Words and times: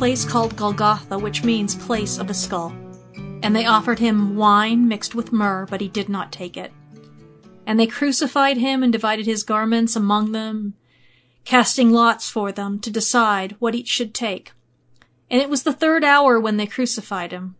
place 0.00 0.24
called 0.24 0.56
Golgotha, 0.56 1.18
which 1.18 1.44
means 1.44 1.74
place 1.74 2.16
of 2.16 2.26
the 2.26 2.32
skull. 2.32 2.74
And 3.42 3.54
they 3.54 3.66
offered 3.66 3.98
him 3.98 4.34
wine 4.34 4.88
mixed 4.88 5.14
with 5.14 5.30
myrrh, 5.30 5.66
but 5.68 5.82
he 5.82 5.88
did 5.88 6.08
not 6.08 6.32
take 6.32 6.56
it. 6.56 6.72
And 7.66 7.78
they 7.78 7.86
crucified 7.86 8.56
him 8.56 8.82
and 8.82 8.90
divided 8.90 9.26
his 9.26 9.42
garments 9.42 9.96
among 9.96 10.32
them, 10.32 10.72
casting 11.44 11.90
lots 11.90 12.30
for 12.30 12.50
them 12.50 12.78
to 12.78 12.90
decide 12.90 13.56
what 13.58 13.74
each 13.74 13.88
should 13.88 14.14
take. 14.14 14.52
And 15.30 15.42
it 15.42 15.50
was 15.50 15.64
the 15.64 15.72
third 15.74 16.02
hour 16.02 16.40
when 16.40 16.56
they 16.56 16.66
crucified 16.66 17.30
him. 17.30 17.56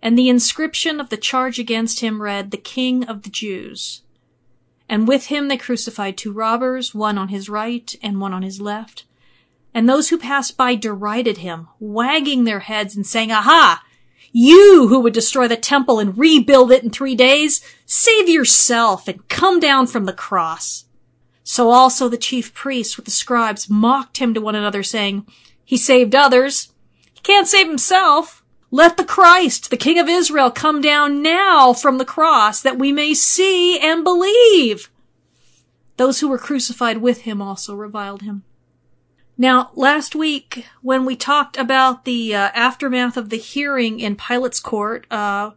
And 0.00 0.18
the 0.18 0.30
inscription 0.30 0.98
of 0.98 1.10
the 1.10 1.18
charge 1.18 1.58
against 1.58 2.00
him 2.00 2.22
read, 2.22 2.52
The 2.52 2.56
King 2.56 3.04
of 3.04 3.20
the 3.20 3.28
Jews. 3.28 4.00
And 4.88 5.06
with 5.06 5.26
him 5.26 5.48
they 5.48 5.58
crucified 5.58 6.16
two 6.16 6.32
robbers, 6.32 6.94
one 6.94 7.18
on 7.18 7.28
his 7.28 7.50
right 7.50 7.94
and 8.02 8.18
one 8.18 8.32
on 8.32 8.40
his 8.40 8.62
left. 8.62 9.04
And 9.76 9.86
those 9.86 10.08
who 10.08 10.16
passed 10.16 10.56
by 10.56 10.74
derided 10.74 11.36
him, 11.36 11.68
wagging 11.78 12.44
their 12.44 12.60
heads 12.60 12.96
and 12.96 13.06
saying, 13.06 13.30
Aha! 13.30 13.84
You 14.32 14.86
who 14.88 15.00
would 15.00 15.12
destroy 15.12 15.48
the 15.48 15.56
temple 15.58 15.98
and 15.98 16.16
rebuild 16.16 16.72
it 16.72 16.82
in 16.82 16.88
three 16.88 17.14
days, 17.14 17.60
save 17.84 18.26
yourself 18.26 19.06
and 19.06 19.28
come 19.28 19.60
down 19.60 19.86
from 19.86 20.06
the 20.06 20.14
cross. 20.14 20.86
So 21.44 21.68
also 21.68 22.08
the 22.08 22.16
chief 22.16 22.54
priests 22.54 22.96
with 22.96 23.04
the 23.04 23.10
scribes 23.10 23.68
mocked 23.68 24.16
him 24.16 24.32
to 24.32 24.40
one 24.40 24.54
another, 24.54 24.82
saying, 24.82 25.26
He 25.62 25.76
saved 25.76 26.14
others. 26.14 26.72
He 27.12 27.20
can't 27.20 27.46
save 27.46 27.68
himself. 27.68 28.42
Let 28.70 28.96
the 28.96 29.04
Christ, 29.04 29.68
the 29.68 29.76
King 29.76 29.98
of 29.98 30.08
Israel, 30.08 30.50
come 30.50 30.80
down 30.80 31.20
now 31.20 31.74
from 31.74 31.98
the 31.98 32.06
cross 32.06 32.62
that 32.62 32.78
we 32.78 32.92
may 32.92 33.12
see 33.12 33.78
and 33.78 34.02
believe. 34.02 34.90
Those 35.98 36.20
who 36.20 36.28
were 36.28 36.38
crucified 36.38 37.02
with 37.02 37.22
him 37.22 37.42
also 37.42 37.74
reviled 37.74 38.22
him. 38.22 38.45
Now, 39.38 39.70
last 39.74 40.14
week, 40.14 40.66
when 40.80 41.04
we 41.04 41.14
talked 41.14 41.58
about 41.58 42.04
the 42.04 42.34
uh, 42.34 42.50
aftermath 42.54 43.16
of 43.16 43.28
the 43.28 43.36
hearing 43.36 44.00
in 44.00 44.16
Pilate's 44.16 44.60
court, 44.60 45.06
uh, 45.10 45.50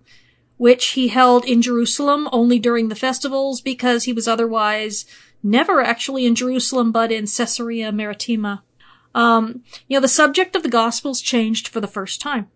which 0.57 0.87
he 0.87 1.07
held 1.07 1.45
in 1.45 1.61
Jerusalem 1.61 2.27
only 2.33 2.59
during 2.59 2.89
the 2.89 2.95
festivals 2.95 3.61
because 3.61 4.03
he 4.03 4.11
was 4.11 4.27
otherwise 4.27 5.05
never 5.41 5.81
actually 5.81 6.25
in 6.25 6.35
Jerusalem 6.35 6.91
but 6.91 7.11
in 7.11 7.25
Caesarea 7.25 7.93
Maritima, 7.93 8.63
um, 9.15 9.63
you 9.87 9.95
know, 9.95 10.01
the 10.01 10.09
subject 10.09 10.55
of 10.57 10.63
the 10.63 10.69
Gospels 10.69 11.21
changed 11.21 11.69
for 11.69 11.79
the 11.79 11.87
first 11.87 12.19
time. 12.19 12.49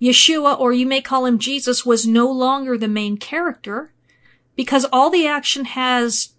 Yeshua, 0.00 0.58
or 0.58 0.72
you 0.72 0.86
may 0.86 1.00
call 1.02 1.26
him 1.26 1.38
Jesus, 1.38 1.84
was 1.84 2.06
no 2.06 2.30
longer 2.30 2.76
the 2.76 2.88
main 2.88 3.18
character 3.18 3.92
because 4.54 4.86
all 4.90 5.10
the 5.10 5.26
action 5.26 5.66
has 5.66 6.30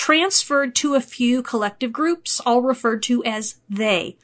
transferred 0.00 0.74
to 0.74 0.94
a 0.94 1.00
few 1.00 1.42
collective 1.42 1.92
groups, 1.92 2.40
all 2.46 2.62
referred 2.62 3.02
to 3.02 3.22
as 3.22 3.56
they. 3.68 4.16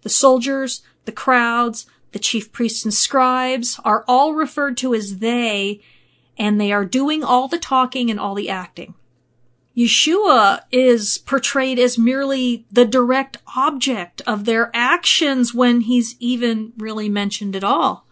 The 0.00 0.08
soldiers, 0.08 0.80
the 1.04 1.12
crowds, 1.12 1.84
the 2.12 2.18
chief 2.18 2.50
priests 2.50 2.82
and 2.82 2.94
scribes 2.94 3.78
are 3.84 4.06
all 4.08 4.32
referred 4.32 4.78
to 4.78 4.94
as 4.94 5.18
they, 5.18 5.82
and 6.38 6.58
they 6.58 6.72
are 6.72 6.86
doing 6.86 7.22
all 7.22 7.46
the 7.46 7.58
talking 7.58 8.10
and 8.10 8.18
all 8.18 8.34
the 8.34 8.48
acting. 8.48 8.94
Yeshua 9.76 10.62
is 10.72 11.18
portrayed 11.18 11.78
as 11.78 11.98
merely 11.98 12.64
the 12.72 12.86
direct 12.86 13.36
object 13.54 14.22
of 14.26 14.46
their 14.46 14.70
actions 14.72 15.52
when 15.52 15.82
he's 15.82 16.16
even 16.20 16.72
really 16.78 17.10
mentioned 17.10 17.54
at 17.54 17.62
all. 17.62 18.06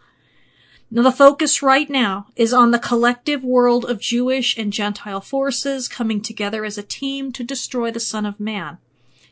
Now 0.93 1.03
the 1.03 1.13
focus 1.13 1.63
right 1.63 1.89
now 1.89 2.27
is 2.35 2.53
on 2.53 2.73
the 2.73 2.79
collective 2.79 3.45
world 3.45 3.85
of 3.85 4.01
Jewish 4.01 4.59
and 4.59 4.73
Gentile 4.73 5.21
forces 5.21 5.87
coming 5.87 6.21
together 6.21 6.65
as 6.65 6.77
a 6.77 6.83
team 6.83 7.31
to 7.33 7.45
destroy 7.45 7.93
the 7.93 8.01
Son 8.01 8.27
of 8.27 8.41
Man. 8.41 8.79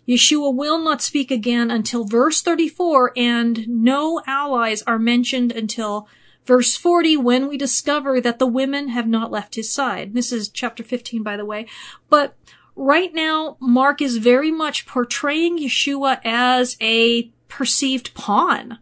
Yeshua 0.06 0.54
will 0.54 0.78
not 0.78 1.02
speak 1.02 1.32
again 1.32 1.70
until 1.70 2.04
verse 2.04 2.40
34 2.40 3.12
and 3.16 3.68
no 3.68 4.22
allies 4.26 4.82
are 4.82 5.00
mentioned 5.00 5.50
until 5.50 6.08
verse 6.46 6.76
40 6.76 7.16
when 7.16 7.48
we 7.48 7.58
discover 7.58 8.20
that 8.20 8.38
the 8.38 8.46
women 8.46 8.88
have 8.88 9.08
not 9.08 9.32
left 9.32 9.56
his 9.56 9.70
side. 9.70 10.14
This 10.14 10.32
is 10.32 10.48
chapter 10.48 10.84
15 10.84 11.24
by 11.24 11.36
the 11.36 11.44
way. 11.44 11.66
But 12.08 12.36
right 12.76 13.12
now 13.12 13.56
Mark 13.58 14.00
is 14.00 14.18
very 14.18 14.52
much 14.52 14.86
portraying 14.86 15.58
Yeshua 15.58 16.20
as 16.24 16.76
a 16.80 17.32
perceived 17.48 18.14
pawn, 18.14 18.78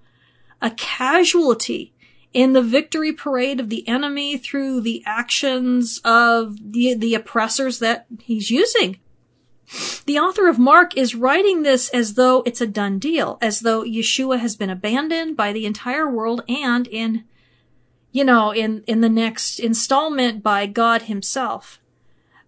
a 0.60 0.70
casualty 0.70 1.94
in 2.36 2.52
the 2.52 2.60
victory 2.60 3.14
parade 3.14 3.58
of 3.58 3.70
the 3.70 3.88
enemy 3.88 4.36
through 4.36 4.78
the 4.78 5.02
actions 5.06 6.02
of 6.04 6.58
the, 6.72 6.92
the 6.92 7.14
oppressors 7.14 7.78
that 7.78 8.04
he's 8.20 8.50
using. 8.50 9.00
The 10.04 10.18
author 10.18 10.46
of 10.46 10.58
Mark 10.58 10.94
is 10.98 11.14
writing 11.14 11.62
this 11.62 11.88
as 11.88 12.12
though 12.12 12.42
it's 12.44 12.60
a 12.60 12.66
done 12.66 12.98
deal, 12.98 13.38
as 13.40 13.60
though 13.60 13.82
Yeshua 13.82 14.38
has 14.38 14.54
been 14.54 14.68
abandoned 14.68 15.34
by 15.34 15.54
the 15.54 15.64
entire 15.64 16.10
world 16.10 16.44
and 16.46 16.86
in, 16.88 17.24
you 18.12 18.22
know, 18.22 18.50
in, 18.50 18.84
in 18.86 19.00
the 19.00 19.08
next 19.08 19.58
installment 19.58 20.42
by 20.42 20.66
God 20.66 21.02
himself. 21.02 21.80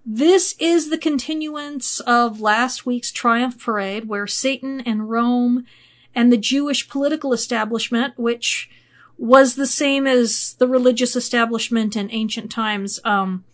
This 0.05 0.55
is 0.59 0.91
the 0.91 0.99
continuance 0.99 2.01
of 2.01 2.43
last 2.43 2.85
week's 2.85 3.11
triumph 3.11 3.59
parade 3.59 4.07
where 4.07 4.27
Satan 4.27 4.83
and 4.83 5.09
Rome 5.09 5.65
and 6.15 6.31
the 6.31 6.37
Jewish 6.37 6.91
political 6.91 7.33
establishment, 7.33 8.19
which 8.19 8.69
was 9.19 9.57
the 9.57 9.67
same 9.67 10.07
as 10.07 10.55
the 10.55 10.69
religious 10.69 11.17
establishment 11.17 11.97
in 11.97 12.11
ancient 12.13 12.51
times. 12.51 13.01
Um, 13.05 13.45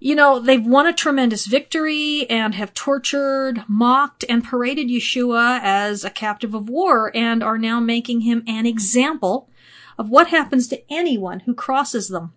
you 0.00 0.16
know, 0.16 0.40
they've 0.40 0.66
won 0.66 0.86
a 0.86 0.92
tremendous 0.92 1.46
victory 1.46 2.28
and 2.28 2.56
have 2.56 2.74
tortured, 2.74 3.62
mocked, 3.68 4.24
and 4.28 4.42
paraded 4.42 4.88
Yeshua 4.88 5.60
as 5.62 6.02
a 6.02 6.10
captive 6.10 6.54
of 6.54 6.68
war 6.68 7.12
and 7.14 7.42
are 7.42 7.58
now 7.58 7.78
making 7.78 8.22
him 8.22 8.42
an 8.48 8.66
example 8.66 9.48
of 9.96 10.10
what 10.10 10.28
happens 10.28 10.66
to 10.68 10.82
anyone 10.92 11.40
who 11.40 11.54
crosses 11.54 12.08
them. 12.08 12.32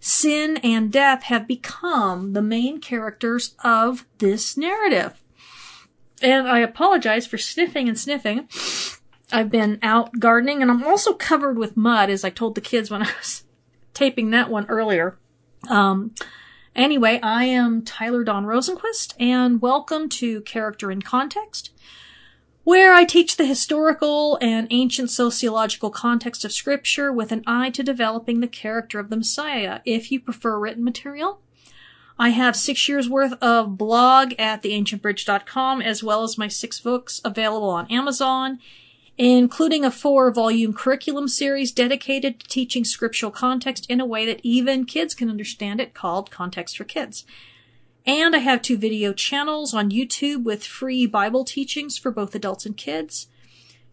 Sin 0.00 0.58
and 0.58 0.92
death 0.92 1.22
have 1.22 1.46
become 1.46 2.32
the 2.32 2.42
main 2.42 2.80
characters 2.80 3.54
of 3.64 4.04
this 4.18 4.56
narrative. 4.56 5.22
And 6.20 6.46
I 6.48 6.58
apologize 6.58 7.26
for 7.26 7.38
sniffing 7.38 7.88
and 7.88 7.98
sniffing. 7.98 8.48
I've 9.32 9.50
been 9.50 9.78
out 9.82 10.18
gardening 10.18 10.60
and 10.60 10.70
I'm 10.70 10.84
also 10.84 11.14
covered 11.14 11.56
with 11.56 11.76
mud, 11.76 12.10
as 12.10 12.24
I 12.24 12.30
told 12.30 12.54
the 12.54 12.60
kids 12.60 12.90
when 12.90 13.02
I 13.02 13.10
was 13.18 13.44
taping 13.94 14.30
that 14.30 14.50
one 14.50 14.66
earlier. 14.66 15.18
Um, 15.68 16.14
anyway, 16.76 17.18
I 17.22 17.44
am 17.44 17.82
Tyler 17.82 18.24
Dawn 18.24 18.44
Rosenquist 18.44 19.14
and 19.18 19.62
welcome 19.62 20.08
to 20.10 20.42
Character 20.42 20.90
in 20.90 21.02
Context, 21.02 21.70
where 22.64 22.92
I 22.92 23.04
teach 23.04 23.36
the 23.36 23.46
historical 23.46 24.38
and 24.42 24.66
ancient 24.70 25.10
sociological 25.10 25.90
context 25.90 26.44
of 26.44 26.52
scripture 26.52 27.12
with 27.12 27.32
an 27.32 27.42
eye 27.46 27.70
to 27.70 27.82
developing 27.82 28.40
the 28.40 28.48
character 28.48 28.98
of 28.98 29.08
the 29.08 29.16
Messiah. 29.16 29.80
If 29.84 30.12
you 30.12 30.20
prefer 30.20 30.58
written 30.58 30.84
material, 30.84 31.40
I 32.18 32.30
have 32.30 32.54
six 32.54 32.88
years 32.88 33.08
worth 33.08 33.32
of 33.42 33.78
blog 33.78 34.34
at 34.38 34.62
theancientbridge.com 34.62 35.80
as 35.80 36.04
well 36.04 36.22
as 36.22 36.36
my 36.36 36.48
six 36.48 36.80
books 36.80 37.20
available 37.24 37.70
on 37.70 37.90
Amazon 37.90 38.58
including 39.30 39.84
a 39.84 39.90
four 39.90 40.32
volume 40.32 40.72
curriculum 40.72 41.28
series 41.28 41.70
dedicated 41.70 42.40
to 42.40 42.48
teaching 42.48 42.84
scriptural 42.84 43.30
context 43.30 43.86
in 43.88 44.00
a 44.00 44.06
way 44.06 44.26
that 44.26 44.40
even 44.42 44.84
kids 44.84 45.14
can 45.14 45.30
understand 45.30 45.80
it 45.80 45.94
called 45.94 46.32
Context 46.32 46.76
for 46.76 46.82
Kids. 46.82 47.24
And 48.04 48.34
I 48.34 48.40
have 48.40 48.62
two 48.62 48.76
video 48.76 49.12
channels 49.12 49.72
on 49.72 49.92
YouTube 49.92 50.42
with 50.42 50.64
free 50.64 51.06
Bible 51.06 51.44
teachings 51.44 51.96
for 51.96 52.10
both 52.10 52.34
adults 52.34 52.66
and 52.66 52.76
kids. 52.76 53.28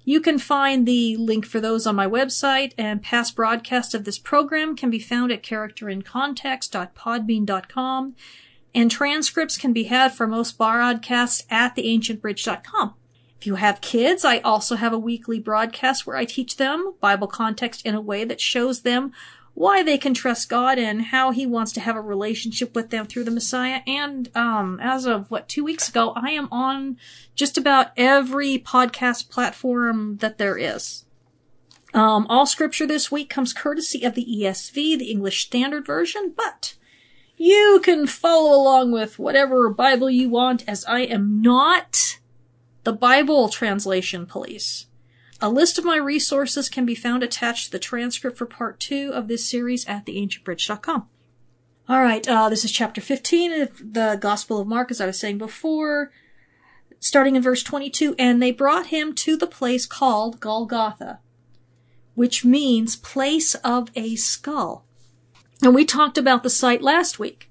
You 0.04 0.20
can 0.20 0.40
find 0.40 0.88
the 0.88 1.16
link 1.18 1.46
for 1.46 1.62
those 1.62 1.86
on 1.86 1.96
my 1.96 2.08
website, 2.08 2.74
and 2.76 3.04
past 3.04 3.36
broadcasts 3.36 3.94
of 3.94 4.06
this 4.06 4.18
program 4.18 4.76
can 4.76 4.90
be 4.90 4.98
found 4.98 5.32
at 5.32 5.44
characterincontext.podbean.com, 5.44 8.16
and 8.74 8.90
transcripts 8.90 9.60
can 9.60 9.74
be 9.74 9.84
had 9.84 10.12
for 10.12 10.26
most 10.26 10.58
broadcasts 10.58 11.46
at 11.52 11.76
theancientbridge.com. 11.76 12.96
If 13.40 13.48
you 13.48 13.56
have 13.56 13.80
kids, 13.80 14.26
I 14.26 14.40
also 14.40 14.76
have 14.76 14.92
a 14.92 15.00
weekly 15.00 15.40
broadcast 15.40 16.06
where 16.06 16.18
I 16.18 16.26
teach 16.26 16.58
them 16.58 16.96
Bible 17.00 17.28
context 17.28 17.86
in 17.86 17.96
a 17.96 18.02
way 18.02 18.26
that 18.26 18.42
shows 18.42 18.82
them 18.82 19.14
why 19.54 19.82
they 19.82 19.98
can 19.98 20.14
trust 20.14 20.50
God 20.50 20.78
and 20.78 21.04
how 21.04 21.32
He 21.32 21.46
wants 21.46 21.72
to 21.74 21.80
have 21.80 21.96
a 21.96 22.02
relationship 22.02 22.76
with 22.76 22.90
them 22.90 23.06
through 23.06 23.24
the 23.24 23.32
Messiah. 23.32 23.80
And 23.88 24.30
um, 24.36 24.78
as 24.84 25.06
of 25.06 25.32
what 25.32 25.48
two 25.48 25.64
weeks 25.64 25.88
ago, 25.88 26.12
I 26.18 26.32
am 26.32 26.50
on 26.52 26.98
just 27.34 27.58
about 27.58 27.92
every 27.96 28.60
podcast 28.60 29.30
platform 29.30 30.18
that 30.18 30.38
there 30.38 30.58
is. 30.58 31.06
Um, 31.94 32.28
all 32.28 32.46
scripture 32.46 32.86
this 32.86 33.10
week 33.10 33.30
comes 33.30 33.54
courtesy 33.54 34.04
of 34.04 34.16
the 34.16 34.26
ESV, 34.26 35.00
the 35.00 35.12
English 35.12 35.46
Standard 35.46 35.86
Version, 35.86 36.34
but 36.36 36.76
you 37.38 37.80
can 37.86 38.06
follow 38.06 38.54
along 38.54 38.92
with 38.92 39.18
whatever 39.18 39.70
Bible 39.70 40.10
you 40.10 40.30
want, 40.30 40.68
as 40.68 40.84
I 40.84 41.04
am 41.04 41.42
not 41.42 42.19
the 42.90 42.94
Bible 42.94 43.50
Translation 43.50 44.26
Police. 44.26 44.88
A 45.40 45.48
list 45.48 45.78
of 45.78 45.86
my 45.86 45.98
resources 45.98 46.70
can 46.70 46.88
be 46.88 46.96
found 46.96 47.22
attached 47.22 47.66
to 47.66 47.72
the 47.72 47.78
transcript 47.78 48.36
for 48.36 48.48
part 48.48 48.80
two 48.80 49.12
of 49.14 49.28
this 49.28 49.48
series 49.48 49.86
at 49.88 50.08
theancientbridge.com. 50.08 51.08
All 51.88 52.02
right, 52.02 52.28
uh, 52.28 52.50
this 52.50 52.66
is 52.66 52.72
chapter 52.72 53.00
15 53.00 53.62
of 53.62 53.94
the 53.94 54.18
Gospel 54.20 54.60
of 54.60 54.68
Mark, 54.68 54.90
as 54.90 55.00
I 55.00 55.06
was 55.06 55.20
saying 55.20 55.38
before. 55.38 56.12
starting 57.00 57.36
in 57.36 57.44
verse 57.44 57.62
22, 57.62 58.16
and 58.18 58.42
they 58.42 58.52
brought 58.52 58.88
him 58.88 59.14
to 59.14 59.38
the 59.38 59.46
place 59.46 59.86
called 59.86 60.40
Golgotha, 60.40 61.20
which 62.16 62.44
means 62.44 62.96
place 62.96 63.54
of 63.54 63.92
a 63.96 64.16
skull. 64.16 64.84
And 65.62 65.76
we 65.76 65.86
talked 65.86 66.18
about 66.18 66.42
the 66.42 66.50
site 66.50 66.82
last 66.82 67.20
week. 67.20 67.49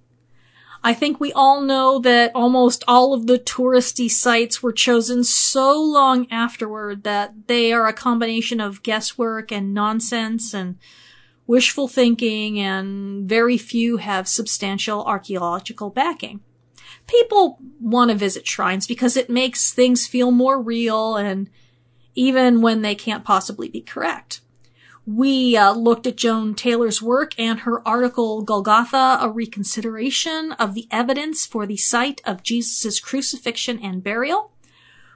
I 0.82 0.94
think 0.94 1.18
we 1.18 1.32
all 1.32 1.60
know 1.60 1.98
that 2.00 2.32
almost 2.34 2.84
all 2.86 3.12
of 3.12 3.26
the 3.26 3.38
touristy 3.38 4.10
sites 4.10 4.62
were 4.62 4.72
chosen 4.72 5.24
so 5.24 5.80
long 5.80 6.30
afterward 6.30 7.02
that 7.02 7.48
they 7.48 7.72
are 7.72 7.86
a 7.86 7.92
combination 7.92 8.60
of 8.60 8.82
guesswork 8.82 9.50
and 9.50 9.74
nonsense 9.74 10.54
and 10.54 10.78
wishful 11.46 11.88
thinking 11.88 12.60
and 12.60 13.28
very 13.28 13.58
few 13.58 13.96
have 13.96 14.28
substantial 14.28 15.04
archaeological 15.04 15.90
backing. 15.90 16.40
People 17.06 17.58
want 17.80 18.10
to 18.10 18.16
visit 18.16 18.46
shrines 18.46 18.86
because 18.86 19.16
it 19.16 19.30
makes 19.30 19.72
things 19.72 20.06
feel 20.06 20.30
more 20.30 20.60
real 20.60 21.16
and 21.16 21.50
even 22.14 22.60
when 22.60 22.82
they 22.82 22.94
can't 22.94 23.24
possibly 23.24 23.68
be 23.68 23.80
correct. 23.80 24.42
We 25.08 25.56
uh, 25.56 25.72
looked 25.72 26.06
at 26.06 26.18
Joan 26.18 26.54
Taylor's 26.54 27.00
work 27.00 27.32
and 27.38 27.60
her 27.60 27.80
article 27.88 28.42
Golgotha, 28.42 29.16
a 29.22 29.30
reconsideration 29.30 30.52
of 30.52 30.74
the 30.74 30.86
evidence 30.90 31.46
for 31.46 31.64
the 31.64 31.78
site 31.78 32.20
of 32.26 32.42
Jesus' 32.42 33.00
crucifixion 33.00 33.80
and 33.82 34.04
burial, 34.04 34.52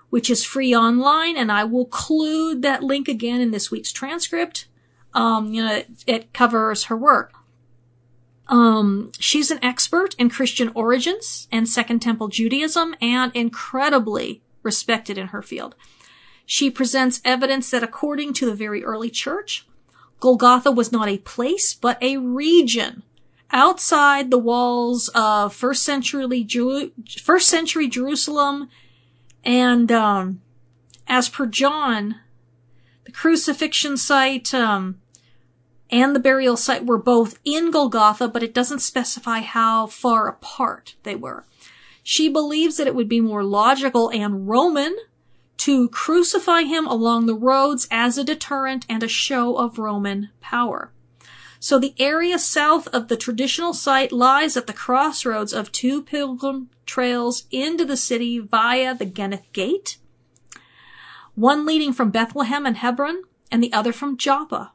which 0.08 0.30
is 0.30 0.46
free 0.46 0.74
online, 0.74 1.36
and 1.36 1.52
I 1.52 1.64
will 1.64 1.84
include 1.84 2.62
that 2.62 2.82
link 2.82 3.06
again 3.06 3.42
in 3.42 3.50
this 3.50 3.70
week's 3.70 3.92
transcript. 3.92 4.66
Um, 5.12 5.52
you 5.52 5.62
know, 5.62 5.74
it, 5.74 5.88
it 6.06 6.32
covers 6.32 6.84
her 6.84 6.96
work. 6.96 7.34
Um, 8.48 9.12
she's 9.18 9.50
an 9.50 9.62
expert 9.62 10.14
in 10.14 10.30
Christian 10.30 10.72
origins 10.74 11.48
and 11.52 11.68
Second 11.68 12.00
Temple 12.00 12.28
Judaism 12.28 12.94
and 13.02 13.30
incredibly 13.34 14.42
respected 14.62 15.18
in 15.18 15.26
her 15.28 15.42
field. 15.42 15.74
She 16.46 16.70
presents 16.70 17.20
evidence 17.26 17.70
that 17.70 17.82
according 17.82 18.32
to 18.34 18.46
the 18.46 18.54
very 18.54 18.82
early 18.82 19.10
church, 19.10 19.66
Golgotha 20.22 20.70
was 20.70 20.92
not 20.92 21.08
a 21.08 21.18
place, 21.18 21.74
but 21.74 22.00
a 22.00 22.16
region 22.16 23.02
outside 23.50 24.30
the 24.30 24.38
walls 24.38 25.08
of 25.16 25.52
first 25.52 25.82
century, 25.82 26.46
first 27.20 27.48
century 27.48 27.88
Jerusalem. 27.88 28.68
And, 29.42 29.90
um, 29.90 30.40
as 31.08 31.28
per 31.28 31.46
John, 31.46 32.20
the 33.02 33.10
crucifixion 33.10 33.96
site, 33.96 34.54
um, 34.54 35.00
and 35.90 36.14
the 36.14 36.20
burial 36.20 36.56
site 36.56 36.86
were 36.86 36.98
both 36.98 37.40
in 37.44 37.72
Golgotha, 37.72 38.28
but 38.28 38.44
it 38.44 38.54
doesn't 38.54 38.78
specify 38.78 39.40
how 39.40 39.88
far 39.88 40.28
apart 40.28 40.94
they 41.02 41.16
were. 41.16 41.44
She 42.04 42.28
believes 42.28 42.76
that 42.76 42.86
it 42.86 42.94
would 42.94 43.08
be 43.08 43.20
more 43.20 43.42
logical 43.42 44.08
and 44.08 44.48
Roman 44.48 44.96
to 45.62 45.88
crucify 45.90 46.62
him 46.62 46.88
along 46.88 47.26
the 47.26 47.36
roads 47.36 47.86
as 47.88 48.18
a 48.18 48.24
deterrent 48.24 48.84
and 48.88 49.00
a 49.04 49.08
show 49.08 49.56
of 49.56 49.78
Roman 49.78 50.30
power. 50.40 50.90
So 51.60 51.78
the 51.78 51.94
area 52.00 52.40
south 52.40 52.88
of 52.88 53.06
the 53.06 53.16
traditional 53.16 53.72
site 53.72 54.10
lies 54.10 54.56
at 54.56 54.66
the 54.66 54.72
crossroads 54.72 55.52
of 55.52 55.70
two 55.70 56.02
pilgrim 56.02 56.70
trails 56.84 57.44
into 57.52 57.84
the 57.84 57.96
city 57.96 58.40
via 58.40 58.96
the 58.96 59.06
Gennath 59.06 59.52
Gate, 59.52 59.98
one 61.36 61.64
leading 61.64 61.92
from 61.92 62.10
Bethlehem 62.10 62.66
and 62.66 62.78
Hebron, 62.78 63.22
and 63.52 63.62
the 63.62 63.72
other 63.72 63.92
from 63.92 64.16
Joppa. 64.16 64.72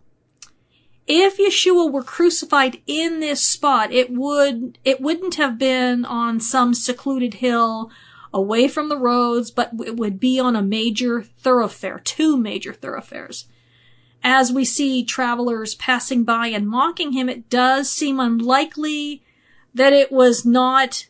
If 1.06 1.38
Yeshua 1.38 1.92
were 1.92 2.01
crucified 2.01 2.81
in 2.88 3.19
this 3.19 3.44
spot, 3.44 3.92
it 3.92 4.10
would, 4.10 4.78
it 4.86 5.01
wouldn't 5.01 5.36
have 5.36 5.57
been 5.57 6.06
on 6.06 6.39
some 6.39 6.74
secluded 6.74 7.36
hill 7.36 7.92
away 8.33 8.68
from 8.68 8.89
the 8.89 8.97
roads, 8.97 9.51
but 9.51 9.71
it 9.85 9.97
would 9.97 10.19
be 10.19 10.39
on 10.39 10.56
a 10.56 10.62
major 10.62 11.21
thoroughfare, 11.21 12.00
two 12.00 12.38
major 12.38 12.74
thoroughfares. 12.74 13.47
As 14.24 14.51
we 14.51 14.65
see 14.65 15.03
travelers 15.03 15.75
passing 15.75 16.24
by 16.24 16.47
and 16.47 16.68
mocking 16.68 17.13
him, 17.13 17.29
it 17.29 17.50
does 17.50 17.89
seem 17.89 18.19
unlikely 18.19 19.24
that 19.74 19.94
it 19.94 20.12
was 20.12 20.45
not 20.45 21.07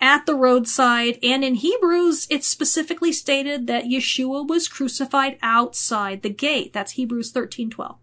at 0.00 0.26
the 0.26 0.34
roadside. 0.34 1.18
And 1.22 1.44
in 1.44 1.56
Hebrews, 1.56 2.26
it's 2.30 2.48
specifically 2.48 3.12
stated 3.12 3.66
that 3.66 3.84
Yeshua 3.84 4.46
was 4.46 4.68
crucified 4.68 5.38
outside 5.42 6.22
the 6.22 6.30
gate. 6.30 6.72
That's 6.72 6.92
Hebrews 6.92 7.32
13:12. 7.32 7.96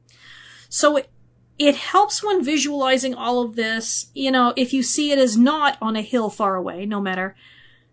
So 0.69 0.97
it, 0.97 1.09
it 1.59 1.75
helps 1.75 2.23
when 2.23 2.43
visualizing 2.43 3.13
all 3.13 3.41
of 3.43 3.55
this, 3.55 4.07
you 4.13 4.31
know, 4.31 4.53
if 4.55 4.73
you 4.73 4.81
see 4.81 5.11
it 5.11 5.19
as 5.19 5.37
not 5.37 5.77
on 5.81 5.95
a 5.95 6.01
hill 6.01 6.29
far 6.29 6.55
away, 6.55 6.85
no 6.85 6.99
matter 6.99 7.35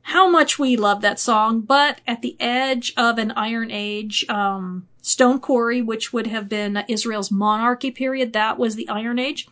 how 0.02 0.28
much 0.28 0.58
we 0.58 0.76
love 0.76 1.02
that 1.02 1.20
song, 1.20 1.60
but 1.60 2.00
at 2.06 2.22
the 2.22 2.36
edge 2.40 2.92
of 2.96 3.18
an 3.18 3.32
Iron 3.32 3.70
Age, 3.70 4.24
um, 4.28 4.88
Stone 5.02 5.40
Quarry, 5.40 5.82
which 5.82 6.12
would 6.12 6.26
have 6.26 6.48
been 6.48 6.84
Israel's 6.88 7.30
monarchy 7.30 7.90
period, 7.90 8.32
that 8.32 8.58
was 8.58 8.74
the 8.74 8.88
Iron 8.88 9.18
Age. 9.18 9.46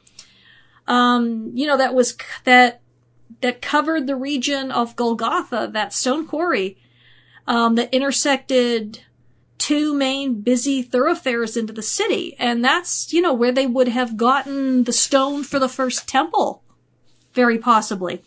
Um, 0.86 1.50
you 1.54 1.66
know, 1.66 1.76
that 1.76 1.94
was, 1.94 2.16
that, 2.44 2.80
that 3.40 3.62
covered 3.62 4.06
the 4.06 4.16
region 4.16 4.72
of 4.72 4.96
Golgotha, 4.96 5.70
that 5.72 5.92
stone 5.92 6.26
quarry, 6.26 6.78
um, 7.46 7.74
that 7.76 7.92
intersected 7.92 9.02
two 9.58 9.92
main 9.92 10.40
busy 10.40 10.82
thoroughfares 10.82 11.56
into 11.56 11.72
the 11.72 11.82
city. 11.82 12.34
And 12.38 12.64
that's, 12.64 13.12
you 13.12 13.20
know, 13.20 13.34
where 13.34 13.52
they 13.52 13.66
would 13.66 13.88
have 13.88 14.16
gotten 14.16 14.84
the 14.84 14.92
stone 14.92 15.44
for 15.44 15.58
the 15.58 15.68
first 15.68 16.08
temple. 16.08 16.62
Very 17.34 17.58
possibly. 17.58 18.22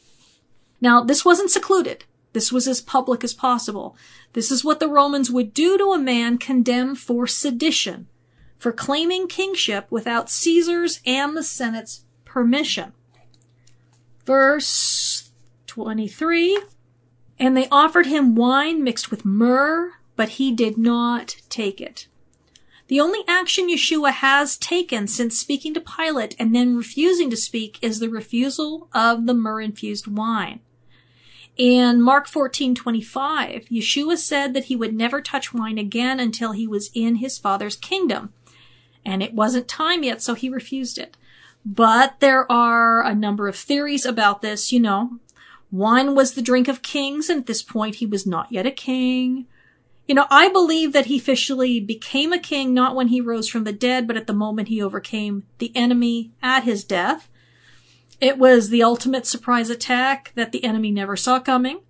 Now, 0.79 1.03
this 1.03 1.25
wasn't 1.25 1.51
secluded. 1.51 2.05
This 2.33 2.51
was 2.51 2.67
as 2.67 2.81
public 2.81 3.23
as 3.23 3.33
possible. 3.33 3.95
This 4.33 4.51
is 4.51 4.63
what 4.63 4.79
the 4.79 4.87
Romans 4.87 5.29
would 5.29 5.53
do 5.53 5.77
to 5.77 5.91
a 5.91 5.99
man 5.99 6.37
condemned 6.37 6.99
for 6.99 7.27
sedition, 7.27 8.07
for 8.57 8.71
claiming 8.71 9.27
kingship 9.27 9.87
without 9.89 10.29
Caesar's 10.29 11.01
and 11.05 11.35
the 11.35 11.43
Senate's 11.43 12.05
permission. 12.23 12.93
Verse 14.25 15.31
23. 15.67 16.61
And 17.39 17.57
they 17.57 17.67
offered 17.69 18.05
him 18.05 18.35
wine 18.35 18.83
mixed 18.83 19.11
with 19.11 19.25
myrrh, 19.25 19.93
but 20.15 20.29
he 20.29 20.51
did 20.51 20.77
not 20.77 21.37
take 21.49 21.81
it. 21.81 22.07
The 22.87 22.99
only 22.99 23.21
action 23.27 23.69
Yeshua 23.69 24.11
has 24.11 24.57
taken 24.57 25.07
since 25.07 25.39
speaking 25.39 25.73
to 25.73 25.81
Pilate 25.81 26.35
and 26.37 26.53
then 26.53 26.75
refusing 26.75 27.29
to 27.29 27.37
speak 27.37 27.79
is 27.81 27.99
the 27.99 28.09
refusal 28.09 28.89
of 28.93 29.25
the 29.27 29.33
myrrh 29.33 29.61
infused 29.61 30.07
wine. 30.07 30.59
In 31.61 32.01
Mark 32.01 32.27
14:25, 32.27 33.69
Yeshua 33.69 34.17
said 34.17 34.55
that 34.55 34.63
he 34.63 34.75
would 34.75 34.95
never 34.95 35.21
touch 35.21 35.53
wine 35.53 35.77
again 35.77 36.19
until 36.19 36.53
he 36.53 36.65
was 36.65 36.89
in 36.95 37.17
his 37.17 37.37
Father's 37.37 37.75
kingdom. 37.75 38.33
And 39.05 39.21
it 39.21 39.35
wasn't 39.35 39.67
time 39.67 40.01
yet, 40.01 40.23
so 40.23 40.33
he 40.33 40.49
refused 40.49 40.97
it. 40.97 41.17
But 41.63 42.19
there 42.19 42.51
are 42.51 43.03
a 43.05 43.13
number 43.13 43.47
of 43.47 43.55
theories 43.55 44.07
about 44.07 44.41
this, 44.41 44.73
you 44.73 44.79
know. 44.79 45.19
Wine 45.71 46.15
was 46.15 46.33
the 46.33 46.41
drink 46.41 46.67
of 46.67 46.81
kings, 46.81 47.29
and 47.29 47.41
at 47.41 47.45
this 47.45 47.61
point 47.61 47.97
he 47.97 48.07
was 48.07 48.25
not 48.25 48.51
yet 48.51 48.65
a 48.65 48.71
king. 48.71 49.45
You 50.07 50.15
know, 50.15 50.25
I 50.31 50.49
believe 50.49 50.93
that 50.93 51.05
he 51.05 51.17
officially 51.19 51.79
became 51.79 52.33
a 52.33 52.39
king 52.39 52.73
not 52.73 52.95
when 52.95 53.09
he 53.09 53.21
rose 53.21 53.47
from 53.47 53.65
the 53.65 53.71
dead, 53.71 54.07
but 54.07 54.17
at 54.17 54.25
the 54.25 54.33
moment 54.33 54.69
he 54.69 54.81
overcame 54.81 55.43
the 55.59 55.71
enemy 55.75 56.31
at 56.41 56.63
his 56.63 56.83
death. 56.83 57.29
It 58.21 58.37
was 58.37 58.69
the 58.69 58.83
ultimate 58.83 59.25
surprise 59.25 59.71
attack 59.71 60.31
that 60.35 60.51
the 60.51 60.63
enemy 60.63 60.91
never 60.91 61.17
saw 61.17 61.39
coming. 61.39 61.81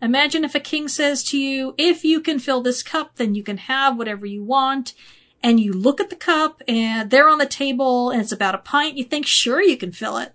Imagine 0.00 0.44
if 0.44 0.54
a 0.54 0.60
king 0.60 0.86
says 0.86 1.24
to 1.24 1.36
you, 1.36 1.74
if 1.76 2.04
you 2.04 2.20
can 2.20 2.38
fill 2.38 2.62
this 2.62 2.84
cup, 2.84 3.16
then 3.16 3.34
you 3.34 3.42
can 3.42 3.56
have 3.56 3.98
whatever 3.98 4.24
you 4.24 4.44
want. 4.44 4.94
And 5.42 5.58
you 5.58 5.72
look 5.72 6.00
at 6.00 6.10
the 6.10 6.16
cup 6.16 6.62
and 6.68 7.10
they're 7.10 7.28
on 7.28 7.38
the 7.38 7.46
table 7.46 8.10
and 8.10 8.22
it's 8.22 8.30
about 8.30 8.54
a 8.54 8.58
pint. 8.58 8.96
You 8.96 9.02
think, 9.02 9.26
sure, 9.26 9.60
you 9.60 9.76
can 9.76 9.90
fill 9.90 10.16
it. 10.18 10.32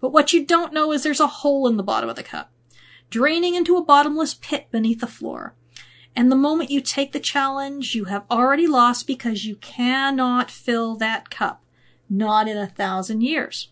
But 0.00 0.12
what 0.12 0.32
you 0.32 0.46
don't 0.46 0.72
know 0.72 0.92
is 0.92 1.02
there's 1.02 1.18
a 1.18 1.26
hole 1.26 1.66
in 1.66 1.76
the 1.76 1.82
bottom 1.82 2.08
of 2.08 2.14
the 2.14 2.22
cup, 2.22 2.52
draining 3.10 3.56
into 3.56 3.76
a 3.76 3.84
bottomless 3.84 4.34
pit 4.34 4.68
beneath 4.70 5.00
the 5.00 5.08
floor. 5.08 5.56
And 6.14 6.30
the 6.30 6.36
moment 6.36 6.70
you 6.70 6.80
take 6.80 7.10
the 7.10 7.20
challenge, 7.20 7.96
you 7.96 8.04
have 8.04 8.26
already 8.30 8.68
lost 8.68 9.08
because 9.08 9.44
you 9.44 9.56
cannot 9.56 10.52
fill 10.52 10.94
that 10.96 11.30
cup. 11.30 11.64
Not 12.08 12.46
in 12.46 12.56
a 12.56 12.66
thousand 12.68 13.22
years. 13.22 13.71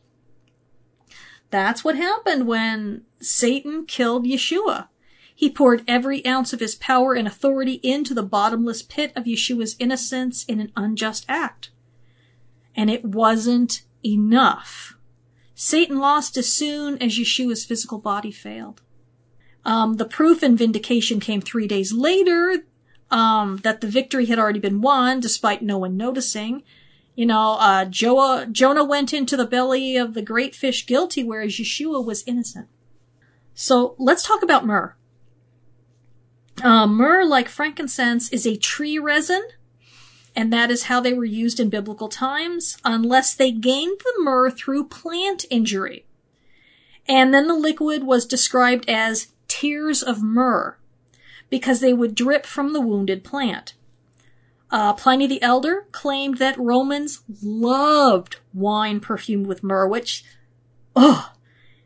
That's 1.50 1.85
what 1.85 1.97
happened 1.97 2.47
when 2.47 3.02
Satan 3.21 3.85
killed 3.87 4.25
Yeshua. 4.25 4.88
He 5.35 5.50
poured 5.50 5.85
every 5.88 6.25
ounce 6.26 6.52
of 6.52 6.61
his 6.61 6.75
power 6.75 7.14
and 7.14 7.26
authority 7.26 7.80
into 7.83 8.14
the 8.14 8.23
bottomless 8.23 8.83
pit 8.83 9.12
of 9.16 9.25
Yeshua's 9.25 9.75
innocence 9.78 10.45
in 10.45 10.61
an 10.61 10.71
unjust 10.76 11.25
act. 11.28 11.71
And 12.76 12.90
it 12.90 13.04
wasn't 13.04 13.83
enough. 14.04 14.97
Satan 15.54 15.99
lost 15.99 16.37
as 16.37 16.52
soon 16.52 16.99
as 16.99 17.19
Yeshua's 17.19 17.64
physical 17.64 17.99
body 17.99 18.30
failed. 18.30 18.83
Um, 19.64 19.95
the 19.95 20.04
proof 20.04 20.42
and 20.42 20.57
vindication 20.57 21.21
came 21.21 21.40
three 21.40 21.66
days 21.66 21.92
later 21.92 22.64
um, 23.11 23.59
that 23.59 23.80
the 23.80 23.87
victory 23.87 24.26
had 24.26 24.38
already 24.38 24.61
been 24.61 24.80
won, 24.80 25.21
despite 25.21 25.62
no 25.62 25.78
one 25.78 25.97
noticing. 25.97 26.62
You 27.14 27.26
know, 27.26 27.57
uh, 27.59 27.85
Joah, 27.85 28.50
Jonah 28.50 28.85
went 28.85 29.12
into 29.12 29.37
the 29.37 29.47
belly 29.47 29.97
of 29.97 30.14
the 30.14 30.23
great 30.23 30.55
fish 30.55 30.87
guilty, 30.87 31.23
whereas 31.23 31.52
Yeshua 31.52 32.05
was 32.05 32.25
innocent. 32.26 32.69
So 33.55 33.95
let's 33.99 34.23
talk 34.23 34.43
about 34.43 34.64
myrrh. 34.64 34.95
Uh, 36.62 36.87
myrrh, 36.87 37.25
like 37.25 37.49
frankincense, 37.49 38.33
is 38.33 38.47
a 38.47 38.57
tree 38.57 38.99
resin, 38.99 39.43
and 40.37 40.52
that 40.52 40.71
is 40.71 40.85
how 40.85 41.00
they 41.00 41.12
were 41.12 41.25
used 41.25 41.59
in 41.59 41.69
biblical 41.69 42.09
times, 42.09 42.79
unless 42.85 43.35
they 43.35 43.50
gained 43.50 43.99
the 44.00 44.23
myrrh 44.23 44.50
through 44.50 44.85
plant 44.85 45.45
injury. 45.50 46.07
And 47.09 47.35
then 47.35 47.49
the 47.49 47.55
liquid 47.55 48.05
was 48.05 48.25
described 48.25 48.88
as 48.88 49.29
tears 49.49 50.02
of 50.02 50.23
myrrh, 50.23 50.79
because 51.50 51.81
they 51.81 51.93
would 51.93 52.14
drip 52.14 52.47
from 52.47 52.73
the 52.73 52.81
wounded 52.81 53.25
plant. 53.25 53.75
Uh, 54.71 54.93
Pliny 54.93 55.27
the 55.27 55.43
Elder 55.43 55.87
claimed 55.91 56.39
that 56.39 56.59
Romans 56.59 57.23
loved 57.43 58.37
wine 58.55 59.00
perfumed 59.00 59.47
with 59.47 59.65
myrrh, 59.65 59.89
which, 59.89 60.25
oh, 60.95 61.33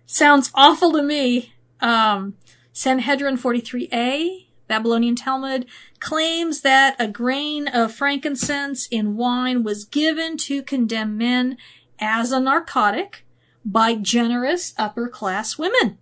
sounds 0.04 0.50
awful 0.54 0.92
to 0.92 1.02
me. 1.02 1.54
Um, 1.80 2.34
Sanhedrin 2.72 3.38
43a, 3.38 4.46
Babylonian 4.68 5.16
Talmud, 5.16 5.66
claims 6.00 6.60
that 6.60 6.96
a 6.98 7.08
grain 7.08 7.68
of 7.68 7.92
frankincense 7.92 8.86
in 8.88 9.16
wine 9.16 9.62
was 9.62 9.84
given 9.84 10.36
to 10.38 10.62
condemn 10.62 11.16
men 11.16 11.56
as 11.98 12.32
a 12.32 12.40
narcotic 12.40 13.24
by 13.64 13.94
generous 13.94 14.74
upper 14.76 15.08
class 15.08 15.56
women. 15.56 15.98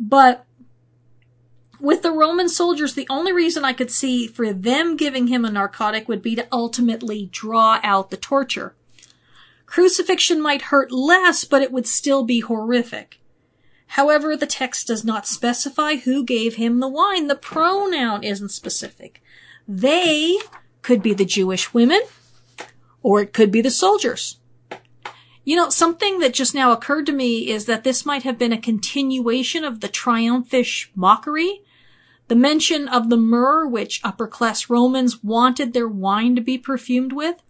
But 0.00 0.44
with 1.80 2.02
the 2.02 2.12
Roman 2.12 2.48
soldiers, 2.48 2.94
the 2.94 3.06
only 3.10 3.32
reason 3.32 3.64
I 3.64 3.72
could 3.72 3.90
see 3.90 4.26
for 4.26 4.52
them 4.52 4.96
giving 4.96 5.26
him 5.26 5.44
a 5.44 5.50
narcotic 5.50 6.08
would 6.08 6.22
be 6.22 6.34
to 6.36 6.46
ultimately 6.52 7.28
draw 7.32 7.80
out 7.82 8.10
the 8.10 8.16
torture. 8.16 8.74
Crucifixion 9.66 10.40
might 10.40 10.62
hurt 10.62 10.92
less, 10.92 11.44
but 11.44 11.62
it 11.62 11.72
would 11.72 11.86
still 11.86 12.24
be 12.24 12.40
horrific. 12.40 13.20
However, 13.88 14.36
the 14.36 14.46
text 14.46 14.86
does 14.86 15.04
not 15.04 15.26
specify 15.26 15.96
who 15.96 16.24
gave 16.24 16.56
him 16.56 16.80
the 16.80 16.88
wine. 16.88 17.28
The 17.28 17.34
pronoun 17.34 18.24
isn't 18.24 18.50
specific. 18.50 19.22
They 19.66 20.38
could 20.82 21.02
be 21.02 21.14
the 21.14 21.24
Jewish 21.24 21.72
women, 21.72 22.02
or 23.02 23.20
it 23.20 23.32
could 23.32 23.50
be 23.50 23.60
the 23.60 23.70
soldiers. 23.70 24.38
You 25.44 25.56
know, 25.56 25.68
something 25.68 26.20
that 26.20 26.32
just 26.32 26.54
now 26.54 26.72
occurred 26.72 27.06
to 27.06 27.12
me 27.12 27.50
is 27.50 27.66
that 27.66 27.84
this 27.84 28.06
might 28.06 28.22
have 28.22 28.38
been 28.38 28.52
a 28.52 28.60
continuation 28.60 29.64
of 29.64 29.80
the 29.80 29.88
triumphish 29.88 30.90
mockery. 30.94 31.60
The 32.28 32.34
mention 32.34 32.88
of 32.88 33.10
the 33.10 33.16
myrrh, 33.16 33.66
which 33.66 34.00
upper 34.02 34.26
class 34.26 34.70
Romans 34.70 35.22
wanted 35.22 35.72
their 35.72 35.88
wine 35.88 36.34
to 36.36 36.40
be 36.40 36.56
perfumed 36.56 37.12
with. 37.12 37.42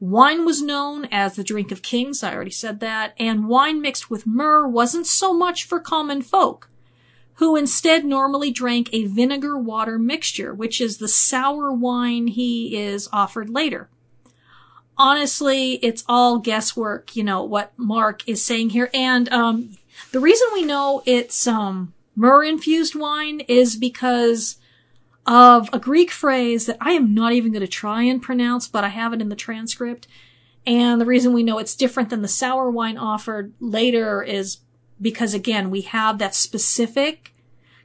Wine 0.00 0.44
was 0.44 0.62
known 0.62 1.06
as 1.10 1.34
the 1.34 1.44
drink 1.44 1.72
of 1.72 1.82
kings, 1.82 2.22
I 2.22 2.34
already 2.34 2.50
said 2.50 2.80
that, 2.80 3.14
and 3.18 3.48
wine 3.48 3.80
mixed 3.80 4.10
with 4.10 4.26
myrrh 4.26 4.66
wasn't 4.68 5.06
so 5.06 5.32
much 5.32 5.64
for 5.64 5.80
common 5.80 6.20
folk, 6.20 6.68
who 7.34 7.56
instead 7.56 8.04
normally 8.04 8.50
drank 8.50 8.88
a 8.92 9.06
vinegar 9.06 9.56
water 9.56 9.98
mixture, 9.98 10.52
which 10.52 10.80
is 10.80 10.98
the 10.98 11.08
sour 11.08 11.72
wine 11.72 12.26
he 12.26 12.76
is 12.76 13.08
offered 13.12 13.48
later 13.48 13.88
honestly, 14.96 15.74
it's 15.74 16.04
all 16.08 16.38
guesswork, 16.38 17.16
you 17.16 17.24
know, 17.24 17.42
what 17.42 17.72
Mark 17.76 18.28
is 18.28 18.44
saying 18.44 18.70
here. 18.70 18.90
And, 18.94 19.28
um, 19.32 19.76
the 20.12 20.20
reason 20.20 20.48
we 20.52 20.64
know 20.64 21.02
it's, 21.06 21.46
um, 21.46 21.93
myrrh 22.14 22.44
infused 22.44 22.94
wine 22.94 23.40
is 23.40 23.76
because 23.76 24.56
of 25.26 25.70
a 25.72 25.78
Greek 25.78 26.10
phrase 26.10 26.66
that 26.66 26.76
I 26.80 26.92
am 26.92 27.14
not 27.14 27.32
even 27.32 27.52
going 27.52 27.64
to 27.64 27.68
try 27.68 28.02
and 28.02 28.22
pronounce, 28.22 28.68
but 28.68 28.84
I 28.84 28.88
have 28.88 29.12
it 29.12 29.20
in 29.20 29.30
the 29.30 29.36
transcript. 29.36 30.06
And 30.66 31.00
the 31.00 31.06
reason 31.06 31.32
we 31.32 31.42
know 31.42 31.58
it's 31.58 31.76
different 31.76 32.10
than 32.10 32.22
the 32.22 32.28
sour 32.28 32.70
wine 32.70 32.98
offered 32.98 33.52
later 33.60 34.22
is 34.22 34.58
because 35.00 35.34
again, 35.34 35.70
we 35.70 35.82
have 35.82 36.18
that 36.18 36.34
specific 36.34 37.34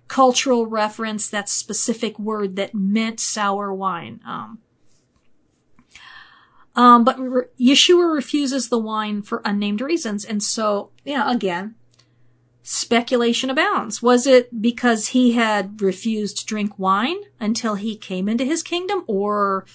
cultural 0.07 0.65
reference, 0.65 1.29
that 1.29 1.49
specific 1.49 2.17
word 2.17 2.55
that 2.55 2.73
meant 2.73 3.19
sour 3.19 3.73
wine. 3.73 4.21
Um, 4.25 4.59
um, 6.75 7.03
but 7.03 7.19
re- 7.19 7.43
Yeshua 7.59 8.13
refuses 8.13 8.69
the 8.69 8.77
wine 8.77 9.21
for 9.21 9.41
unnamed 9.43 9.81
reasons. 9.81 10.23
And 10.23 10.41
so, 10.41 10.91
yeah, 11.03 11.29
again, 11.31 11.75
speculation 12.71 13.49
abounds. 13.49 13.99
Was 13.99 14.27
it 14.27 14.61
because 14.61 15.07
he 15.07 15.31
had 15.31 15.81
refused 15.81 16.37
to 16.37 16.45
drink 16.45 16.77
wine 16.77 17.17
until 17.39 17.73
he 17.73 17.95
came 17.95 18.29
into 18.29 18.45
his 18.45 18.61
kingdom? 18.61 19.03
Or 19.07 19.65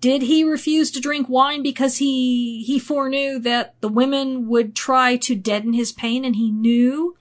did 0.00 0.22
he 0.22 0.44
refuse 0.44 0.92
to 0.92 1.00
drink 1.00 1.28
wine 1.28 1.64
because 1.64 1.96
he, 1.96 2.62
he 2.62 2.78
foreknew 2.78 3.40
that 3.40 3.74
the 3.80 3.88
women 3.88 4.46
would 4.46 4.76
try 4.76 5.16
to 5.16 5.34
deaden 5.34 5.72
his 5.72 5.90
pain 5.90 6.24
and 6.24 6.36
he 6.36 6.52
knew 6.52 7.16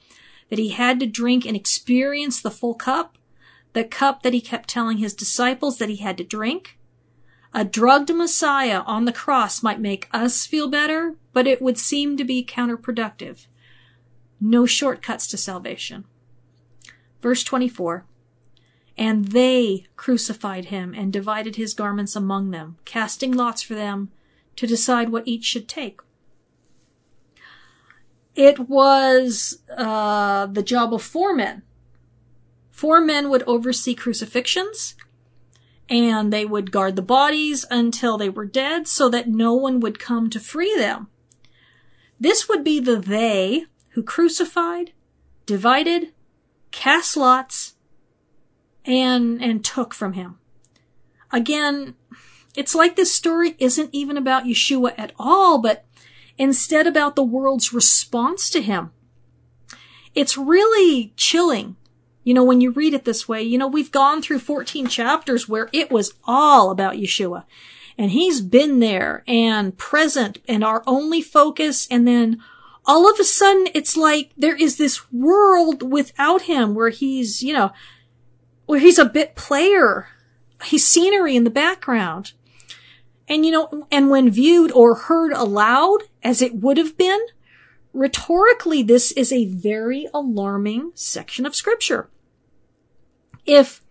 that 0.49 0.59
he 0.59 0.69
had 0.69 0.99
to 0.99 1.07
drink 1.07 1.47
and 1.47 1.57
experience 1.57 2.39
the 2.39 2.51
full 2.51 2.75
cup? 2.75 3.17
The 3.73 3.85
cup 3.85 4.21
that 4.21 4.33
he 4.33 4.39
kept 4.39 4.69
telling 4.69 4.99
his 4.99 5.15
disciples 5.15 5.79
that 5.79 5.89
he 5.89 5.95
had 5.95 6.17
to 6.17 6.23
drink? 6.23 6.77
A 7.55 7.65
drugged 7.65 8.13
Messiah 8.13 8.81
on 8.81 9.05
the 9.05 9.11
cross 9.11 9.63
might 9.63 9.79
make 9.79 10.09
us 10.13 10.45
feel 10.45 10.67
better, 10.67 11.15
but 11.33 11.47
it 11.47 11.59
would 11.59 11.79
seem 11.79 12.17
to 12.17 12.23
be 12.23 12.45
counterproductive. 12.45 13.47
No 14.39 14.65
shortcuts 14.65 15.27
to 15.27 15.37
salvation. 15.37 16.05
Verse 17.21 17.43
24. 17.43 18.05
And 18.97 19.25
they 19.25 19.85
crucified 19.95 20.65
him 20.65 20.93
and 20.95 21.13
divided 21.13 21.55
his 21.55 21.73
garments 21.73 22.15
among 22.15 22.51
them, 22.51 22.77
casting 22.85 23.31
lots 23.31 23.61
for 23.61 23.75
them 23.75 24.11
to 24.55 24.67
decide 24.67 25.09
what 25.09 25.27
each 25.27 25.45
should 25.45 25.67
take. 25.67 25.99
It 28.35 28.69
was 28.69 29.61
uh, 29.75 30.45
the 30.47 30.63
job 30.63 30.93
of 30.93 31.01
four 31.01 31.33
men. 31.35 31.63
Four 32.71 33.01
men 33.01 33.29
would 33.29 33.43
oversee 33.47 33.95
crucifixions, 33.95 34.95
and 35.89 36.31
they 36.31 36.45
would 36.45 36.71
guard 36.71 36.95
the 36.95 37.01
bodies 37.01 37.65
until 37.71 38.17
they 38.17 38.29
were 38.29 38.45
dead 38.45 38.87
so 38.87 39.09
that 39.09 39.27
no 39.27 39.53
one 39.53 39.79
would 39.79 39.97
come 39.97 40.29
to 40.29 40.39
free 40.39 40.75
them. 40.75 41.07
This 42.19 42.47
would 42.47 42.63
be 42.63 42.79
the 42.79 42.97
they 42.97 43.65
who 43.97 44.03
crucified, 44.03 44.91
divided, 45.47 46.13
cast 46.69 47.17
lots, 47.17 47.73
and, 48.85 49.41
and 49.41 49.65
took 49.65 49.91
from 49.91 50.13
him. 50.13 50.37
Again, 51.31 51.95
it's 52.55 52.75
like 52.75 52.95
this 52.95 53.11
story 53.11 53.55
isn't 53.57 53.89
even 53.91 54.15
about 54.15 54.43
Yeshua 54.43 54.93
at 54.99 55.13
all, 55.17 55.59
but 55.59 55.83
instead 56.37 56.85
about 56.85 57.15
the 57.15 57.23
world's 57.23 57.73
response 57.73 58.51
to 58.51 58.61
him. 58.61 58.91
It's 60.13 60.37
really 60.37 61.11
chilling 61.15 61.75
you 62.23 62.33
know, 62.33 62.43
when 62.43 62.59
you 62.59 62.71
read 62.71 62.93
it 62.93 63.05
this 63.05 63.29
way, 63.29 63.41
you 63.41 63.57
know, 63.57 63.67
we've 63.69 63.89
gone 63.89 64.21
through 64.21 64.39
14 64.39 64.87
chapters 64.87 65.47
where 65.47 65.69
it 65.71 65.89
was 65.89 66.13
all 66.25 66.71
about 66.71 66.95
Yeshua. 66.95 67.45
And 67.97 68.11
he's 68.11 68.41
been 68.41 68.81
there 68.81 69.23
and 69.25 69.77
present 69.77 70.39
and 70.45 70.61
our 70.61 70.83
only 70.85 71.21
focus. 71.21 71.87
And 71.89 72.05
then 72.05 72.43
all 72.87 73.09
of 73.09 73.19
a 73.19 73.23
sudden 73.23 73.67
it's 73.75 73.95
like 73.95 74.31
there 74.37 74.55
is 74.55 74.77
this 74.77 75.11
world 75.11 75.83
without 75.83 76.43
him 76.43 76.73
where 76.73 76.89
he's, 76.89 77.43
you 77.43 77.53
know, 77.53 77.71
where 78.65 78.79
he's 78.79 78.97
a 78.97 79.05
bit 79.05 79.35
player. 79.35 80.07
He's 80.63 80.87
scenery 80.87 81.35
in 81.35 81.43
the 81.43 81.51
background. 81.51 82.33
And 83.27 83.45
you 83.45 83.51
know, 83.51 83.87
and 83.91 84.09
when 84.09 84.31
viewed 84.31 84.71
or 84.71 84.95
heard 84.95 85.33
aloud, 85.33 86.03
as 86.23 86.41
it 86.41 86.55
would 86.55 86.77
have 86.77 86.97
been, 86.97 87.19
rhetorically, 87.93 88.81
this 88.81 89.11
is 89.11 89.31
a 89.31 89.45
very 89.45 90.07
alarming 90.13 90.93
section 90.95 91.45
of 91.45 91.55
scripture 91.55 92.09
if 93.47 93.81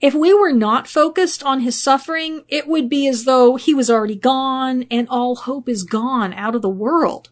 if 0.00 0.14
we 0.14 0.32
were 0.32 0.52
not 0.52 0.86
focused 0.86 1.42
on 1.42 1.60
his 1.60 1.82
suffering, 1.82 2.44
it 2.48 2.68
would 2.68 2.88
be 2.88 3.08
as 3.08 3.24
though 3.24 3.56
he 3.56 3.74
was 3.74 3.90
already 3.90 4.14
gone 4.14 4.84
and 4.90 5.08
all 5.08 5.34
hope 5.34 5.68
is 5.68 5.84
gone 5.84 6.34
out 6.34 6.54
of 6.54 6.62
the 6.62 6.68
world. 6.68 7.30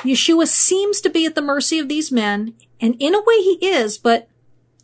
Yeshua 0.00 0.46
seems 0.46 1.00
to 1.00 1.10
be 1.10 1.24
at 1.26 1.34
the 1.34 1.42
mercy 1.42 1.78
of 1.78 1.88
these 1.88 2.12
men, 2.12 2.54
and 2.80 2.96
in 2.98 3.14
a 3.14 3.22
way 3.22 3.36
he 3.36 3.58
is, 3.62 3.96
but 3.96 4.28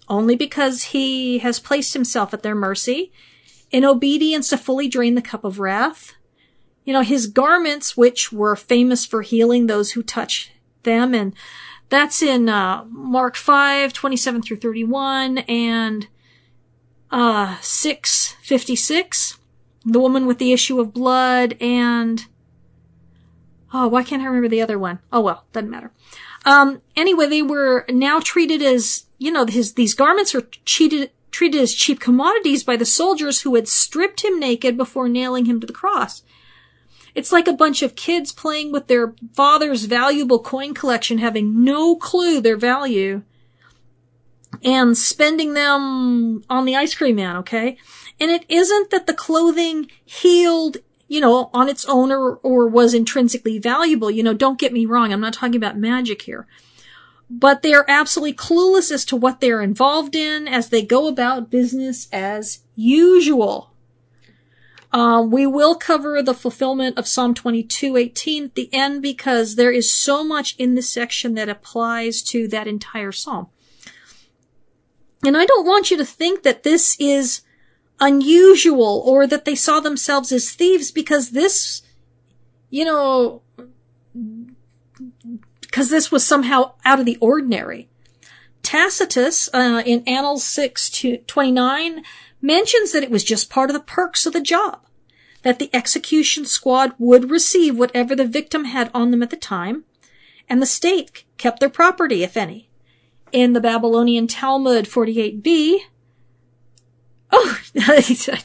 only 0.09 0.35
because 0.35 0.85
he 0.85 1.39
has 1.39 1.61
placed 1.61 1.95
himself 1.95 2.35
at 2.35 2.43
their 2.43 2.55
mercy 2.55 3.13
in 3.71 3.85
obedience 3.85 4.49
to 4.49 4.57
fully 4.57 4.89
drain 4.89 5.15
the 5.15 5.23
cup 5.23 5.45
of 5.45 5.61
wrath. 5.61 6.15
You 6.85 6.93
know, 6.93 7.03
his 7.03 7.27
garments, 7.27 7.97
which 7.97 8.33
were 8.33 8.57
famous 8.57 9.07
for 9.07 9.23
healing 9.23 9.67
those 9.67 9.93
who 9.93 10.03
touch 10.03 10.51
them 10.83 11.15
and 11.15 11.35
that's 11.91 12.23
in 12.23 12.49
uh, 12.49 12.85
Mark 12.89 13.37
5, 13.37 13.93
27 13.93 14.43
through 14.43 14.59
31, 14.59 15.39
and 15.39 16.07
uh, 17.11 17.57
6, 17.61 18.37
56. 18.41 19.39
The 19.85 19.99
woman 20.01 20.27
with 20.27 20.39
the 20.39 20.53
issue 20.53 20.81
of 20.81 20.95
blood, 20.95 21.57
and. 21.61 22.27
Oh, 23.73 23.87
why 23.89 24.03
can't 24.03 24.23
I 24.23 24.27
remember 24.27 24.49
the 24.49 24.63
other 24.63 24.79
one? 24.79 24.99
Oh 25.13 25.21
well, 25.21 25.45
doesn't 25.53 25.71
matter. 25.71 25.93
Um, 26.45 26.83
anyway, 26.97 27.27
they 27.27 27.43
were 27.43 27.85
now 27.89 28.19
treated 28.21 28.63
as, 28.63 29.07
you 29.19 29.31
know, 29.31 29.47
his, 29.47 29.75
these 29.75 29.95
garments 29.95 30.35
are 30.35 30.43
treated, 30.65 31.11
treated 31.31 31.61
as 31.61 31.75
cheap 31.75 32.01
commodities 32.01 32.65
by 32.65 32.77
the 32.77 32.85
soldiers 32.85 33.43
who 33.43 33.55
had 33.55 33.69
stripped 33.69 34.25
him 34.25 34.41
naked 34.41 34.77
before 34.77 35.09
nailing 35.09 35.45
him 35.45 35.61
to 35.61 35.67
the 35.67 35.73
cross. 35.73 36.23
It's 37.15 37.31
like 37.31 37.47
a 37.47 37.53
bunch 37.53 37.83
of 37.83 37.95
kids 37.95 38.33
playing 38.33 38.73
with 38.73 38.87
their 38.87 39.15
father's 39.35 39.85
valuable 39.85 40.39
coin 40.39 40.75
collection, 40.75 41.19
having 41.19 41.63
no 41.63 41.97
clue 41.97 42.41
their 42.41 42.57
value. 42.57 43.23
and 44.63 44.97
spending 44.97 45.55
them 45.55 46.43
on 46.51 46.65
the 46.65 46.77
ice 46.77 46.95
cream 46.95 47.17
man, 47.17 47.37
okay? 47.37 47.77
And 48.19 48.31
it 48.31 48.45
isn't 48.49 48.91
that 48.91 49.07
the 49.07 49.15
clothing 49.15 49.91
healed, 50.05 50.79
you 51.11 51.21
know, 51.21 51.51
on 51.53 51.69
its 51.69 51.85
own 51.87 52.13
or, 52.13 52.37
or 52.37 52.69
was 52.69 52.95
intrinsically 52.95 53.59
valuable. 53.59 54.13
You 54.13 54.23
know, 54.23 54.33
don't 54.33 54.61
get 54.61 54.73
me 54.73 54.87
wrong. 54.87 55.13
I'm 55.13 55.21
not 55.21 55.33
talking 55.33 55.57
about 55.57 55.77
magic 55.77 56.23
here. 56.23 56.47
But 57.29 57.63
they 57.63 57.75
are 57.75 57.85
absolutely 57.89 58.35
clueless 58.35 58.93
as 58.93 59.05
to 59.07 59.17
what 59.17 59.41
they're 59.41 59.61
involved 59.61 60.15
in 60.15 60.47
as 60.47 60.69
they 60.69 60.83
go 60.83 61.09
about 61.09 61.51
business 61.51 62.07
as 62.13 62.61
usual. 62.77 63.75
Um, 64.93 65.33
we 65.33 65.49
will 65.49 65.75
cover 65.75 66.23
the 66.23 66.33
fulfillment 66.33 66.97
of 66.97 67.09
Psalm 67.09 67.35
22:18 67.35 68.45
at 68.45 68.55
the 68.55 68.73
end 68.73 69.03
because 69.03 69.57
there 69.57 69.73
is 69.73 69.93
so 69.93 70.23
much 70.23 70.55
in 70.59 70.77
this 70.77 70.91
section 70.91 71.35
that 71.35 71.49
applies 71.49 72.23
to 72.23 72.47
that 72.49 72.69
entire 72.69 73.11
psalm. 73.11 73.49
And 75.25 75.37
I 75.37 75.45
don't 75.45 75.67
want 75.67 75.91
you 75.91 75.97
to 75.97 76.05
think 76.05 76.45
that 76.45 76.63
this 76.63 76.97
is 77.01 77.43
unusual 78.01 79.03
or 79.05 79.27
that 79.27 79.45
they 79.45 79.55
saw 79.55 79.81
themselves 79.81 80.33
as 80.33 80.51
thieves 80.51 80.91
because 80.91 81.31
this, 81.31 81.83
you 82.71 82.85
know, 82.85 83.43
because 85.61 85.91
this 85.91 86.11
was 86.11 86.27
somehow 86.27 86.73
out 86.85 86.99
of 86.99 87.07
the 87.07 87.19
ordinary. 87.21 87.89
Tacitus, 88.63 89.49
uh, 89.53 89.83
in 89.87 90.03
Annals 90.07 90.45
6 90.45 90.91
to 90.91 91.19
29, 91.19 92.03
mentions 92.43 92.93
that 92.93 93.03
it 93.03 93.11
was 93.11 93.25
just 93.25 93.51
part 93.51 93.71
of 93.71 93.75
the 93.75 93.81
perks 93.81 94.27
of 94.27 94.33
the 94.33 94.41
job, 94.41 94.81
that 95.43 95.59
the 95.59 95.71
execution 95.73 96.45
squad 96.45 96.93
would 96.99 97.31
receive 97.31 97.77
whatever 97.77 98.15
the 98.15 98.27
victim 98.27 98.67
had 98.67 98.91
on 98.95 99.11
them 99.11 99.23
at 99.23 99.31
the 99.31 99.37
time, 99.37 99.85
and 100.49 100.61
the 100.61 100.67
state 100.67 101.25
kept 101.39 101.61
their 101.61 101.71
property, 101.71 102.23
if 102.23 102.37
any. 102.37 102.69
In 103.33 103.53
the 103.53 103.61
Babylonian 103.61 104.27
Talmud 104.27 104.87
48b, 104.87 105.79
oh, 107.33 107.59
I 107.77 108.01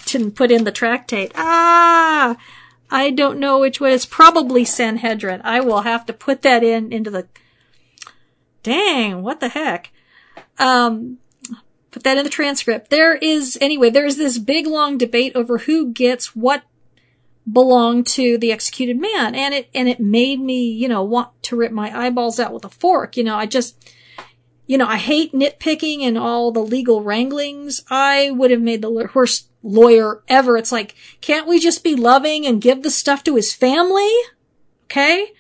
didn't 0.06 0.36
put 0.36 0.52
in 0.52 0.64
the 0.64 0.72
tractate. 0.72 1.32
Ah, 1.36 2.38
I 2.90 3.12
don't 3.12 3.40
know 3.40 3.60
which 3.60 3.82
one. 3.82 3.92
It's 3.92 4.06
probably 4.06 4.66
Sanhedrin. 4.66 5.42
I 5.44 5.60
will 5.60 5.82
have 5.82 6.06
to 6.06 6.14
put 6.14 6.42
that 6.44 6.64
in 6.64 6.92
into 6.92 7.10
the. 7.10 7.28
Dang, 8.64 9.22
what 9.22 9.40
the 9.40 9.50
heck? 9.50 9.92
Um, 10.58 11.20
put 11.92 12.04
that 12.04 12.18
in 12.18 12.24
the 12.24 12.30
transcript. 12.30 12.90
There 12.90 13.16
is, 13.16 13.58
anyway, 13.62 13.90
there's 13.90 14.18
this 14.18 14.38
big 14.38 14.68
long 14.68 14.98
debate 14.98 15.36
over 15.36 15.60
who 15.60 15.92
gets 15.92 16.36
what 16.36 16.64
belonged 17.52 18.08
to 18.08 18.38
the 18.38 18.52
executed 18.52 19.00
man. 19.00 19.36
And 19.36 19.54
it, 19.54 19.70
and 19.76 19.88
it 19.88 20.00
made 20.00 20.40
me, 20.40 20.68
you 20.68 20.88
know, 20.88 21.04
want 21.04 21.30
to 21.44 21.56
rip 21.56 21.72
my 21.72 21.96
eyeballs 21.96 22.40
out 22.40 22.54
with 22.54 22.66
a 22.66 22.70
fork. 22.70 23.18
You 23.18 23.24
know, 23.24 23.36
I 23.36 23.46
just, 23.46 23.95
you 24.68 24.78
know, 24.78 24.88
I 24.88 24.98
hate 24.98 25.34
nitpicking 25.34 26.02
and 26.02 26.18
all 26.18 26.52
the 26.52 26.62
legal 26.62 27.04
wranglings. 27.04 27.84
I 27.90 28.32
would 28.32 28.52
have 28.52 28.62
made 28.62 28.82
the 28.82 28.92
worst 28.92 29.50
lawyer 29.62 30.24
ever. 30.28 30.58
It's 30.58 30.72
like, 30.72 30.96
can't 31.22 31.48
we 31.48 31.60
just 31.60 31.84
be 31.84 31.96
loving 31.96 32.46
and 32.46 32.62
give 32.62 32.84
the 32.84 32.92
stuff 32.92 33.24
to 33.26 33.36
his 33.36 33.54
family? 33.54 34.12
Okay? 34.86 35.34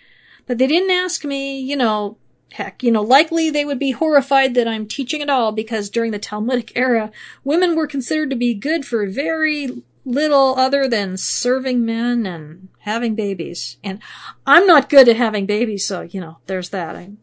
But 0.45 0.57
they 0.57 0.67
didn't 0.67 0.91
ask 0.91 1.25
me, 1.25 1.59
you 1.59 1.75
know, 1.75 2.17
heck, 2.53 2.83
you 2.83 2.91
know, 2.91 3.01
likely 3.01 3.49
they 3.49 3.65
would 3.65 3.79
be 3.79 3.91
horrified 3.91 4.53
that 4.53 4.67
I'm 4.67 4.87
teaching 4.87 5.21
at 5.21 5.29
all 5.29 5.51
because 5.51 5.89
during 5.89 6.11
the 6.11 6.19
Talmudic 6.19 6.71
era, 6.75 7.11
women 7.43 7.75
were 7.75 7.87
considered 7.87 8.29
to 8.29 8.35
be 8.35 8.53
good 8.53 8.85
for 8.85 9.05
very 9.07 9.83
little 10.05 10.57
other 10.57 10.87
than 10.87 11.17
serving 11.17 11.83
men 11.83 12.25
and 12.25 12.69
having 12.79 13.15
babies. 13.15 13.77
And 13.83 13.99
I'm 14.45 14.67
not 14.67 14.89
good 14.89 15.09
at 15.09 15.15
having 15.15 15.47
babies, 15.47 15.87
so, 15.87 16.01
you 16.01 16.21
know, 16.21 16.37
there's 16.45 16.69
that. 16.69 16.95
I 16.95 17.13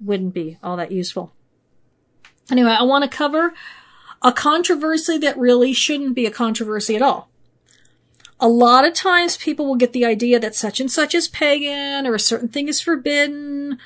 wouldn't 0.00 0.34
be 0.34 0.58
all 0.62 0.76
that 0.76 0.92
useful. 0.92 1.32
Anyway, 2.50 2.70
I 2.70 2.82
want 2.82 3.04
to 3.04 3.16
cover 3.16 3.54
a 4.22 4.32
controversy 4.32 5.18
that 5.18 5.38
really 5.38 5.72
shouldn't 5.72 6.14
be 6.14 6.26
a 6.26 6.30
controversy 6.30 6.96
at 6.96 7.02
all. 7.02 7.28
A 8.38 8.48
lot 8.48 8.84
of 8.84 8.92
times 8.92 9.36
people 9.36 9.66
will 9.66 9.76
get 9.76 9.92
the 9.92 10.04
idea 10.04 10.38
that 10.38 10.54
such 10.54 10.78
and 10.78 10.90
such 10.90 11.14
is 11.14 11.26
pagan 11.28 12.06
or 12.06 12.14
a 12.14 12.20
certain 12.20 12.48
thing 12.48 12.68
is 12.68 12.80
forbidden 12.80 13.78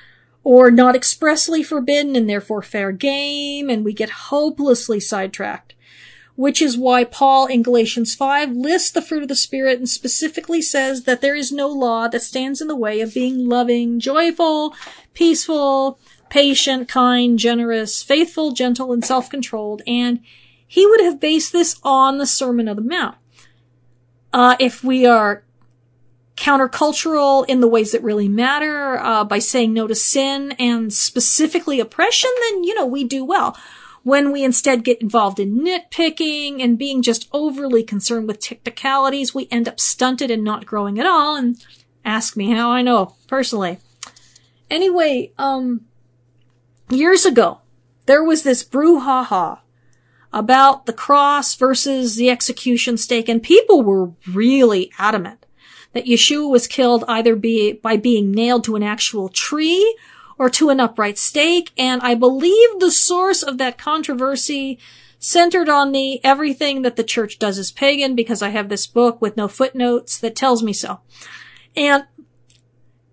or 0.42 0.70
not 0.70 0.96
expressly 0.96 1.62
forbidden 1.62 2.16
and 2.16 2.28
therefore 2.28 2.62
fair 2.62 2.90
game 2.90 3.70
and 3.70 3.84
we 3.84 3.92
get 3.92 4.10
hopelessly 4.10 4.98
sidetracked. 4.98 5.74
Which 6.36 6.62
is 6.62 6.78
why 6.78 7.04
Paul 7.04 7.46
in 7.46 7.62
Galatians 7.62 8.14
5 8.14 8.52
lists 8.52 8.90
the 8.90 9.02
fruit 9.02 9.22
of 9.22 9.28
the 9.28 9.34
Spirit 9.36 9.78
and 9.78 9.88
specifically 9.88 10.62
says 10.62 11.04
that 11.04 11.20
there 11.20 11.34
is 11.34 11.52
no 11.52 11.68
law 11.68 12.08
that 12.08 12.22
stands 12.22 12.60
in 12.60 12.68
the 12.68 12.76
way 12.76 13.00
of 13.00 13.12
being 13.12 13.46
loving, 13.46 14.00
joyful, 14.00 14.74
peaceful, 15.12 15.98
patient, 16.30 16.88
kind, 16.88 17.38
generous, 17.38 18.02
faithful, 18.02 18.52
gentle, 18.52 18.92
and 18.92 19.04
self-controlled, 19.04 19.82
and 19.86 20.20
he 20.66 20.86
would 20.86 21.00
have 21.00 21.20
based 21.20 21.52
this 21.52 21.78
on 21.82 22.18
the 22.18 22.26
Sermon 22.26 22.68
of 22.68 22.76
the 22.76 22.82
Mount. 22.82 23.16
Uh, 24.32 24.56
if 24.58 24.82
we 24.84 25.04
are 25.04 25.42
countercultural 26.36 27.44
in 27.48 27.60
the 27.60 27.68
ways 27.68 27.92
that 27.92 28.02
really 28.02 28.28
matter, 28.28 28.96
uh, 28.98 29.24
by 29.24 29.38
saying 29.38 29.74
no 29.74 29.86
to 29.86 29.94
sin 29.94 30.52
and 30.58 30.92
specifically 30.92 31.80
oppression, 31.80 32.30
then, 32.40 32.64
you 32.64 32.74
know, 32.74 32.86
we 32.86 33.04
do 33.04 33.24
well. 33.24 33.58
When 34.02 34.32
we 34.32 34.42
instead 34.42 34.82
get 34.82 35.02
involved 35.02 35.38
in 35.38 35.60
nitpicking 35.60 36.62
and 36.62 36.78
being 36.78 37.02
just 37.02 37.28
overly 37.32 37.82
concerned 37.82 38.26
with 38.26 38.40
technicalities, 38.40 39.34
we 39.34 39.48
end 39.50 39.68
up 39.68 39.78
stunted 39.78 40.30
and 40.30 40.42
not 40.42 40.64
growing 40.64 40.98
at 40.98 41.04
all. 41.04 41.36
And 41.36 41.62
ask 42.04 42.36
me 42.36 42.52
how 42.52 42.70
I 42.70 42.80
know 42.80 43.16
personally. 43.26 43.76
Anyway, 44.70 45.32
um, 45.36 45.82
years 46.90 47.24
ago, 47.24 47.60
there 48.06 48.24
was 48.24 48.42
this 48.42 48.64
brouhaha 48.64 49.60
about 50.32 50.86
the 50.86 50.92
cross 50.92 51.54
versus 51.54 52.16
the 52.16 52.30
execution 52.30 52.96
stake, 52.96 53.28
and 53.28 53.42
people 53.42 53.82
were 53.82 54.12
really 54.28 54.92
adamant 54.98 55.46
that 55.92 56.06
Yeshua 56.06 56.48
was 56.48 56.66
killed 56.66 57.04
either 57.08 57.34
be, 57.34 57.72
by 57.72 57.96
being 57.96 58.30
nailed 58.30 58.64
to 58.64 58.76
an 58.76 58.82
actual 58.82 59.28
tree 59.28 59.96
or 60.38 60.48
to 60.48 60.70
an 60.70 60.80
upright 60.80 61.18
stake, 61.18 61.70
and 61.76 62.00
I 62.02 62.14
believe 62.14 62.78
the 62.78 62.90
source 62.90 63.42
of 63.42 63.58
that 63.58 63.76
controversy 63.76 64.78
centered 65.18 65.68
on 65.68 65.92
the 65.92 66.24
everything 66.24 66.82
that 66.82 66.96
the 66.96 67.04
church 67.04 67.38
does 67.38 67.58
is 67.58 67.70
pagan 67.70 68.14
because 68.14 68.40
I 68.40 68.48
have 68.48 68.68
this 68.68 68.86
book 68.86 69.20
with 69.20 69.36
no 69.36 69.48
footnotes 69.48 70.18
that 70.18 70.34
tells 70.34 70.62
me 70.62 70.72
so. 70.72 71.00
And 71.76 72.04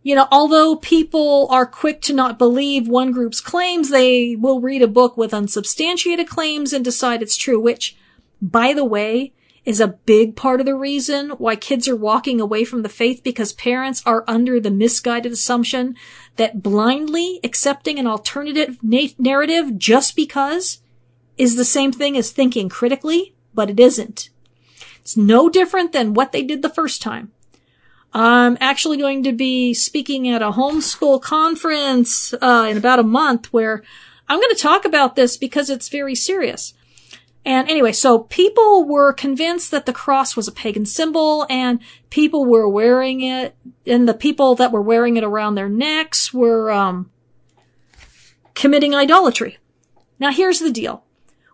you 0.07 0.15
know, 0.15 0.29
although 0.31 0.77
people 0.77 1.49
are 1.51 1.65
quick 1.65 2.01
to 2.03 2.13
not 2.13 2.39
believe 2.39 2.87
one 2.87 3.11
group's 3.11 3.41
claims, 3.41 3.89
they 3.89 4.37
will 4.37 4.61
read 4.61 4.81
a 4.81 4.87
book 4.87 5.17
with 5.17 5.33
unsubstantiated 5.33 6.29
claims 6.29 6.71
and 6.71 6.85
decide 6.85 7.21
it's 7.21 7.35
true, 7.35 7.59
which, 7.59 7.97
by 8.41 8.71
the 8.71 8.85
way, 8.85 9.33
is 9.65 9.81
a 9.81 9.99
big 10.05 10.37
part 10.37 10.61
of 10.61 10.65
the 10.65 10.77
reason 10.77 11.31
why 11.31 11.57
kids 11.57 11.89
are 11.89 11.95
walking 11.97 12.39
away 12.39 12.63
from 12.63 12.83
the 12.83 12.87
faith 12.87 13.21
because 13.21 13.51
parents 13.51 14.01
are 14.05 14.23
under 14.29 14.61
the 14.61 14.71
misguided 14.71 15.33
assumption 15.33 15.93
that 16.37 16.63
blindly 16.63 17.41
accepting 17.43 17.99
an 17.99 18.07
alternative 18.07 18.77
na- 18.81 19.09
narrative 19.19 19.77
just 19.77 20.15
because 20.15 20.79
is 21.37 21.57
the 21.57 21.65
same 21.65 21.91
thing 21.91 22.15
as 22.15 22.31
thinking 22.31 22.69
critically, 22.69 23.35
but 23.53 23.69
it 23.69 23.77
isn't. 23.77 24.29
It's 25.01 25.17
no 25.17 25.49
different 25.49 25.91
than 25.91 26.13
what 26.13 26.31
they 26.31 26.43
did 26.43 26.61
the 26.61 26.69
first 26.69 27.01
time. 27.01 27.33
I'm 28.13 28.57
actually 28.59 28.97
going 28.97 29.23
to 29.23 29.33
be 29.33 29.73
speaking 29.73 30.27
at 30.29 30.41
a 30.41 30.51
homeschool 30.51 31.21
conference 31.21 32.33
uh, 32.33 32.67
in 32.69 32.77
about 32.77 32.99
a 32.99 33.03
month 33.03 33.51
where 33.53 33.83
I'm 34.27 34.39
going 34.39 34.55
to 34.55 34.61
talk 34.61 34.85
about 34.85 35.15
this 35.15 35.37
because 35.37 35.69
it's 35.69 35.89
very 35.89 36.15
serious. 36.15 36.73
And 37.45 37.69
anyway, 37.69 37.93
so 37.93 38.19
people 38.19 38.83
were 38.83 39.13
convinced 39.13 39.71
that 39.71 39.85
the 39.85 39.93
cross 39.93 40.35
was 40.35 40.49
a 40.49 40.51
pagan 40.51 40.85
symbol 40.85 41.45
and 41.49 41.79
people 42.09 42.45
were 42.45 42.67
wearing 42.67 43.21
it 43.21 43.55
and 43.85 44.07
the 44.07 44.13
people 44.13 44.55
that 44.55 44.71
were 44.71 44.81
wearing 44.81 45.15
it 45.15 45.23
around 45.23 45.55
their 45.55 45.69
necks 45.69 46.33
were, 46.33 46.69
um, 46.71 47.09
committing 48.53 48.93
idolatry. 48.93 49.59
Now 50.19 50.31
here's 50.31 50.59
the 50.59 50.71
deal. 50.71 51.05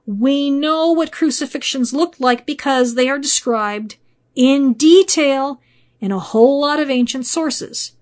We 0.06 0.50
know 0.50 0.92
what 0.92 1.12
crucifixions 1.12 1.94
looked 1.94 2.20
like 2.20 2.46
because 2.46 2.96
they 2.96 3.08
are 3.08 3.20
described 3.20 3.98
in 4.36 4.74
detail 4.74 5.62
in 6.04 6.12
a 6.12 6.20
whole 6.20 6.60
lot 6.60 6.82
of 6.82 6.90
ancient 6.90 7.26
sources, 7.26 7.94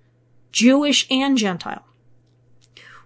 Jewish 0.52 1.06
and 1.12 1.38
Gentile. 1.38 1.86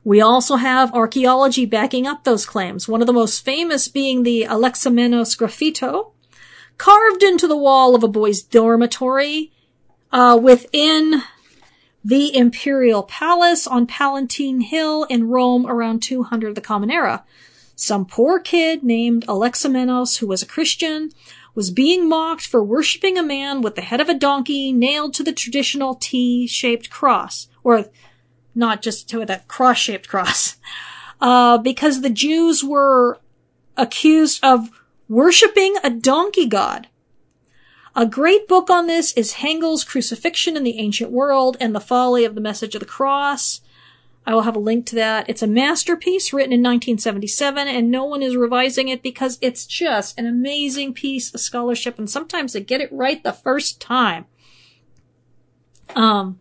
We 0.05 0.21
also 0.21 0.55
have 0.55 0.93
archaeology 0.93 1.65
backing 1.65 2.07
up 2.07 2.23
those 2.23 2.45
claims, 2.45 2.87
one 2.87 3.01
of 3.01 3.07
the 3.07 3.11
most 3.11 3.43
famous 3.43 3.89
being 3.89 4.23
the 4.23 4.43
Alexamenos 4.43 5.37
graffito, 5.37 6.13
carved 6.77 7.23
into 7.23 7.45
the 7.45 7.57
wall 7.57 7.93
of 7.93 8.03
a 8.03 8.07
boys' 8.07 8.41
dormitory 8.41 9.51
uh, 10.13 10.39
within 10.41 11.23
the 12.01 12.33
imperial 12.33 13.03
palace 13.03 13.67
on 13.67 13.87
Palatine 13.87 14.61
Hill 14.61 15.03
in 15.09 15.27
Rome 15.27 15.67
around 15.67 16.03
200 16.03 16.47
of 16.47 16.55
the 16.55 16.61
Common 16.61 16.89
Era. 16.89 17.25
Some 17.75 18.05
poor 18.05 18.39
kid 18.39 18.81
named 18.81 19.27
Alexamenos, 19.27 20.19
who 20.19 20.27
was 20.27 20.41
a 20.41 20.47
Christian, 20.47 21.11
was 21.55 21.71
being 21.71 22.07
mocked 22.07 22.45
for 22.45 22.63
worshipping 22.63 23.17
a 23.17 23.23
man 23.23 23.61
with 23.61 23.75
the 23.75 23.81
head 23.81 24.01
of 24.01 24.09
a 24.09 24.13
donkey 24.13 24.71
nailed 24.71 25.13
to 25.15 25.23
the 25.23 25.31
traditional 25.31 25.95
T-shaped 25.95 26.89
cross, 26.89 27.47
or 27.63 27.85
not 28.53 28.81
just 28.81 29.09
to 29.09 29.25
that 29.25 29.47
cross-shaped 29.47 30.07
cross, 30.07 30.57
uh, 31.21 31.57
because 31.57 32.01
the 32.01 32.09
Jews 32.09 32.63
were 32.63 33.19
accused 33.77 34.43
of 34.43 34.69
worshiping 35.07 35.75
a 35.83 35.89
donkey 35.89 36.45
god. 36.45 36.87
A 37.95 38.05
great 38.05 38.47
book 38.47 38.69
on 38.69 38.87
this 38.87 39.13
is 39.13 39.33
Hengel's 39.33 39.85
Crucifixion 39.85 40.57
in 40.57 40.63
the 40.63 40.77
Ancient 40.79 41.11
World 41.11 41.55
and 41.61 41.73
the 41.73 41.79
Folly 41.79 42.25
of 42.25 42.35
the 42.35 42.41
Message 42.41 42.75
of 42.75 42.81
the 42.81 42.85
Cross. 42.85 43.61
I 44.27 44.33
will 44.33 44.41
have 44.41 44.55
a 44.55 44.59
link 44.59 44.87
to 44.87 44.95
that. 44.95 45.29
It's 45.29 45.43
a 45.43 45.47
masterpiece 45.47 46.33
written 46.33 46.53
in 46.53 46.61
1977 46.61 47.67
and 47.67 47.91
no 47.91 48.03
one 48.05 48.23
is 48.23 48.35
revising 48.35 48.87
it 48.87 49.03
because 49.03 49.37
it's 49.39 49.65
just 49.65 50.17
an 50.17 50.25
amazing 50.25 50.93
piece 50.93 51.33
of 51.33 51.41
scholarship 51.41 51.99
and 51.99 52.09
sometimes 52.09 52.53
they 52.53 52.61
get 52.61 52.81
it 52.81 52.91
right 52.91 53.23
the 53.23 53.33
first 53.33 53.79
time. 53.79 54.25
Um, 55.95 56.39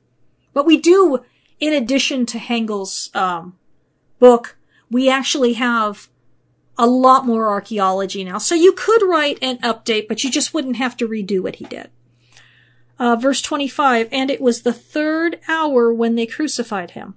but 0.54 0.64
we 0.64 0.78
do, 0.78 1.24
in 1.60 1.74
addition 1.74 2.24
to 2.26 2.38
Hengel's, 2.38 3.10
um, 3.14 3.58
book, 4.18 4.56
we 4.90 5.10
actually 5.10 5.54
have 5.54 6.08
a 6.78 6.86
lot 6.86 7.26
more 7.26 7.48
archaeology 7.48 8.24
now. 8.24 8.38
So 8.38 8.54
you 8.54 8.72
could 8.72 9.02
write 9.02 9.38
an 9.42 9.58
update, 9.58 10.08
but 10.08 10.24
you 10.24 10.30
just 10.30 10.54
wouldn't 10.54 10.76
have 10.76 10.96
to 10.96 11.08
redo 11.08 11.40
what 11.40 11.56
he 11.56 11.66
did. 11.66 11.90
Uh, 12.98 13.16
verse 13.16 13.42
25, 13.42 14.08
and 14.10 14.30
it 14.30 14.40
was 14.40 14.62
the 14.62 14.72
third 14.72 15.40
hour 15.48 15.92
when 15.92 16.14
they 16.14 16.26
crucified 16.26 16.92
him. 16.92 17.16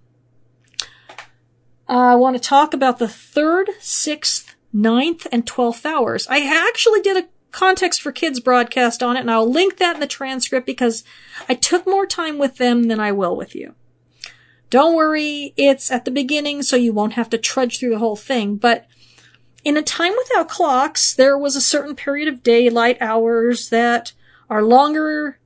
I 1.87 2.15
want 2.15 2.35
to 2.35 2.41
talk 2.41 2.73
about 2.73 2.99
the 2.99 3.07
third, 3.07 3.69
sixth, 3.79 4.55
ninth, 4.73 5.25
and 5.31 5.47
twelfth 5.47 5.85
hours. 5.85 6.27
I 6.29 6.45
actually 6.45 7.01
did 7.01 7.17
a 7.17 7.27
context 7.51 8.01
for 8.01 8.11
kids 8.11 8.39
broadcast 8.39 9.01
on 9.01 9.15
it, 9.15 9.21
and 9.21 9.31
I'll 9.31 9.49
link 9.49 9.77
that 9.77 9.95
in 9.95 9.99
the 9.99 10.07
transcript 10.07 10.65
because 10.65 11.03
I 11.47 11.53
took 11.53 11.87
more 11.87 12.05
time 12.05 12.37
with 12.37 12.57
them 12.57 12.83
than 12.83 12.99
I 12.99 13.11
will 13.11 13.35
with 13.35 13.55
you. 13.55 13.73
Don't 14.69 14.95
worry, 14.95 15.53
it's 15.55 15.89
at 15.89 16.03
the 16.03 16.11
beginning, 16.11 16.61
so 16.61 16.75
you 16.75 16.91
won't 16.91 17.13
have 17.13 17.29
to 17.29 17.37
trudge 17.37 17.79
through 17.79 17.91
the 17.91 17.99
whole 17.99 18.17
thing, 18.17 18.57
but 18.57 18.85
in 19.63 19.77
a 19.77 19.81
time 19.81 20.13
without 20.17 20.49
clocks, 20.49 21.13
there 21.13 21.37
was 21.37 21.55
a 21.55 21.61
certain 21.61 21.95
period 21.95 22.27
of 22.27 22.43
daylight 22.43 22.97
hours 23.01 23.69
that 23.69 24.13
are 24.49 24.63
longer 24.63 25.39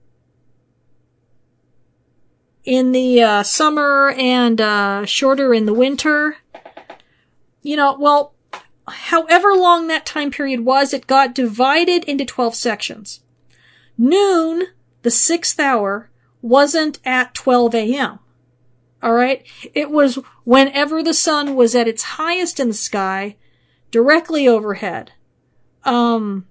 in 2.64 2.92
the 2.92 3.22
uh, 3.22 3.44
summer 3.44 4.14
and 4.18 4.60
uh, 4.62 5.06
shorter 5.06 5.54
in 5.54 5.66
the 5.66 5.74
winter. 5.74 6.38
You 7.62 7.76
know, 7.76 7.98
well, 8.00 8.34
however 8.88 9.54
long 9.54 9.88
that 9.88 10.06
time 10.06 10.32
period 10.32 10.62
was, 10.62 10.94
it 10.94 11.08
got 11.08 11.36
divided 11.36 12.04
into 12.06 12.26
12 12.26 12.56
sections. 12.56 13.22
Noon, 13.98 14.68
the 15.02 15.12
sixth 15.12 15.60
hour, 15.60 16.10
wasn't 16.42 17.00
at 17.06 17.34
12 17.34 17.76
a.m. 17.76 18.20
Alright? 19.04 19.46
It 19.74 19.90
was 19.92 20.20
whenever 20.44 21.04
the 21.04 21.14
sun 21.14 21.56
was 21.56 21.76
at 21.76 21.88
its 21.88 22.04
highest 22.04 22.60
in 22.60 22.68
the 22.68 22.74
sky 22.74 23.36
directly 23.90 24.48
overhead. 24.48 25.12
Um, 25.84 26.48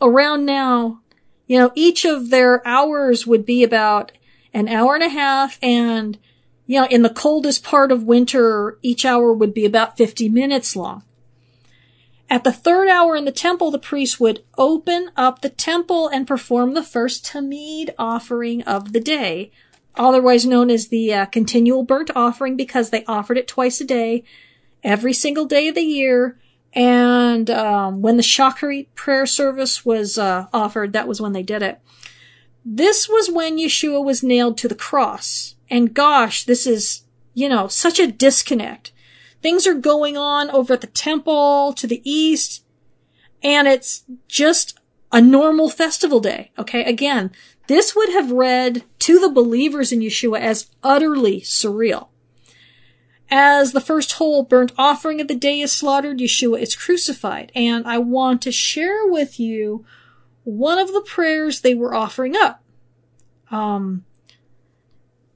around 0.00 0.44
now, 0.44 1.00
you 1.46 1.58
know, 1.58 1.70
each 1.74 2.04
of 2.04 2.30
their 2.30 2.66
hours 2.66 3.26
would 3.26 3.46
be 3.46 3.62
about 3.62 4.12
an 4.54 4.68
hour 4.68 4.94
and 4.94 5.04
a 5.04 5.08
half 5.08 5.58
and, 5.62 6.18
you 6.66 6.80
know, 6.80 6.86
in 6.86 7.02
the 7.02 7.10
coldest 7.10 7.64
part 7.64 7.90
of 7.90 8.04
winter, 8.04 8.78
each 8.82 9.04
hour 9.04 9.32
would 9.32 9.54
be 9.54 9.64
about 9.64 9.96
50 9.96 10.28
minutes 10.28 10.76
long. 10.76 11.02
At 12.32 12.44
the 12.44 12.52
third 12.52 12.88
hour 12.88 13.14
in 13.14 13.26
the 13.26 13.30
temple, 13.30 13.70
the 13.70 13.78
priest 13.78 14.18
would 14.18 14.42
open 14.56 15.10
up 15.16 15.42
the 15.42 15.50
temple 15.50 16.08
and 16.08 16.26
perform 16.26 16.72
the 16.72 16.82
first 16.82 17.26
Tamid 17.26 17.90
offering 17.98 18.62
of 18.62 18.94
the 18.94 19.00
day, 19.00 19.50
otherwise 19.96 20.46
known 20.46 20.70
as 20.70 20.88
the 20.88 21.12
uh, 21.12 21.26
continual 21.26 21.82
burnt 21.82 22.10
offering 22.16 22.56
because 22.56 22.88
they 22.88 23.04
offered 23.04 23.36
it 23.36 23.46
twice 23.46 23.82
a 23.82 23.84
day 23.84 24.24
every 24.82 25.12
single 25.12 25.44
day 25.44 25.68
of 25.68 25.74
the 25.74 25.82
year. 25.82 26.38
And 26.72 27.50
um, 27.50 28.00
when 28.00 28.16
the 28.16 28.22
Shacharit 28.22 28.86
prayer 28.94 29.26
service 29.26 29.84
was 29.84 30.16
uh, 30.16 30.46
offered, 30.54 30.94
that 30.94 31.06
was 31.06 31.20
when 31.20 31.32
they 31.32 31.42
did 31.42 31.60
it. 31.60 31.80
This 32.64 33.08
was 33.08 33.30
when 33.30 33.58
Yeshua 33.58 34.04
was 34.04 34.22
nailed 34.22 34.56
to 34.58 34.68
the 34.68 34.74
cross. 34.74 35.56
And 35.68 35.94
gosh, 35.94 36.44
this 36.44 36.66
is, 36.66 37.02
you 37.34 37.48
know, 37.48 37.66
such 37.66 37.98
a 37.98 38.10
disconnect. 38.10 38.92
Things 39.40 39.66
are 39.66 39.74
going 39.74 40.16
on 40.16 40.50
over 40.50 40.74
at 40.74 40.80
the 40.80 40.86
temple 40.86 41.72
to 41.72 41.86
the 41.86 42.00
east, 42.08 42.64
and 43.42 43.66
it's 43.66 44.04
just 44.28 44.78
a 45.10 45.20
normal 45.20 45.68
festival 45.68 46.20
day. 46.20 46.52
Okay. 46.58 46.84
Again, 46.84 47.32
this 47.66 47.94
would 47.96 48.10
have 48.10 48.30
read 48.30 48.84
to 49.00 49.18
the 49.18 49.30
believers 49.30 49.92
in 49.92 50.00
Yeshua 50.00 50.40
as 50.40 50.70
utterly 50.82 51.40
surreal. 51.40 52.08
As 53.30 53.72
the 53.72 53.80
first 53.80 54.12
whole 54.12 54.42
burnt 54.42 54.72
offering 54.76 55.20
of 55.20 55.26
the 55.26 55.34
day 55.34 55.60
is 55.60 55.72
slaughtered, 55.72 56.18
Yeshua 56.18 56.60
is 56.60 56.76
crucified. 56.76 57.50
And 57.54 57.86
I 57.86 57.98
want 57.98 58.42
to 58.42 58.52
share 58.52 59.06
with 59.06 59.40
you 59.40 59.84
one 60.44 60.78
of 60.78 60.92
the 60.92 61.02
prayers 61.02 61.60
they 61.60 61.74
were 61.74 61.94
offering 61.94 62.36
up. 62.36 62.62
Um, 63.50 64.04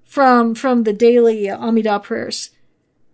from, 0.04 0.54
from 0.54 0.84
the 0.84 0.94
daily 0.94 1.44
Amidah 1.44 2.02
prayers. 2.02 2.50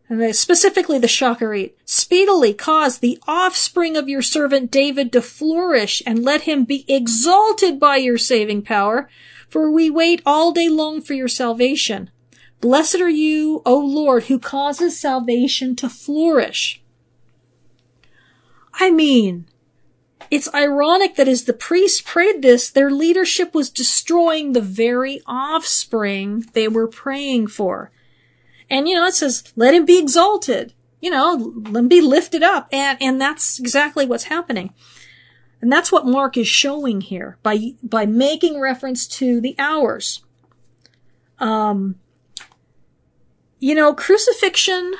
And 0.08 0.20
the, 0.20 0.32
specifically 0.32 0.98
the 0.98 1.06
Shacharit. 1.06 1.72
Speedily 1.84 2.54
cause 2.54 2.98
the 2.98 3.18
offspring 3.26 3.96
of 3.96 4.08
your 4.08 4.22
servant 4.22 4.70
David 4.70 5.10
to 5.12 5.22
flourish 5.22 6.02
and 6.06 6.22
let 6.22 6.42
him 6.42 6.64
be 6.64 6.84
exalted 6.86 7.80
by 7.80 7.96
your 7.96 8.18
saving 8.18 8.62
power. 8.62 9.08
For 9.48 9.70
we 9.70 9.90
wait 9.90 10.22
all 10.24 10.52
day 10.52 10.68
long 10.68 11.00
for 11.00 11.14
your 11.14 11.28
salvation. 11.28 12.10
Blessed 12.60 13.00
are 13.00 13.08
you, 13.08 13.62
O 13.66 13.76
Lord, 13.78 14.24
who 14.24 14.38
causes 14.38 15.00
salvation 15.00 15.74
to 15.76 15.88
flourish. 15.88 16.80
I 18.74 18.90
mean, 18.90 19.46
it's 20.32 20.52
ironic 20.54 21.16
that 21.16 21.28
as 21.28 21.44
the 21.44 21.52
priests 21.52 22.00
prayed 22.00 22.40
this, 22.40 22.70
their 22.70 22.90
leadership 22.90 23.54
was 23.54 23.68
destroying 23.68 24.54
the 24.54 24.62
very 24.62 25.20
offspring 25.26 26.46
they 26.54 26.66
were 26.68 26.88
praying 26.88 27.48
for. 27.48 27.90
And, 28.70 28.88
you 28.88 28.94
know, 28.94 29.04
it 29.04 29.12
says, 29.12 29.52
let 29.56 29.74
him 29.74 29.84
be 29.84 29.98
exalted. 29.98 30.72
You 31.02 31.10
know, 31.10 31.52
let 31.54 31.80
him 31.80 31.88
be 31.88 32.00
lifted 32.00 32.42
up. 32.42 32.66
And, 32.72 32.96
and 33.02 33.20
that's 33.20 33.60
exactly 33.60 34.06
what's 34.06 34.24
happening. 34.24 34.72
And 35.60 35.70
that's 35.70 35.92
what 35.92 36.06
Mark 36.06 36.38
is 36.38 36.48
showing 36.48 37.02
here 37.02 37.36
by, 37.42 37.74
by 37.82 38.06
making 38.06 38.58
reference 38.58 39.06
to 39.08 39.38
the 39.38 39.54
hours. 39.58 40.24
Um, 41.40 41.96
you 43.58 43.74
know, 43.74 43.92
crucifixion 43.92 44.94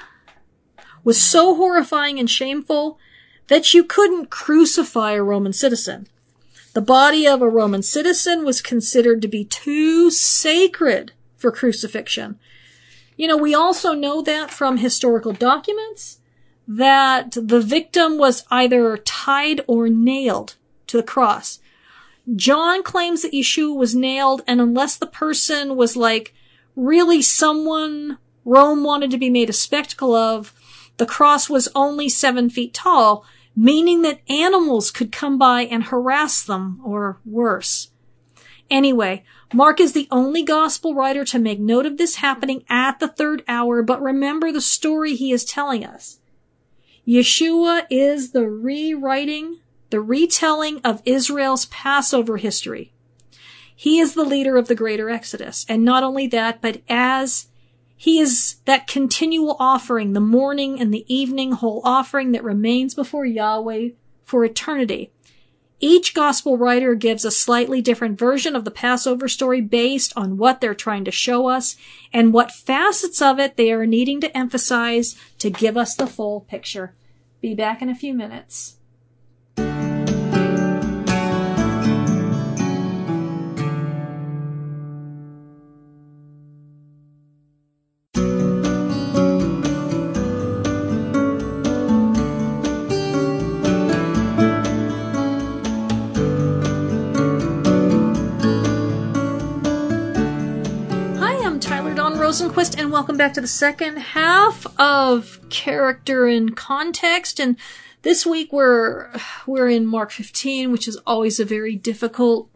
was 1.05 1.19
so 1.19 1.55
horrifying 1.55 2.19
and 2.19 2.29
shameful 2.29 2.99
that 3.49 3.75
you 3.75 3.85
couldn't 3.85 4.31
crucify 4.31 5.13
a 5.13 5.23
Roman 5.23 5.53
citizen. 5.53 6.07
The 6.75 6.81
body 6.81 7.27
of 7.27 7.43
a 7.43 7.49
Roman 7.49 7.83
citizen 7.83 8.45
was 8.45 8.63
considered 8.63 9.21
to 9.23 9.29
be 9.29 9.45
too 9.45 10.11
sacred 10.11 11.13
for 11.37 11.53
crucifixion. 11.53 12.39
You 13.17 13.29
know, 13.29 13.37
we 13.37 13.55
also 13.55 13.93
know 13.93 14.23
that 14.23 14.51
from 14.51 14.79
historical 14.79 15.33
documents 15.33 16.19
that 16.67 17.33
the 17.33 17.61
victim 17.61 18.17
was 18.17 18.45
either 18.51 18.97
tied 18.97 19.61
or 19.67 19.89
nailed 19.89 20.57
to 20.87 20.97
the 20.97 21.03
cross. 21.03 21.59
John 22.35 22.83
claims 22.83 23.23
that 23.23 23.33
Yeshua 23.33 23.77
was 23.77 23.95
nailed, 23.95 24.43
and 24.47 24.61
unless 24.61 24.97
the 24.97 25.07
person 25.07 25.77
was 25.77 25.97
like 25.97 26.33
really 26.77 27.21
someone 27.21 28.19
Rome 28.45 28.85
wanted 28.85 29.11
to 29.11 29.19
be 29.19 29.31
made 29.31 29.51
a 29.51 29.55
spectacle 29.55 30.15
of, 30.15 30.55
the 30.97 31.07
cross 31.07 31.49
was 31.49 31.69
only 31.75 32.09
seven 32.09 32.51
feet 32.51 32.75
tall, 32.75 33.25
meaning 33.57 34.03
that 34.03 34.21
animals 34.29 34.91
could 34.91 35.13
come 35.13 35.39
by 35.39 35.63
and 35.63 35.85
harass 35.85 36.43
them, 36.43 36.81
or 36.85 37.21
worse. 37.25 37.91
Anyway, 38.71 39.25
Mark 39.53 39.81
is 39.81 39.93
the 39.93 40.09
only 40.11 40.43
gospel 40.43 40.95
writer 40.95 41.25
to 41.27 41.39
make 41.39 41.61
note 41.61 41.85
of 41.85 41.99
this 41.99 42.17
happening 42.17 42.65
at 42.71 43.01
the 43.01 43.09
third 43.09 43.45
hour, 43.47 43.83
but 43.83 44.01
remember 44.01 44.51
the 44.51 44.61
story 44.61 45.15
he 45.15 45.33
is 45.33 45.45
telling 45.45 45.85
us. 45.85 46.21
Yeshua 47.07 47.85
is 47.91 48.31
the 48.31 48.49
rewriting, 48.49 49.59
the 49.91 50.01
retelling 50.01 50.81
of 50.83 51.03
Israel's 51.05 51.67
Passover 51.67 52.39
history. 52.39 52.93
He 53.75 53.99
is 53.99 54.15
the 54.15 54.25
leader 54.25 54.57
of 54.57 54.69
the 54.69 54.75
greater 54.75 55.11
Exodus. 55.11 55.67
And 55.69 55.85
not 55.85 56.03
only 56.03 56.29
that, 56.29 56.63
but 56.63 56.81
as 56.89 57.49
he 58.03 58.19
is 58.19 58.57
that 58.65 58.89
continual 58.89 59.57
offering, 59.61 60.13
the 60.13 60.19
morning 60.19 60.81
and 60.81 60.93
the 60.93 61.05
evening 61.07 61.53
whole 61.53 61.81
offering 61.85 62.33
that 62.33 62.43
remains 62.43 62.97
before 62.97 63.25
Yahweh 63.25 63.91
for 64.25 64.45
eternity. 64.45 65.13
Each 65.79 66.13
gospel 66.13 66.59
writer 66.59 66.97
gives 66.97 67.25
a 67.25 67.31
slightly 67.31 67.81
different 67.81 68.19
version 68.19 68.57
of 68.57 68.65
the 68.65 68.73
Passover 68.73 69.29
story 69.29 69.61
based 69.61 70.13
on 70.17 70.37
what 70.37 70.61
they're 70.61 70.75
trying 70.75 71.05
to 71.05 71.13
show 71.13 71.47
us 71.47 71.77
and 72.13 72.33
what 72.33 72.51
facets 72.51 73.23
of 73.23 73.39
it 73.39 73.57
they 73.57 73.71
are 73.71 73.87
needing 73.87 74.21
to 74.23 74.37
emphasize 74.37 75.15
to 75.39 75.49
give 75.49 75.77
us 75.77 75.95
the 75.95 76.09
full 76.09 76.41
picture. 76.41 76.97
Be 77.41 77.55
back 77.55 77.81
in 77.81 77.89
a 77.89 77.95
few 77.95 78.15
minutes. 78.15 78.79
Welcome 103.03 103.17
back 103.17 103.33
to 103.33 103.41
the 103.41 103.49
second 103.49 103.97
half 103.97 104.65
of 104.79 105.41
character 105.51 106.29
and 106.29 106.55
context. 106.55 107.41
And 107.41 107.57
this 108.03 108.25
week 108.25 108.53
we're 108.53 109.11
we're 109.45 109.69
in 109.69 109.89
Mark 109.89 110.13
15, 110.13 110.71
which 110.71 110.87
is 110.87 110.97
always 111.05 111.41
a 111.41 111.45
very 111.45 111.75
difficult 111.75 112.49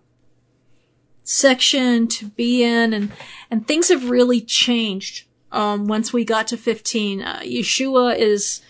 section 1.25 2.07
to 2.07 2.27
be 2.27 2.63
in, 2.63 2.93
and 2.93 3.11
and 3.51 3.67
things 3.67 3.89
have 3.89 4.09
really 4.09 4.41
changed 4.41 5.27
um, 5.51 5.89
once 5.89 6.13
we 6.13 6.25
got 6.25 6.47
to 6.47 6.57
15. 6.57 7.23
Uh, 7.23 7.41
Yeshua 7.41 8.17
is 8.17 8.63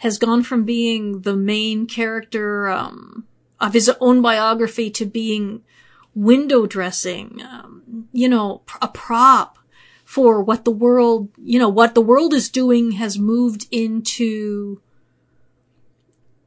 has 0.00 0.18
gone 0.18 0.42
from 0.42 0.64
being 0.64 1.22
the 1.22 1.34
main 1.34 1.86
character 1.86 2.68
um, 2.68 3.26
of 3.58 3.72
his 3.72 3.90
own 4.02 4.20
biography 4.20 4.90
to 4.90 5.06
being 5.06 5.62
window 6.14 6.66
dressing, 6.66 7.40
um, 7.40 8.06
you 8.12 8.28
know, 8.28 8.60
a 8.82 8.88
prop 8.88 9.56
for 10.12 10.42
what 10.42 10.66
the 10.66 10.70
world, 10.70 11.30
you 11.42 11.58
know, 11.58 11.70
what 11.70 11.94
the 11.94 12.02
world 12.02 12.34
is 12.34 12.50
doing 12.50 12.90
has 12.90 13.18
moved 13.18 13.66
into, 13.70 14.78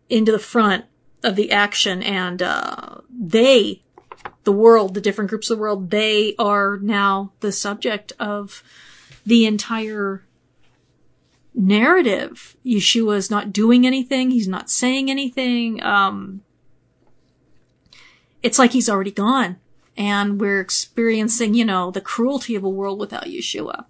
into 0.08 0.32
the 0.32 0.38
front 0.38 0.86
of 1.24 1.36
the 1.36 1.52
action 1.52 2.04
and, 2.04 2.44
uh, 2.44 2.98
they, 3.10 3.82
the 4.44 4.52
world, 4.52 4.94
the 4.94 5.02
different 5.02 5.32
groups 5.32 5.50
of 5.50 5.58
the 5.58 5.62
world, 5.62 5.90
they 5.90 6.36
are 6.38 6.78
now 6.78 7.32
the 7.40 7.52
subject 7.52 8.14
of 8.20 8.62
the 9.26 9.48
entire 9.48 10.24
narrative. 11.56 12.56
Yeshua 12.64 13.16
is 13.16 13.32
not 13.32 13.52
doing 13.52 13.88
anything. 13.88 14.30
He's 14.30 14.48
not 14.48 14.70
saying 14.70 15.10
anything. 15.10 15.82
Um, 15.82 16.44
it's 18.44 18.60
like 18.60 18.74
he's 18.74 18.90
already 18.90 19.10
gone 19.10 19.58
and 19.98 20.40
we're 20.40 20.60
experiencing, 20.60 21.54
you 21.54 21.66
know, 21.66 21.92
the 21.92 22.02
cruelty 22.02 22.56
of 22.56 22.64
a 22.64 22.70
world 22.70 23.00
without 23.00 23.26
Yeshua. 23.26 23.86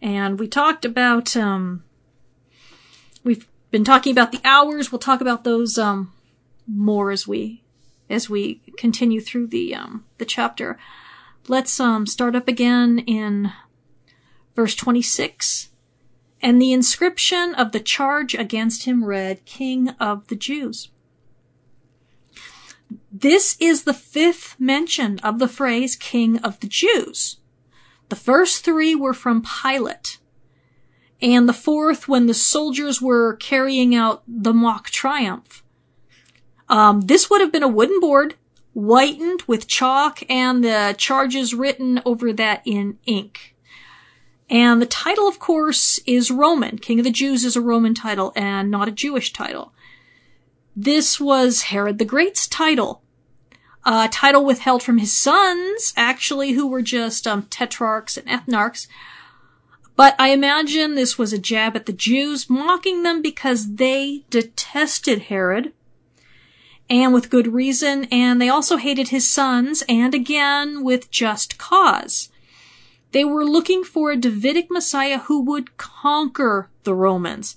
And 0.00 0.38
we 0.38 0.48
talked 0.48 0.84
about, 0.84 1.36
um, 1.36 1.84
we've 3.22 3.46
been 3.70 3.84
talking 3.84 4.12
about 4.12 4.32
the 4.32 4.40
hours. 4.44 4.90
We'll 4.90 4.98
talk 4.98 5.20
about 5.20 5.44
those, 5.44 5.78
um, 5.78 6.12
more 6.66 7.10
as 7.10 7.26
we, 7.26 7.62
as 8.08 8.30
we 8.30 8.60
continue 8.76 9.20
through 9.20 9.48
the, 9.48 9.74
um, 9.74 10.04
the 10.18 10.24
chapter. 10.24 10.78
Let's, 11.48 11.78
um, 11.80 12.06
start 12.06 12.36
up 12.36 12.48
again 12.48 13.00
in 13.00 13.52
verse 14.54 14.74
26. 14.74 15.68
And 16.42 16.60
the 16.60 16.72
inscription 16.72 17.54
of 17.54 17.72
the 17.72 17.80
charge 17.80 18.34
against 18.34 18.84
him 18.84 19.04
read, 19.04 19.44
King 19.44 19.90
of 20.00 20.28
the 20.28 20.36
Jews. 20.36 20.88
This 23.20 23.54
is 23.60 23.82
the 23.82 23.92
fifth 23.92 24.56
mention 24.58 25.18
of 25.18 25.38
the 25.38 25.48
phrase 25.48 25.94
King 25.94 26.38
of 26.38 26.58
the 26.60 26.66
Jews. 26.66 27.36
The 28.08 28.16
first 28.16 28.64
three 28.64 28.94
were 28.94 29.12
from 29.12 29.42
Pilate, 29.42 30.16
and 31.20 31.46
the 31.46 31.52
fourth 31.52 32.08
when 32.08 32.26
the 32.26 32.34
soldiers 32.34 33.02
were 33.02 33.36
carrying 33.36 33.94
out 33.94 34.22
the 34.26 34.54
mock 34.54 34.88
triumph. 34.88 35.62
Um, 36.70 37.02
this 37.02 37.28
would 37.28 37.42
have 37.42 37.52
been 37.52 37.62
a 37.62 37.68
wooden 37.68 38.00
board, 38.00 38.36
whitened 38.72 39.42
with 39.42 39.66
chalk, 39.68 40.22
and 40.30 40.64
the 40.64 40.94
charges 40.96 41.52
written 41.52 42.00
over 42.06 42.32
that 42.32 42.62
in 42.64 42.98
ink. 43.04 43.54
And 44.48 44.80
the 44.80 44.86
title, 44.86 45.28
of 45.28 45.38
course, 45.38 46.00
is 46.06 46.30
Roman. 46.30 46.78
King 46.78 47.00
of 47.00 47.04
the 47.04 47.10
Jews 47.10 47.44
is 47.44 47.54
a 47.54 47.60
Roman 47.60 47.94
title 47.94 48.32
and 48.34 48.70
not 48.70 48.88
a 48.88 48.92
Jewish 48.92 49.32
title. 49.34 49.74
This 50.74 51.20
was 51.20 51.64
Herod 51.64 51.98
the 51.98 52.06
Great's 52.06 52.48
title. 52.48 53.02
A 53.84 54.08
title 54.08 54.44
withheld 54.44 54.82
from 54.82 54.98
his 54.98 55.12
sons, 55.12 55.94
actually, 55.96 56.52
who 56.52 56.66
were 56.66 56.82
just 56.82 57.26
um, 57.26 57.44
tetrarchs 57.44 58.16
and 58.16 58.26
ethnarchs. 58.28 58.86
But 59.96 60.14
I 60.18 60.30
imagine 60.30 60.94
this 60.94 61.18
was 61.18 61.32
a 61.32 61.38
jab 61.38 61.76
at 61.76 61.86
the 61.86 61.92
Jews, 61.92 62.48
mocking 62.50 63.02
them 63.02 63.22
because 63.22 63.76
they 63.76 64.24
detested 64.30 65.22
Herod, 65.22 65.72
and 66.88 67.14
with 67.14 67.30
good 67.30 67.48
reason, 67.48 68.04
and 68.10 68.40
they 68.40 68.48
also 68.48 68.76
hated 68.76 69.08
his 69.08 69.28
sons, 69.28 69.82
and 69.88 70.14
again 70.14 70.82
with 70.82 71.10
just 71.10 71.58
cause. 71.58 72.30
They 73.12 73.24
were 73.24 73.44
looking 73.44 73.82
for 73.84 74.10
a 74.10 74.16
Davidic 74.16 74.70
Messiah 74.70 75.18
who 75.18 75.40
would 75.42 75.76
conquer 75.76 76.70
the 76.84 76.94
Romans 76.94 77.56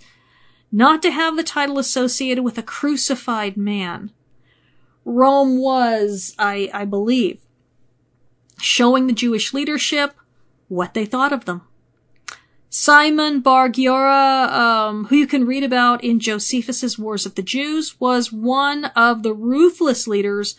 not 0.75 1.03
to 1.03 1.11
have 1.11 1.35
the 1.35 1.43
title 1.43 1.77
associated 1.77 2.43
with 2.43 2.57
a 2.57 2.63
crucified 2.63 3.55
man. 3.55 4.09
Rome 5.05 5.59
was, 5.59 6.35
I, 6.39 6.69
I 6.73 6.85
believe, 6.85 7.41
showing 8.59 9.07
the 9.07 9.13
Jewish 9.13 9.53
leadership 9.53 10.13
what 10.67 10.93
they 10.93 11.05
thought 11.05 11.33
of 11.33 11.45
them. 11.45 11.61
Simon 12.69 13.41
Bar 13.41 13.69
Giora, 13.69 14.49
um, 14.49 15.05
who 15.05 15.15
you 15.15 15.27
can 15.27 15.45
read 15.45 15.63
about 15.63 16.03
in 16.03 16.19
Josephus's 16.19 16.97
Wars 16.97 17.25
of 17.25 17.35
the 17.35 17.43
Jews, 17.43 17.99
was 17.99 18.33
one 18.33 18.85
of 18.95 19.21
the 19.21 19.33
ruthless 19.33 20.07
leaders 20.07 20.55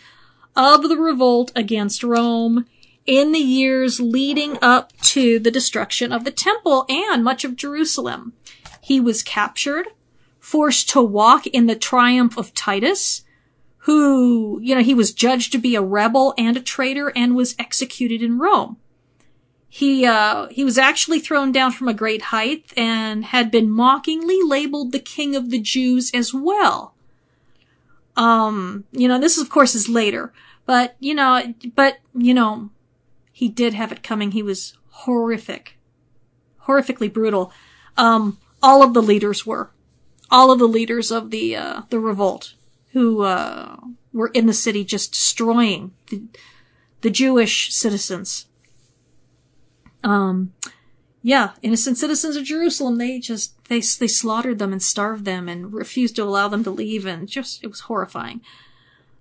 of 0.55 0.89
the 0.89 0.97
revolt 0.97 1.51
against 1.57 2.05
Rome 2.05 2.67
in 3.05 3.33
the 3.33 3.41
years 3.41 3.99
leading 3.99 4.57
up 4.63 4.93
to 5.03 5.41
the 5.41 5.51
destruction 5.51 6.13
of 6.13 6.25
the 6.25 6.31
temple 6.31 6.87
and 6.89 7.25
much 7.25 7.45
of 7.45 7.57
Jerusalem. 7.57 8.33
He 8.81 9.01
was 9.01 9.25
captured, 9.25 9.89
forced 10.39 10.89
to 10.91 11.03
walk 11.03 11.47
in 11.49 11.67
the 11.67 11.75
triumph 11.75 12.37
of 12.37 12.55
Titus, 12.55 13.25
who, 13.85 14.59
you 14.63 14.75
know, 14.75 14.83
he 14.83 14.95
was 14.95 15.13
judged 15.13 15.53
to 15.53 15.59
be 15.59 15.75
a 15.75 15.83
rebel 15.83 16.33
and 16.39 16.57
a 16.57 16.63
traitor 16.63 17.13
and 17.15 17.37
was 17.37 17.55
executed 17.59 18.23
in 18.23 18.39
Rome. 18.39 18.79
He, 19.69 20.07
uh, 20.07 20.47
he 20.49 20.65
was 20.65 20.79
actually 20.79 21.21
thrown 21.21 21.53
down 21.53 21.73
from 21.73 21.89
a 21.89 21.95
great 21.95 22.23
height 22.23 22.73
and 22.77 23.27
had 23.27 23.51
been 23.51 23.71
mockingly 23.71 24.41
labeled 24.43 24.93
the 24.93 25.01
king 25.01 25.37
of 25.37 25.51
the 25.51 25.59
Jews 25.59 26.11
as 26.15 26.33
well. 26.33 26.95
Um, 28.17 28.85
you 28.93 29.07
know, 29.07 29.19
this 29.19 29.37
of 29.37 29.51
course 29.51 29.75
is 29.75 29.89
later, 29.89 30.33
but, 30.65 30.97
you 30.99 31.15
know, 31.15 31.53
but, 31.75 31.99
you 32.15 32.33
know, 32.33 32.71
he 33.33 33.49
did 33.49 33.75
have 33.75 33.93
it 33.93 34.03
coming. 34.03 34.31
He 34.31 34.43
was 34.43 34.79
horrific. 34.91 35.77
Horrifically 36.63 37.13
brutal. 37.13 37.53
Um, 37.99 38.39
all 38.63 38.83
of 38.83 38.95
the 38.95 39.03
leaders 39.03 39.45
were 39.45 39.73
all 40.31 40.51
of 40.51 40.59
the 40.59 40.67
leaders 40.67 41.11
of 41.11 41.31
the 41.31 41.55
uh, 41.55 41.83
the 41.91 42.01
revolt 42.01 42.55
who 42.95 43.23
uh, 43.23 43.77
were 44.13 44.29
in 44.29 44.47
the 44.47 44.55
city 44.55 44.85
just 44.85 45.13
destroying 45.13 45.93
the, 46.11 46.23
the 47.03 47.11
Jewish 47.11 47.75
citizens. 47.75 48.47
Um, 50.05 50.55
yeah, 51.23 51.53
innocent 51.61 51.99
citizens 51.99 52.37
of 52.37 52.45
Jerusalem. 52.45 52.99
They 52.99 53.19
just 53.19 53.63
they 53.65 53.81
they 53.81 54.09
slaughtered 54.09 54.59
them 54.59 54.73
and 54.73 54.83
starved 54.83 55.25
them 55.25 55.49
and 55.49 55.73
refused 55.73 56.17
to 56.17 56.23
allow 56.23 56.49
them 56.49 56.63
to 56.65 56.71
leave, 56.71 57.05
and 57.05 57.29
just 57.29 57.65
it 57.65 57.67
was 57.67 57.81
horrifying. 57.81 58.41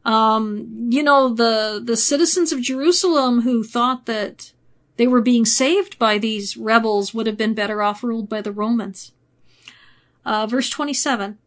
Um, 0.05 0.87
you 0.89 1.01
know 1.01 1.33
the 1.33 1.81
the 1.83 1.97
citizens 1.97 2.51
of 2.51 2.61
Jerusalem 2.61 3.41
who 3.41 3.63
thought 3.63 4.05
that 4.05 4.51
they 4.97 5.07
were 5.07 5.21
being 5.21 5.45
saved 5.45 5.97
by 5.97 6.19
these 6.19 6.55
rebels 6.57 7.13
would 7.13 7.25
have 7.25 7.37
been 7.37 7.55
better 7.55 7.81
off 7.81 8.03
ruled 8.03 8.29
by 8.29 8.41
the 8.41 8.51
Romans. 8.51 9.13
Uh, 10.25 10.45
verse 10.45 10.69
27. 10.69 11.39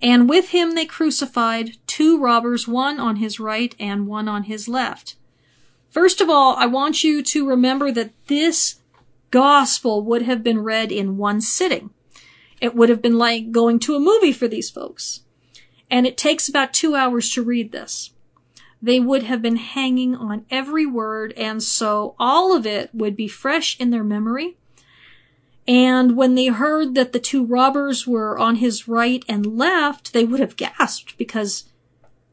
And 0.00 0.28
with 0.28 0.50
him 0.50 0.74
they 0.74 0.86
crucified 0.86 1.76
two 1.86 2.18
robbers, 2.18 2.68
one 2.68 3.00
on 3.00 3.16
his 3.16 3.40
right 3.40 3.74
and 3.78 4.06
one 4.06 4.28
on 4.28 4.44
his 4.44 4.68
left. 4.68 5.16
First 5.90 6.20
of 6.20 6.28
all, 6.28 6.54
I 6.56 6.66
want 6.66 7.02
you 7.02 7.22
to 7.22 7.48
remember 7.48 7.90
that 7.92 8.12
this 8.26 8.76
gospel 9.30 10.02
would 10.02 10.22
have 10.22 10.42
been 10.42 10.62
read 10.62 10.92
in 10.92 11.16
one 11.16 11.40
sitting. 11.40 11.90
It 12.60 12.74
would 12.74 12.88
have 12.88 13.02
been 13.02 13.18
like 13.18 13.52
going 13.52 13.78
to 13.80 13.94
a 13.94 14.00
movie 14.00 14.32
for 14.32 14.48
these 14.48 14.70
folks. 14.70 15.22
And 15.90 16.06
it 16.06 16.16
takes 16.16 16.48
about 16.48 16.74
two 16.74 16.94
hours 16.94 17.30
to 17.30 17.42
read 17.42 17.72
this. 17.72 18.10
They 18.80 19.00
would 19.00 19.24
have 19.24 19.42
been 19.42 19.56
hanging 19.56 20.14
on 20.14 20.44
every 20.50 20.86
word, 20.86 21.32
and 21.36 21.62
so 21.62 22.14
all 22.18 22.54
of 22.54 22.66
it 22.66 22.90
would 22.94 23.16
be 23.16 23.26
fresh 23.26 23.78
in 23.80 23.90
their 23.90 24.04
memory 24.04 24.57
and 25.68 26.16
when 26.16 26.34
they 26.34 26.46
heard 26.46 26.94
that 26.94 27.12
the 27.12 27.20
two 27.20 27.44
robbers 27.44 28.06
were 28.06 28.38
on 28.38 28.56
his 28.56 28.88
right 28.88 29.22
and 29.28 29.58
left, 29.58 30.14
they 30.14 30.24
would 30.24 30.40
have 30.40 30.56
gasped 30.56 31.18
because 31.18 31.64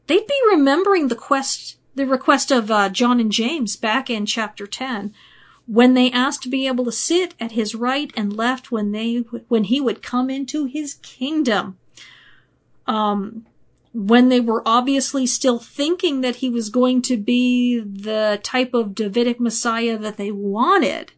they'd 0.06 0.26
be 0.26 0.40
remembering 0.48 1.08
the 1.08 1.14
quest, 1.14 1.76
the 1.94 2.06
request 2.06 2.50
of 2.50 2.70
uh, 2.70 2.88
John 2.88 3.20
and 3.20 3.30
James 3.30 3.76
back 3.76 4.08
in 4.08 4.24
chapter 4.24 4.66
10 4.66 5.12
when 5.66 5.92
they 5.92 6.10
asked 6.12 6.44
to 6.44 6.48
be 6.48 6.66
able 6.66 6.86
to 6.86 6.92
sit 6.92 7.34
at 7.38 7.52
his 7.52 7.74
right 7.74 8.10
and 8.16 8.34
left 8.34 8.72
when 8.72 8.92
they, 8.92 9.16
when 9.48 9.64
he 9.64 9.82
would 9.82 10.00
come 10.00 10.30
into 10.30 10.64
his 10.64 10.94
kingdom. 10.94 11.76
Um, 12.86 13.44
when 13.92 14.28
they 14.28 14.40
were 14.40 14.62
obviously 14.64 15.26
still 15.26 15.58
thinking 15.58 16.20
that 16.22 16.36
he 16.36 16.48
was 16.48 16.70
going 16.70 17.02
to 17.02 17.16
be 17.16 17.80
the 17.80 18.40
type 18.42 18.72
of 18.72 18.94
Davidic 18.94 19.40
Messiah 19.40 19.98
that 19.98 20.16
they 20.16 20.30
wanted 20.30 21.12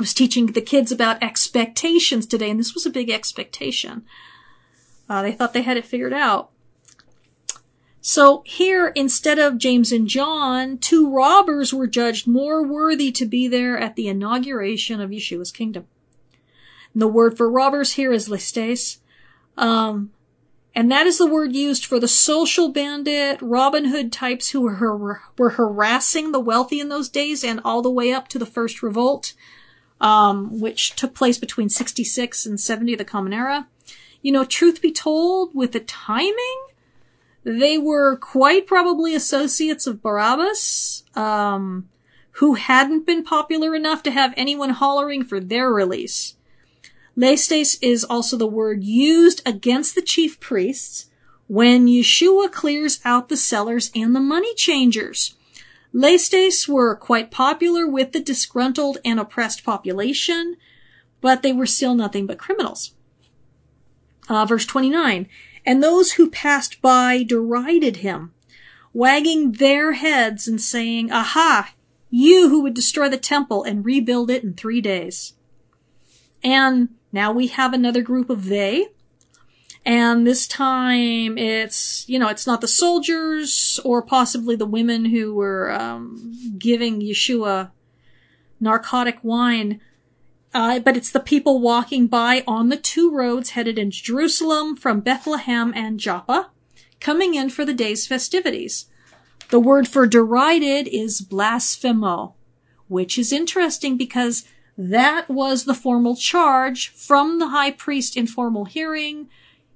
was 0.00 0.14
teaching 0.14 0.46
the 0.46 0.60
kids 0.60 0.90
about 0.90 1.22
expectations 1.22 2.26
today, 2.26 2.50
and 2.50 2.58
this 2.58 2.74
was 2.74 2.86
a 2.86 2.90
big 2.90 3.10
expectation. 3.10 4.04
Uh, 5.08 5.22
they 5.22 5.32
thought 5.32 5.52
they 5.52 5.62
had 5.62 5.76
it 5.76 5.86
figured 5.86 6.12
out. 6.12 6.50
So 8.00 8.42
here, 8.46 8.88
instead 8.88 9.38
of 9.38 9.58
James 9.58 9.92
and 9.92 10.08
John, 10.08 10.78
two 10.78 11.14
robbers 11.14 11.74
were 11.74 11.86
judged 11.86 12.26
more 12.26 12.66
worthy 12.66 13.12
to 13.12 13.26
be 13.26 13.46
there 13.46 13.78
at 13.78 13.94
the 13.94 14.08
inauguration 14.08 15.00
of 15.00 15.10
Yeshua's 15.10 15.52
kingdom. 15.52 15.86
And 16.94 17.02
the 17.02 17.08
word 17.08 17.36
for 17.36 17.50
robbers 17.50 17.92
here 17.92 18.12
is 18.12 18.28
lestes, 18.28 18.98
um, 19.56 20.12
and 20.74 20.90
that 20.90 21.06
is 21.06 21.18
the 21.18 21.26
word 21.26 21.54
used 21.54 21.84
for 21.84 21.98
the 21.98 22.08
social 22.08 22.70
bandit, 22.70 23.38
Robin 23.42 23.86
Hood 23.86 24.12
types 24.12 24.50
who 24.50 24.62
were, 24.62 25.20
were 25.36 25.50
harassing 25.50 26.32
the 26.32 26.40
wealthy 26.40 26.80
in 26.80 26.88
those 26.88 27.08
days 27.08 27.42
and 27.42 27.60
all 27.64 27.82
the 27.82 27.90
way 27.90 28.12
up 28.12 28.28
to 28.28 28.38
the 28.38 28.46
first 28.46 28.82
revolt, 28.82 29.34
um, 30.00 30.60
which 30.60 30.96
took 30.96 31.14
place 31.14 31.38
between 31.38 31.68
66 31.68 32.46
and 32.46 32.60
70 32.60 32.94
of 32.94 32.98
the 32.98 33.04
Common 33.04 33.32
Era. 33.32 33.68
You 34.22 34.32
know, 34.32 34.44
truth 34.44 34.82
be 34.82 34.92
told, 34.92 35.54
with 35.54 35.72
the 35.72 35.80
timing, 35.80 36.66
they 37.44 37.78
were 37.78 38.16
quite 38.16 38.66
probably 38.66 39.14
associates 39.14 39.86
of 39.86 40.02
Barabbas, 40.02 41.04
um, 41.14 41.88
who 42.32 42.54
hadn't 42.54 43.06
been 43.06 43.24
popular 43.24 43.74
enough 43.74 44.02
to 44.04 44.10
have 44.10 44.34
anyone 44.36 44.70
hollering 44.70 45.24
for 45.24 45.40
their 45.40 45.70
release. 45.70 46.36
Lestes 47.16 47.78
is 47.82 48.04
also 48.04 48.36
the 48.36 48.46
word 48.46 48.84
used 48.84 49.42
against 49.44 49.94
the 49.94 50.02
chief 50.02 50.38
priests 50.40 51.10
when 51.48 51.86
Yeshua 51.86 52.50
clears 52.50 53.00
out 53.04 53.28
the 53.28 53.36
sellers 53.36 53.90
and 53.94 54.14
the 54.14 54.20
money 54.20 54.54
changers. 54.54 55.34
Lestes 55.92 56.68
were 56.68 56.94
quite 56.94 57.30
popular 57.30 57.86
with 57.86 58.12
the 58.12 58.20
disgruntled 58.20 58.98
and 59.04 59.18
oppressed 59.18 59.64
population, 59.64 60.56
but 61.20 61.42
they 61.42 61.52
were 61.52 61.66
still 61.66 61.94
nothing 61.94 62.26
but 62.26 62.38
criminals. 62.38 62.94
Uh, 64.28 64.44
verse 64.44 64.64
29 64.66 65.26
and 65.66 65.82
those 65.82 66.12
who 66.12 66.30
passed 66.30 66.80
by 66.80 67.22
derided 67.22 67.98
him, 67.98 68.32
wagging 68.92 69.52
their 69.52 69.92
heads 69.92 70.48
and 70.48 70.60
saying, 70.60 71.12
Aha! 71.12 71.74
You 72.08 72.48
who 72.48 72.62
would 72.62 72.74
destroy 72.74 73.08
the 73.08 73.18
temple 73.18 73.62
and 73.62 73.84
rebuild 73.84 74.30
it 74.30 74.42
in 74.42 74.54
three 74.54 74.80
days. 74.80 75.34
And 76.42 76.88
now 77.12 77.30
we 77.32 77.48
have 77.48 77.72
another 77.72 78.02
group 78.02 78.30
of 78.30 78.46
they. 78.46 78.88
And 79.84 80.26
this 80.26 80.46
time 80.46 81.38
it's, 81.38 82.08
you 82.08 82.18
know, 82.18 82.28
it's 82.28 82.46
not 82.46 82.60
the 82.60 82.68
soldiers 82.68 83.80
or 83.84 84.02
possibly 84.02 84.54
the 84.54 84.66
women 84.66 85.06
who 85.06 85.34
were 85.34 85.72
um, 85.72 86.34
giving 86.58 87.00
Yeshua 87.00 87.70
narcotic 88.60 89.18
wine. 89.22 89.80
Uh, 90.52 90.80
but 90.80 90.96
it's 90.96 91.12
the 91.12 91.20
people 91.20 91.60
walking 91.60 92.08
by 92.08 92.42
on 92.46 92.68
the 92.68 92.76
two 92.76 93.10
roads 93.10 93.50
headed 93.50 93.78
into 93.78 94.02
Jerusalem 94.02 94.76
from 94.76 95.00
Bethlehem 95.00 95.72
and 95.76 96.00
Joppa, 96.00 96.50
coming 96.98 97.34
in 97.34 97.50
for 97.50 97.64
the 97.64 97.72
day's 97.72 98.06
festivities. 98.06 98.86
The 99.50 99.60
word 99.60 99.88
for 99.88 100.06
derided 100.06 100.88
is 100.88 101.20
blasphemo, 101.22 102.34
which 102.88 103.18
is 103.18 103.32
interesting 103.32 103.96
because 103.96 104.44
that 104.76 105.28
was 105.28 105.64
the 105.64 105.74
formal 105.74 106.16
charge 106.16 106.88
from 106.88 107.38
the 107.38 107.48
high 107.48 107.70
priest 107.70 108.16
in 108.16 108.26
formal 108.26 108.64
hearing, 108.64 109.28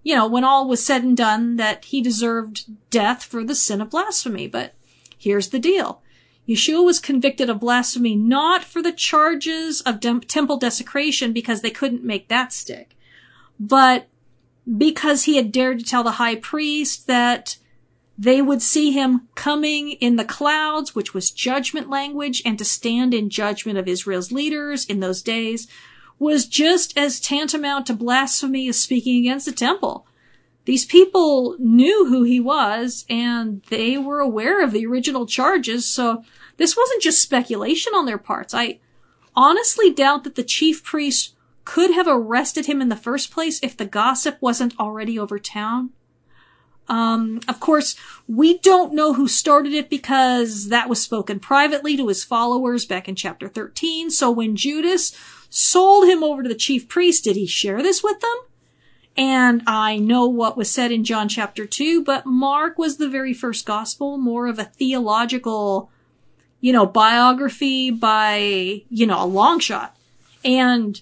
you 0.05 0.15
know, 0.15 0.29
when 0.29 0.45
all 0.45 0.69
was 0.69 0.85
said 0.85 1.03
and 1.03 1.17
done 1.17 1.57
that 1.57 1.87
he 1.87 2.01
deserved 2.01 2.67
death 2.91 3.25
for 3.25 3.43
the 3.43 3.55
sin 3.55 3.81
of 3.81 3.91
blasphemy. 3.91 4.47
But 4.47 4.75
here's 5.19 5.49
the 5.49 5.59
deal. 5.59 6.03
Yeshua 6.47 6.85
was 6.85 7.01
convicted 7.01 7.49
of 7.49 7.61
blasphemy 7.61 8.15
not 8.15 8.63
for 8.63 8.83
the 8.83 8.93
charges 8.93 9.81
of 9.81 9.99
dem- 9.99 10.21
temple 10.21 10.59
desecration 10.59 11.33
because 11.33 11.63
they 11.63 11.71
couldn't 11.71 12.05
make 12.05 12.29
that 12.29 12.53
stick, 12.53 12.95
but 13.59 14.07
because 14.77 15.25
he 15.25 15.37
had 15.37 15.51
dared 15.51 15.79
to 15.79 15.85
tell 15.85 16.05
the 16.05 16.13
high 16.13 16.37
priest 16.37 17.07
that 17.07 17.57
they 18.17 18.43
would 18.43 18.61
see 18.61 18.93
him 18.93 19.29
coming 19.35 19.93
in 19.93 20.17
the 20.17 20.25
clouds, 20.25 20.95
which 20.95 21.15
was 21.15 21.31
judgment 21.31 21.89
language, 21.89 22.43
and 22.45 22.59
to 22.59 22.65
stand 22.65 23.15
in 23.15 23.31
judgment 23.31 23.79
of 23.79 23.89
Israel's 23.89 24.31
leaders 24.31 24.85
in 24.85 25.01
those 25.01 25.23
days 25.23 25.67
was 26.19 26.47
just 26.47 26.97
as 26.97 27.21
tantamount 27.21 27.87
to 27.87 27.95
blasphemy 27.95 28.69
as 28.69 28.81
speaking 28.81 29.19
against 29.19 29.47
the 29.47 29.53
temple. 29.53 30.07
These 30.65 30.87
people 30.87 31.57
knew 31.59 32.07
who 32.07 32.23
he 32.23 32.41
was 32.41 33.05
and 33.11 33.63
they 33.69 33.99
were 33.99 34.21
aware 34.21 34.63
of 34.63 34.73
the 34.73 34.87
original 34.87 35.27
charges, 35.27 35.87
so 35.87 36.25
this 36.57 36.77
wasn't 36.77 37.03
just 37.03 37.21
speculation 37.21 37.93
on 37.95 38.07
their 38.07 38.19
parts. 38.19 38.55
I 38.55 38.79
honestly 39.37 39.91
doubt 39.91 40.25
that 40.25 40.37
the 40.37 40.45
chief 40.45 40.83
priest 40.83 41.35
could 41.65 41.93
have 41.93 42.07
arrested 42.09 42.67
him 42.67 42.81
in 42.81 42.89
the 42.89 42.97
first 42.97 43.31
place 43.31 43.61
if 43.63 43.77
the 43.77 43.87
gossip 43.87 44.39
wasn't 44.41 44.79
already 44.79 45.19
over 45.19 45.39
town. 45.39 45.91
Um, 46.89 47.41
of 47.49 47.61
course, 47.61 47.97
we 48.29 48.59
don't 48.59 48.93
know 48.93 49.15
who 49.15 49.27
started 49.27 49.73
it 49.73 49.89
because 49.89 50.69
that 50.69 50.89
was 50.89 51.03
spoken 51.03 51.41
privately 51.41 51.97
to 51.97 52.09
his 52.09 52.25
followers 52.25 52.85
back 52.85 53.09
in 53.09 53.15
chapter 53.15 53.49
13. 53.49 54.11
So 54.11 54.31
when 54.31 54.55
Judas 54.55 55.17
sold 55.55 56.09
him 56.09 56.25
over 56.25 56.43
to 56.43 56.49
the 56.49 56.55
chief 56.57 56.89
priest, 56.89 57.23
did 57.23 57.37
he 57.37 57.47
share 57.47 57.81
this 57.81 58.03
with 58.03 58.19
them? 58.19 58.37
And 59.17 59.63
I 59.69 59.97
know 59.99 60.27
what 60.27 60.57
was 60.57 60.69
said 60.69 60.91
in 60.91 61.05
John 61.05 61.29
chapter 61.29 61.65
2, 61.65 62.03
but 62.03 62.27
Mark 62.27 62.77
was 62.77 62.97
the 62.97 63.09
very 63.09 63.33
first 63.33 63.65
gospel, 63.65 64.19
more 64.19 64.49
of 64.49 64.59
a 64.59 64.65
theological, 64.65 65.93
you 66.61 66.73
know, 66.73 66.87
biography 66.87 67.93
by, 67.93 68.83
you 68.91 69.07
know, 69.07 69.23
a 69.23 69.27
long 69.27 69.61
shot. 69.61 69.97
And 70.45 71.01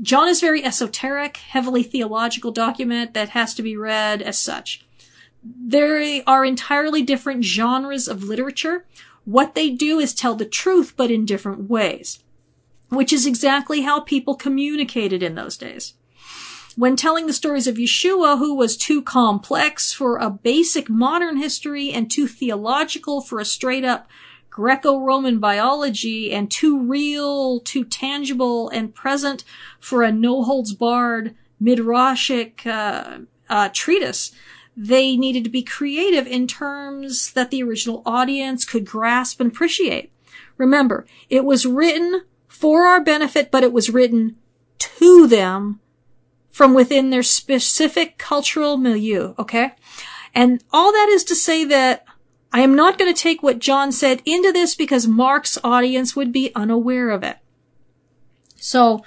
John 0.00 0.28
is 0.28 0.40
very 0.40 0.64
esoteric, 0.64 1.36
heavily 1.36 1.82
theological 1.82 2.52
document 2.52 3.12
that 3.12 3.30
has 3.30 3.52
to 3.54 3.62
be 3.62 3.76
read 3.76 4.22
as 4.22 4.38
such. 4.38 4.86
There 5.42 6.22
are 6.26 6.46
entirely 6.46 7.02
different 7.02 7.44
genres 7.44 8.08
of 8.08 8.24
literature. 8.24 8.86
What 9.26 9.54
they 9.54 9.68
do 9.68 9.98
is 9.98 10.14
tell 10.14 10.34
the 10.34 10.46
truth, 10.46 10.94
but 10.96 11.10
in 11.10 11.26
different 11.26 11.68
ways, 11.68 12.23
which 12.94 13.12
is 13.12 13.26
exactly 13.26 13.82
how 13.82 14.00
people 14.00 14.34
communicated 14.34 15.22
in 15.22 15.34
those 15.34 15.56
days. 15.56 15.94
When 16.76 16.96
telling 16.96 17.26
the 17.26 17.32
stories 17.32 17.68
of 17.68 17.76
Yeshua, 17.76 18.38
who 18.38 18.54
was 18.54 18.76
too 18.76 19.00
complex 19.00 19.92
for 19.92 20.18
a 20.18 20.30
basic 20.30 20.88
modern 20.88 21.36
history 21.36 21.92
and 21.92 22.10
too 22.10 22.26
theological 22.26 23.20
for 23.20 23.38
a 23.38 23.44
straight 23.44 23.84
up 23.84 24.08
Greco-Roman 24.50 25.38
biology 25.38 26.32
and 26.32 26.50
too 26.50 26.78
real, 26.78 27.60
too 27.60 27.84
tangible 27.84 28.68
and 28.68 28.94
present 28.94 29.44
for 29.78 30.02
a 30.02 30.12
no-holds-barred 30.12 31.34
midrashic 31.62 32.66
uh, 32.66 33.18
uh, 33.48 33.68
treatise, 33.72 34.32
they 34.76 35.16
needed 35.16 35.44
to 35.44 35.50
be 35.50 35.62
creative 35.62 36.26
in 36.26 36.46
terms 36.46 37.32
that 37.32 37.50
the 37.50 37.62
original 37.62 38.02
audience 38.04 38.64
could 38.64 38.84
grasp 38.84 39.40
and 39.40 39.50
appreciate. 39.52 40.12
Remember, 40.56 41.06
it 41.28 41.44
was 41.44 41.66
written 41.66 42.22
for 42.64 42.86
our 42.86 43.02
benefit, 43.02 43.50
but 43.50 43.62
it 43.62 43.74
was 43.74 43.90
written 43.90 44.36
to 44.78 45.26
them 45.26 45.80
from 46.48 46.72
within 46.72 47.10
their 47.10 47.22
specific 47.22 48.16
cultural 48.16 48.78
milieu, 48.78 49.34
okay? 49.38 49.72
And 50.34 50.64
all 50.72 50.90
that 50.90 51.10
is 51.10 51.24
to 51.24 51.34
say 51.34 51.66
that 51.66 52.06
I 52.54 52.60
am 52.60 52.74
not 52.74 52.96
going 52.96 53.12
to 53.12 53.22
take 53.22 53.42
what 53.42 53.58
John 53.58 53.92
said 53.92 54.22
into 54.24 54.50
this 54.50 54.74
because 54.74 55.06
Mark's 55.06 55.58
audience 55.62 56.16
would 56.16 56.32
be 56.32 56.52
unaware 56.54 57.10
of 57.10 57.22
it. 57.22 57.36
So, 58.56 59.04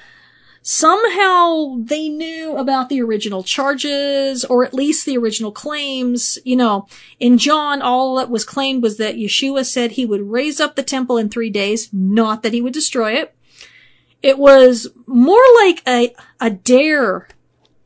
somehow 0.62 1.78
they 1.80 2.10
knew 2.10 2.58
about 2.58 2.89
the 2.89 3.01
original 3.01 3.41
charges, 3.41 4.45
or 4.45 4.66
at 4.66 4.76
least 4.76 5.08
the 5.08 5.18
original 5.18 5.51
claims. 5.51 6.38
You 6.45 6.58
know, 6.58 6.88
in 7.20 7.39
John, 7.39 7.82
all 7.82 8.18
that 8.18 8.30
was 8.30 8.45
claimed 8.45 8.84
was 8.84 8.97
that 8.97 9.16
Yeshua 9.16 9.66
said 9.66 9.93
he 9.93 10.05
would 10.05 10.30
raise 10.30 10.60
up 10.60 10.76
the 10.76 10.84
temple 10.84 11.18
in 11.18 11.28
three 11.28 11.49
days, 11.49 11.89
not 11.91 12.43
that 12.43 12.53
he 12.53 12.62
would 12.62 12.74
destroy 12.74 13.14
it. 13.14 13.34
It 14.28 14.38
was 14.38 14.89
more 15.05 15.41
like 15.63 15.82
a, 15.88 16.13
a 16.41 16.49
dare 16.49 17.30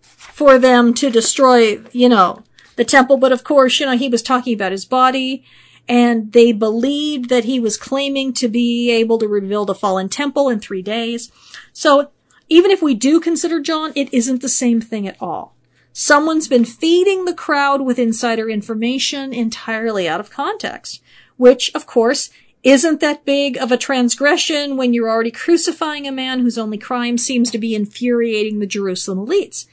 for 0.02 0.58
them 0.58 0.92
to 0.96 1.12
destroy, 1.12 1.84
you 1.92 2.10
know, 2.10 2.42
the 2.78 2.84
temple. 2.84 3.18
But 3.18 3.32
of 3.32 3.44
course, 3.44 3.80
you 3.80 3.86
know, 3.86 3.96
he 3.96 4.10
was 4.10 4.24
talking 4.24 4.56
about 4.56 4.72
his 4.72 4.84
body 4.84 5.46
and 5.88 6.32
they 6.32 6.52
believed 6.52 7.30
that 7.30 7.44
he 7.44 7.60
was 7.60 7.78
claiming 7.78 8.34
to 8.34 8.48
be 8.48 8.90
able 8.90 9.20
to 9.20 9.28
rebuild 9.28 9.70
a 9.70 9.76
fallen 9.76 10.10
temple 10.10 10.50
in 10.50 10.60
three 10.60 10.82
days. 10.82 11.32
So 11.74 12.10
even 12.50 12.72
if 12.72 12.82
we 12.82 12.96
do 12.96 13.20
consider 13.20 13.60
John, 13.60 13.92
it 13.96 14.12
isn't 14.12 14.42
the 14.42 14.50
same 14.50 14.82
thing 14.82 15.08
at 15.08 15.18
all. 15.22 15.56
Someone's 15.94 16.48
been 16.48 16.66
feeding 16.66 17.26
the 17.26 17.36
crowd 17.36 17.82
with 17.82 18.00
insider 18.00 18.50
information 18.50 19.32
entirely 19.32 20.10
out 20.10 20.20
of 20.20 20.32
context, 20.32 21.04
which, 21.38 21.70
of 21.76 21.86
course, 21.86 22.32
isn't 22.64 23.00
that 23.00 23.26
big 23.26 23.58
of 23.58 23.72
a 23.72 23.78
transgression 23.78 24.78
when 24.78 24.94
you're 24.94 25.10
already 25.10 25.32
crucifying 25.32 26.08
a 26.08 26.12
man 26.12 26.40
whose 26.40 26.58
only 26.58 26.78
crime 26.78 27.18
seems 27.18 27.50
to 27.52 27.58
be 27.58 27.74
infuriating 27.74 28.60
the 28.60 28.68
Jerusalem 28.68 29.26
elites. 29.26 29.66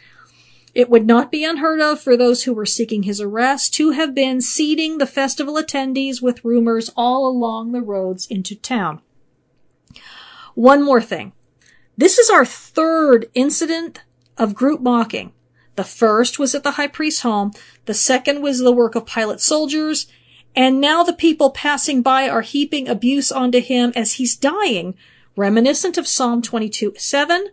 It 0.75 0.89
would 0.89 1.07
not 1.07 1.31
be 1.31 1.45
unheard 1.45 1.81
of 1.81 2.01
for 2.01 2.17
those 2.17 2.45
who 2.45 2.55
were 2.55 2.67
seeking 2.67 3.03
his 3.03 3.21
arrest 3.21 3.75
to 3.75 3.91
have 3.91 4.15
been 4.15 4.41
seeding 4.41 4.99
the 4.99 5.07
festival 5.07 5.55
attendees 5.55 6.23
with 6.23 6.45
rumors 6.45 6.91
all 6.97 7.27
along 7.27 7.73
the 7.73 7.83
roads 7.83 8.27
into 8.27 8.55
town. 8.55 9.01
One 10.55 10.83
more 10.85 11.01
thing. 11.01 11.33
This 11.97 12.19
is 12.19 12.31
our 12.31 12.45
third 12.45 13.27
incident 13.35 14.03
of 14.37 14.55
group 14.55 14.81
mocking. 14.81 15.33
The 15.75 15.85
first 15.85 16.39
was 16.39 16.55
at 16.55 16.63
the 16.63 16.73
high 16.73 16.87
priest's 16.87 17.23
home. 17.23 17.53
The 17.87 17.95
second 17.95 18.41
was 18.43 18.61
the 18.61 18.73
work 18.73 18.95
of 18.95 19.07
Pilate's 19.07 19.45
soldiers. 19.45 20.07
And 20.55 20.81
now 20.81 21.03
the 21.03 21.13
people 21.13 21.51
passing 21.51 22.03
by 22.03 22.29
are 22.29 22.43
heaping 22.43 22.89
abuse 22.89 23.31
onto 23.31 23.61
him 23.61 23.93
as 23.95 24.15
he's 24.15 24.37
dying, 24.37 24.95
reminiscent 25.37 25.97
of 25.99 26.09
Psalm 26.09 26.43
22, 26.43 26.95
7. 26.97 27.49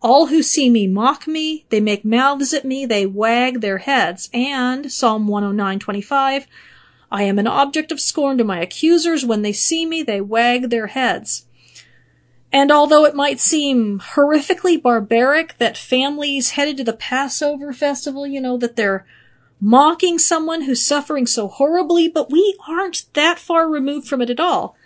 All 0.00 0.26
who 0.26 0.42
see 0.42 0.70
me 0.70 0.86
mock 0.86 1.26
me, 1.26 1.66
they 1.70 1.80
make 1.80 2.04
mouths 2.04 2.54
at 2.54 2.64
me, 2.64 2.86
they 2.86 3.06
wag 3.06 3.60
their 3.60 3.78
heads. 3.78 4.30
And 4.32 4.90
Psalm 4.90 5.26
109, 5.26 5.78
25. 5.78 6.46
I 7.10 7.22
am 7.22 7.38
an 7.38 7.46
object 7.46 7.92
of 7.92 8.00
scorn 8.00 8.38
to 8.38 8.44
my 8.44 8.60
accusers. 8.60 9.24
When 9.24 9.42
they 9.42 9.52
see 9.52 9.86
me, 9.86 10.02
they 10.02 10.20
wag 10.20 10.70
their 10.70 10.88
heads. 10.88 11.46
And 12.52 12.70
although 12.70 13.04
it 13.04 13.14
might 13.14 13.40
seem 13.40 14.00
horrifically 14.00 14.80
barbaric 14.80 15.58
that 15.58 15.76
families 15.76 16.50
headed 16.50 16.76
to 16.78 16.84
the 16.84 16.92
Passover 16.92 17.72
festival, 17.72 18.26
you 18.26 18.40
know, 18.40 18.56
that 18.56 18.76
they're 18.76 19.06
mocking 19.60 20.18
someone 20.18 20.62
who's 20.62 20.84
suffering 20.84 21.26
so 21.26 21.48
horribly, 21.48 22.08
but 22.08 22.30
we 22.30 22.56
aren't 22.68 23.06
that 23.14 23.38
far 23.38 23.68
removed 23.68 24.08
from 24.08 24.20
it 24.20 24.30
at 24.30 24.40
all. 24.40 24.76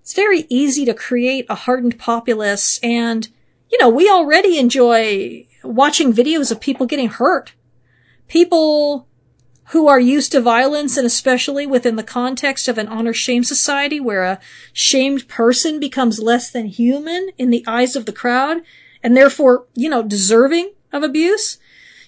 It's 0.00 0.14
very 0.14 0.46
easy 0.48 0.84
to 0.84 0.94
create 0.94 1.46
a 1.48 1.54
hardened 1.54 1.98
populace 1.98 2.78
and, 2.82 3.28
you 3.70 3.78
know, 3.78 3.88
we 3.88 4.08
already 4.08 4.58
enjoy 4.58 5.46
watching 5.64 6.12
videos 6.12 6.50
of 6.52 6.60
people 6.60 6.86
getting 6.86 7.08
hurt. 7.08 7.54
People 8.28 9.08
who 9.70 9.88
are 9.88 9.98
used 9.98 10.30
to 10.32 10.40
violence 10.40 10.96
and 10.96 11.06
especially 11.06 11.66
within 11.66 11.96
the 11.96 12.02
context 12.04 12.68
of 12.68 12.78
an 12.78 12.86
honor 12.86 13.12
shame 13.12 13.42
society 13.42 13.98
where 13.98 14.22
a 14.22 14.40
shamed 14.72 15.26
person 15.26 15.80
becomes 15.80 16.20
less 16.20 16.50
than 16.50 16.66
human 16.66 17.30
in 17.36 17.50
the 17.50 17.64
eyes 17.66 17.96
of 17.96 18.06
the 18.06 18.12
crowd 18.12 18.58
and 19.02 19.16
therefore, 19.16 19.66
you 19.74 19.88
know, 19.88 20.02
deserving 20.02 20.72
of 20.92 21.02
abuse. 21.02 21.58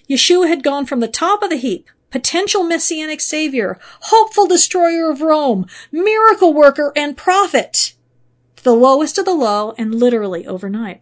Yeshua 0.09 0.47
had 0.47 0.63
gone 0.63 0.85
from 0.85 1.01
the 1.01 1.07
top 1.07 1.43
of 1.43 1.49
the 1.49 1.57
heap, 1.57 1.89
potential 2.11 2.63
messianic 2.63 3.21
savior, 3.21 3.79
hopeful 4.03 4.47
destroyer 4.47 5.09
of 5.09 5.21
Rome, 5.21 5.65
miracle 5.91 6.53
worker 6.53 6.91
and 6.95 7.17
prophet, 7.17 7.93
to 8.55 8.63
the 8.63 8.75
lowest 8.75 9.17
of 9.17 9.25
the 9.25 9.33
low 9.33 9.73
and 9.77 9.95
literally 9.95 10.45
overnight. 10.45 11.01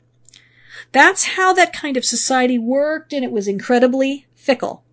That's 0.91 1.25
how 1.35 1.53
that 1.53 1.73
kind 1.73 1.97
of 1.97 2.05
society 2.05 2.57
worked 2.57 3.13
and 3.13 3.23
it 3.23 3.31
was 3.31 3.47
incredibly 3.47 4.25
fickle. 4.35 4.83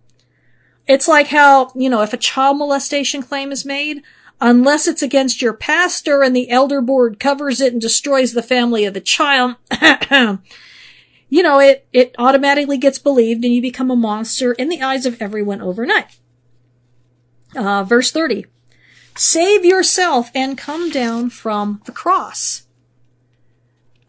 It's 0.87 1.07
like 1.07 1.27
how, 1.27 1.71
you 1.75 1.89
know, 1.89 2.01
if 2.01 2.13
a 2.13 2.17
child 2.17 2.57
molestation 2.57 3.23
claim 3.23 3.51
is 3.51 3.65
made, 3.65 4.03
unless 4.39 4.87
it's 4.87 5.01
against 5.01 5.41
your 5.41 5.53
pastor 5.53 6.21
and 6.21 6.35
the 6.35 6.49
elder 6.49 6.81
board 6.81 7.19
covers 7.19 7.61
it 7.61 7.73
and 7.73 7.81
destroys 7.81 8.33
the 8.33 8.43
family 8.43 8.85
of 8.85 8.93
the 8.93 9.01
child, 9.01 9.55
you 11.29 11.43
know, 11.43 11.59
it, 11.59 11.87
it 11.91 12.15
automatically 12.17 12.77
gets 12.77 12.99
believed 12.99 13.43
and 13.43 13.53
you 13.53 13.61
become 13.61 13.91
a 13.91 13.95
monster 13.95 14.53
in 14.53 14.69
the 14.69 14.81
eyes 14.81 15.05
of 15.05 15.21
everyone 15.21 15.61
overnight. 15.61 16.17
Uh, 17.55 17.83
verse 17.83 18.11
30. 18.11 18.45
Save 19.15 19.63
yourself 19.63 20.29
and 20.35 20.57
come 20.57 20.89
down 20.89 21.29
from 21.29 21.81
the 21.85 21.91
cross. 21.91 22.63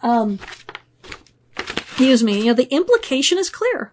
Um, 0.02 0.38
excuse 1.56 2.22
me, 2.22 2.40
you 2.40 2.46
know, 2.46 2.54
the 2.54 2.72
implication 2.74 3.38
is 3.38 3.48
clear 3.48 3.92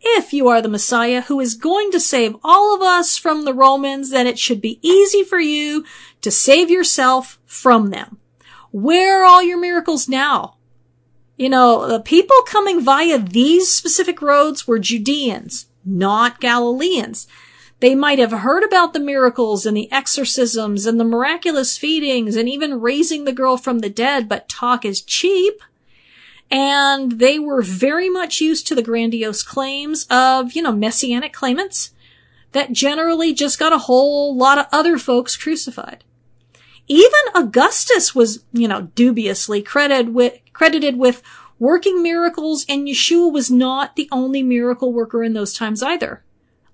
if 0.00 0.32
you 0.32 0.48
are 0.48 0.62
the 0.62 0.68
Messiah 0.68 1.22
who 1.22 1.40
is 1.40 1.54
going 1.54 1.90
to 1.92 2.00
save 2.00 2.36
all 2.42 2.74
of 2.74 2.82
us 2.82 3.16
from 3.16 3.44
the 3.44 3.54
Romans, 3.54 4.10
then 4.10 4.26
it 4.26 4.38
should 4.38 4.60
be 4.60 4.78
easy 4.82 5.22
for 5.22 5.38
you 5.38 5.84
to 6.22 6.30
save 6.30 6.70
yourself 6.70 7.38
from 7.44 7.90
them. 7.90 8.18
Where 8.70 9.22
are 9.22 9.24
all 9.24 9.42
your 9.42 9.60
miracles 9.60 10.08
now? 10.08 10.56
You 11.40 11.48
know, 11.48 11.88
the 11.88 12.00
people 12.00 12.36
coming 12.44 12.82
via 12.82 13.18
these 13.18 13.72
specific 13.72 14.20
roads 14.20 14.68
were 14.68 14.78
Judeans, 14.78 15.68
not 15.86 16.38
Galileans. 16.38 17.26
They 17.78 17.94
might 17.94 18.18
have 18.18 18.30
heard 18.30 18.62
about 18.62 18.92
the 18.92 19.00
miracles 19.00 19.64
and 19.64 19.74
the 19.74 19.90
exorcisms 19.90 20.84
and 20.84 21.00
the 21.00 21.04
miraculous 21.04 21.78
feedings 21.78 22.36
and 22.36 22.46
even 22.46 22.82
raising 22.82 23.24
the 23.24 23.32
girl 23.32 23.56
from 23.56 23.78
the 23.78 23.88
dead, 23.88 24.28
but 24.28 24.50
talk 24.50 24.84
is 24.84 25.00
cheap 25.00 25.62
and 26.50 27.12
they 27.12 27.38
were 27.38 27.62
very 27.62 28.10
much 28.10 28.42
used 28.42 28.66
to 28.66 28.74
the 28.74 28.82
grandiose 28.82 29.42
claims 29.42 30.06
of, 30.10 30.52
you 30.52 30.60
know, 30.60 30.72
messianic 30.72 31.32
claimants 31.32 31.92
that 32.52 32.72
generally 32.72 33.32
just 33.32 33.58
got 33.58 33.72
a 33.72 33.78
whole 33.78 34.36
lot 34.36 34.58
of 34.58 34.66
other 34.72 34.98
folks 34.98 35.38
crucified. 35.38 36.04
Even 36.86 37.10
Augustus 37.34 38.14
was, 38.14 38.44
you 38.52 38.68
know, 38.68 38.90
dubiously 38.94 39.62
credited 39.62 40.12
with, 40.12 40.38
credited 40.60 40.98
with 40.98 41.22
working 41.58 42.02
miracles 42.02 42.66
and 42.68 42.86
Yeshua 42.86 43.32
was 43.32 43.50
not 43.50 43.96
the 43.96 44.06
only 44.12 44.42
miracle 44.42 44.92
worker 44.92 45.24
in 45.24 45.32
those 45.32 45.54
times 45.54 45.82
either. 45.82 46.22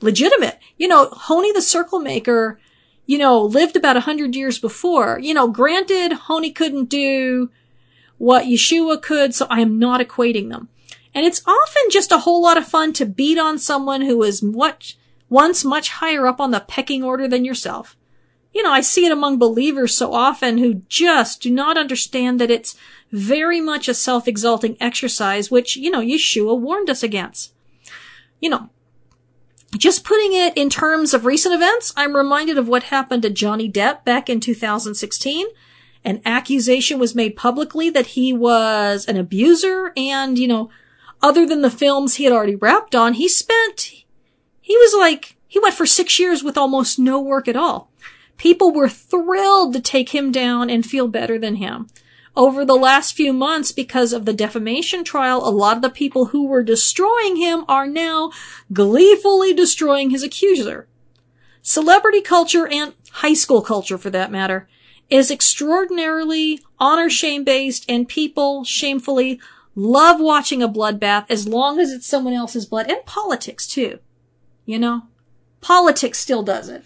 Legitimate. 0.00 0.58
You 0.76 0.88
know, 0.88 1.08
Honi 1.12 1.52
the 1.52 1.62
circle 1.62 2.00
maker, 2.00 2.58
you 3.06 3.16
know, 3.16 3.40
lived 3.40 3.76
about 3.76 3.96
a 3.96 4.00
hundred 4.00 4.34
years 4.34 4.58
before. 4.58 5.20
You 5.20 5.34
know, 5.34 5.46
granted, 5.46 6.12
Honi 6.14 6.50
couldn't 6.50 6.86
do 6.86 7.48
what 8.18 8.46
Yeshua 8.46 9.00
could, 9.00 9.36
so 9.36 9.46
I 9.48 9.60
am 9.60 9.78
not 9.78 10.00
equating 10.00 10.50
them. 10.50 10.68
And 11.14 11.24
it's 11.24 11.42
often 11.46 11.84
just 11.88 12.10
a 12.10 12.18
whole 12.18 12.42
lot 12.42 12.58
of 12.58 12.66
fun 12.66 12.92
to 12.94 13.06
beat 13.06 13.38
on 13.38 13.56
someone 13.56 14.02
who 14.02 14.20
is 14.24 14.42
much, 14.42 14.98
once 15.28 15.64
much 15.64 15.90
higher 15.90 16.26
up 16.26 16.40
on 16.40 16.50
the 16.50 16.58
pecking 16.58 17.04
order 17.04 17.28
than 17.28 17.44
yourself. 17.44 17.96
You 18.56 18.62
know, 18.62 18.72
I 18.72 18.80
see 18.80 19.04
it 19.04 19.12
among 19.12 19.38
believers 19.38 19.94
so 19.94 20.14
often 20.14 20.56
who 20.56 20.80
just 20.88 21.42
do 21.42 21.50
not 21.50 21.76
understand 21.76 22.40
that 22.40 22.50
it's 22.50 22.74
very 23.12 23.60
much 23.60 23.86
a 23.86 23.92
self-exalting 23.92 24.78
exercise, 24.80 25.50
which, 25.50 25.76
you 25.76 25.90
know, 25.90 26.00
Yeshua 26.00 26.58
warned 26.58 26.88
us 26.88 27.02
against. 27.02 27.52
You 28.40 28.48
know, 28.48 28.70
just 29.76 30.04
putting 30.04 30.32
it 30.32 30.56
in 30.56 30.70
terms 30.70 31.12
of 31.12 31.26
recent 31.26 31.54
events, 31.54 31.92
I'm 31.98 32.16
reminded 32.16 32.56
of 32.56 32.66
what 32.66 32.84
happened 32.84 33.24
to 33.24 33.30
Johnny 33.30 33.70
Depp 33.70 34.06
back 34.06 34.30
in 34.30 34.40
2016 34.40 35.48
an 36.06 36.22
accusation 36.24 37.00
was 37.00 37.16
made 37.16 37.36
publicly 37.36 37.90
that 37.90 38.06
he 38.06 38.32
was 38.32 39.04
an 39.06 39.16
abuser 39.16 39.92
and, 39.96 40.38
you 40.38 40.46
know, 40.46 40.70
other 41.20 41.44
than 41.44 41.62
the 41.62 41.70
films 41.70 42.14
he 42.14 42.24
had 42.24 42.32
already 42.32 42.54
wrapped 42.54 42.94
on, 42.94 43.14
he 43.14 43.28
spent, 43.28 44.04
he 44.60 44.76
was 44.76 44.94
like, 44.96 45.36
he 45.48 45.58
went 45.58 45.74
for 45.74 45.84
six 45.84 46.20
years 46.20 46.44
with 46.44 46.56
almost 46.56 46.96
no 46.96 47.20
work 47.20 47.48
at 47.48 47.56
all. 47.56 47.90
People 48.36 48.72
were 48.72 48.88
thrilled 48.88 49.72
to 49.74 49.80
take 49.80 50.10
him 50.10 50.30
down 50.30 50.68
and 50.70 50.84
feel 50.84 51.08
better 51.08 51.38
than 51.38 51.56
him. 51.56 51.88
Over 52.36 52.66
the 52.66 52.74
last 52.74 53.14
few 53.14 53.32
months, 53.32 53.72
because 53.72 54.12
of 54.12 54.26
the 54.26 54.34
defamation 54.34 55.04
trial, 55.04 55.46
a 55.46 55.48
lot 55.48 55.76
of 55.76 55.82
the 55.82 55.88
people 55.88 56.26
who 56.26 56.46
were 56.46 56.62
destroying 56.62 57.36
him 57.36 57.64
are 57.66 57.86
now 57.86 58.30
gleefully 58.72 59.54
destroying 59.54 60.10
his 60.10 60.22
accuser. 60.22 60.86
Celebrity 61.62 62.20
culture 62.20 62.68
and 62.68 62.92
high 63.10 63.34
school 63.34 63.62
culture, 63.62 63.96
for 63.96 64.10
that 64.10 64.30
matter, 64.30 64.68
is 65.08 65.30
extraordinarily 65.30 66.60
honor 66.78 67.08
shame 67.08 67.42
based 67.42 67.86
and 67.88 68.06
people 68.06 68.64
shamefully 68.64 69.40
love 69.74 70.20
watching 70.20 70.62
a 70.62 70.68
bloodbath 70.68 71.26
as 71.30 71.48
long 71.48 71.80
as 71.80 71.90
it's 71.90 72.06
someone 72.06 72.34
else's 72.34 72.66
blood 72.66 72.90
and 72.90 73.04
politics 73.06 73.66
too. 73.66 73.98
You 74.66 74.78
know? 74.78 75.02
Politics 75.60 76.18
still 76.18 76.42
does 76.42 76.68
it. 76.68 76.84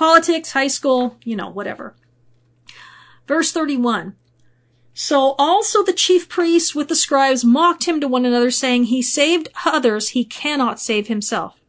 Politics, 0.00 0.52
high 0.52 0.66
school, 0.66 1.18
you 1.24 1.36
know, 1.36 1.50
whatever. 1.50 1.94
Verse 3.28 3.52
31. 3.52 4.16
So 4.94 5.34
also 5.38 5.82
the 5.82 5.92
chief 5.92 6.26
priests 6.26 6.74
with 6.74 6.88
the 6.88 6.94
scribes 6.94 7.44
mocked 7.44 7.84
him 7.84 8.00
to 8.00 8.08
one 8.08 8.24
another 8.24 8.50
saying, 8.50 8.84
he 8.84 9.02
saved 9.02 9.50
others, 9.66 10.08
he 10.08 10.24
cannot 10.24 10.80
save 10.80 11.08
himself. 11.08 11.60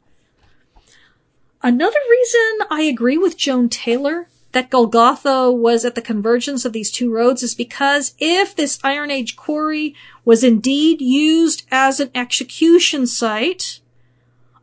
Another 1.62 2.00
reason 2.10 2.68
I 2.70 2.84
agree 2.84 3.18
with 3.18 3.36
Joan 3.36 3.68
Taylor 3.68 4.30
that 4.54 4.70
Golgotha 4.70 5.52
was 5.52 5.84
at 5.84 5.96
the 5.96 6.02
convergence 6.02 6.64
of 6.64 6.72
these 6.72 6.90
two 6.90 7.12
roads 7.12 7.44
is 7.44 7.54
because 7.54 8.16
if 8.18 8.56
this 8.56 8.80
Iron 8.82 9.12
Age 9.12 9.36
quarry 9.36 9.94
was 10.24 10.42
indeed 10.42 11.02
used 11.02 11.64
as 11.70 12.00
an 12.00 12.12
execution 12.16 13.08
site, 13.08 13.81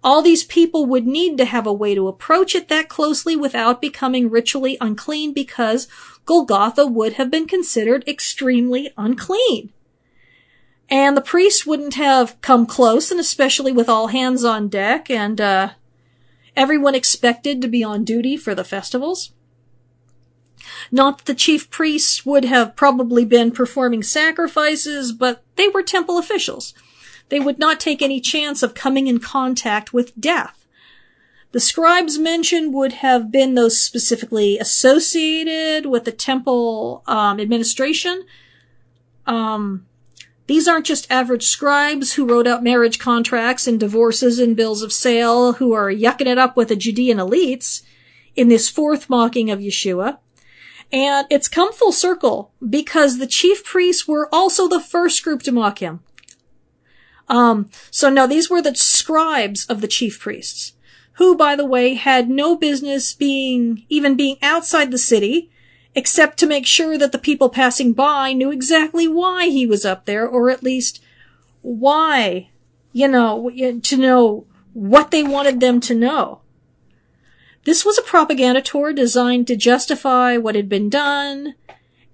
all 0.09 0.22
these 0.22 0.42
people 0.42 0.86
would 0.86 1.06
need 1.06 1.36
to 1.36 1.44
have 1.44 1.66
a 1.66 1.72
way 1.72 1.94
to 1.94 2.09
approach 2.09 2.54
it 2.54 2.68
that 2.68 2.88
closely 2.88 3.36
without 3.36 3.78
becoming 3.78 4.30
ritually 4.30 4.78
unclean 4.80 5.34
because 5.34 5.86
Golgotha 6.24 6.86
would 6.86 7.12
have 7.14 7.30
been 7.30 7.46
considered 7.46 8.09
extremely 8.09 8.90
unclean. 8.96 9.70
And 10.88 11.14
the 11.14 11.20
priests 11.20 11.66
wouldn't 11.66 11.92
have 11.96 12.40
come 12.40 12.64
close, 12.64 13.11
and 13.11 13.20
especially 13.20 13.70
with 13.70 13.86
all 13.86 14.06
hands 14.06 14.44
on 14.44 14.68
deck 14.68 15.11
and, 15.11 15.38
uh, 15.42 15.72
everyone 16.56 16.94
expected 16.94 17.61
to 17.61 17.68
be 17.68 17.84
on 17.84 18.02
duty 18.02 18.38
for 18.38 18.54
the 18.54 18.64
festivals. 18.64 19.32
Not 20.90 21.18
that 21.18 21.26
the 21.26 21.34
chief 21.34 21.68
priests 21.68 22.24
would 22.24 22.46
have 22.46 22.76
probably 22.76 23.26
been 23.26 23.50
performing 23.50 24.02
sacrifices, 24.02 25.12
but 25.12 25.44
they 25.56 25.68
were 25.68 25.82
temple 25.82 26.16
officials. 26.16 26.72
They 27.29 27.41
would 27.41 27.59
not 27.59 27.81
take 27.81 28.01
any 28.01 28.20
chance 28.20 28.62
of 28.62 28.74
coming 28.74 29.07
in 29.07 29.18
contact 29.20 29.93
with 29.93 30.18
death. 30.20 30.66
The 31.53 31.61
scribes 31.61 32.18
mentioned 32.18 32.74
would 32.74 32.95
have 32.95 33.31
been 33.31 33.55
those 33.55 33.81
specifically 33.81 34.59
associated 34.59 35.87
with 35.87 36.05
the 36.05 36.12
temple 36.12 37.03
um, 37.07 37.41
administration. 37.41 38.24
Um, 39.26 39.87
These 40.47 40.66
aren't 40.66 40.87
just 40.87 41.11
average 41.11 41.47
scribes 41.47 42.14
who 42.14 42.26
wrote 42.26 42.47
out 42.47 42.62
marriage 42.62 42.99
contracts 42.99 43.66
and 43.66 43.79
divorces 43.79 44.39
and 44.39 44.57
bills 44.57 44.83
of 44.83 44.93
sale 44.93 45.55
who 45.55 45.72
are 45.74 45.93
yucking 45.93 46.26
it 46.26 46.39
up 46.39 46.57
with 46.57 46.68
the 46.68 46.76
Judean 46.76 47.18
elites 47.18 47.83
in 48.35 48.49
this 48.49 48.70
fourth 48.70 49.11
mocking 49.11 49.51
of 49.51 49.59
Yeshua. 49.59 50.18
And 50.91 51.26
it's 51.29 51.49
come 51.49 51.72
full 51.74 51.93
circle 51.93 52.53
because 52.66 53.18
the 53.18 53.26
chief 53.26 53.62
priests 53.62 54.09
were 54.09 54.29
also 54.33 54.68
the 54.68 54.81
first 54.81 55.22
group 55.22 55.43
to 55.43 55.53
mock 55.53 55.81
him. 55.81 56.01
Um, 57.29 57.70
so 57.91 58.09
now 58.09 58.26
these 58.26 58.49
were 58.49 58.62
the 58.62 58.74
scribes 58.74 59.66
of 59.66 59.81
the 59.81 59.89
chief 59.89 60.18
priests, 60.18 60.72
who, 61.14 61.37
by 61.37 61.57
the 61.57 61.66
way, 61.66 61.95
had 61.95 62.31
no 62.31 62.57
business 62.57 63.12
being, 63.12 63.85
even 63.89 64.16
being 64.16 64.37
outside 64.41 64.91
the 64.91 64.99
city, 64.99 65.51
except 65.95 66.39
to 66.39 66.47
make 66.47 66.66
sure 66.66 66.97
that 66.97 67.12
the 67.12 67.18
people 67.18 67.49
passing 67.49 67.93
by 67.93 68.33
knew 68.33 68.51
exactly 68.51 69.07
why 69.07 69.49
he 69.49 69.66
was 69.66 69.85
up 69.85 70.05
there, 70.05 70.26
or 70.26 70.49
at 70.51 70.62
least 70.62 71.03
why, 71.62 72.51
you 72.93 73.09
know, 73.09 73.51
to 73.83 73.97
know 73.97 74.47
what 74.72 75.11
they 75.11 75.22
wanted 75.22 75.61
them 75.61 75.81
to 75.81 75.95
know. 75.95 76.41
This 77.64 77.85
was 77.85 77.99
a 77.99 78.03
propaganda 78.03 78.62
tour 78.62 78.93
designed 78.93 79.47
to 79.49 79.57
justify 79.57 80.37
what 80.37 80.55
had 80.55 80.68
been 80.68 80.89
done 80.89 81.55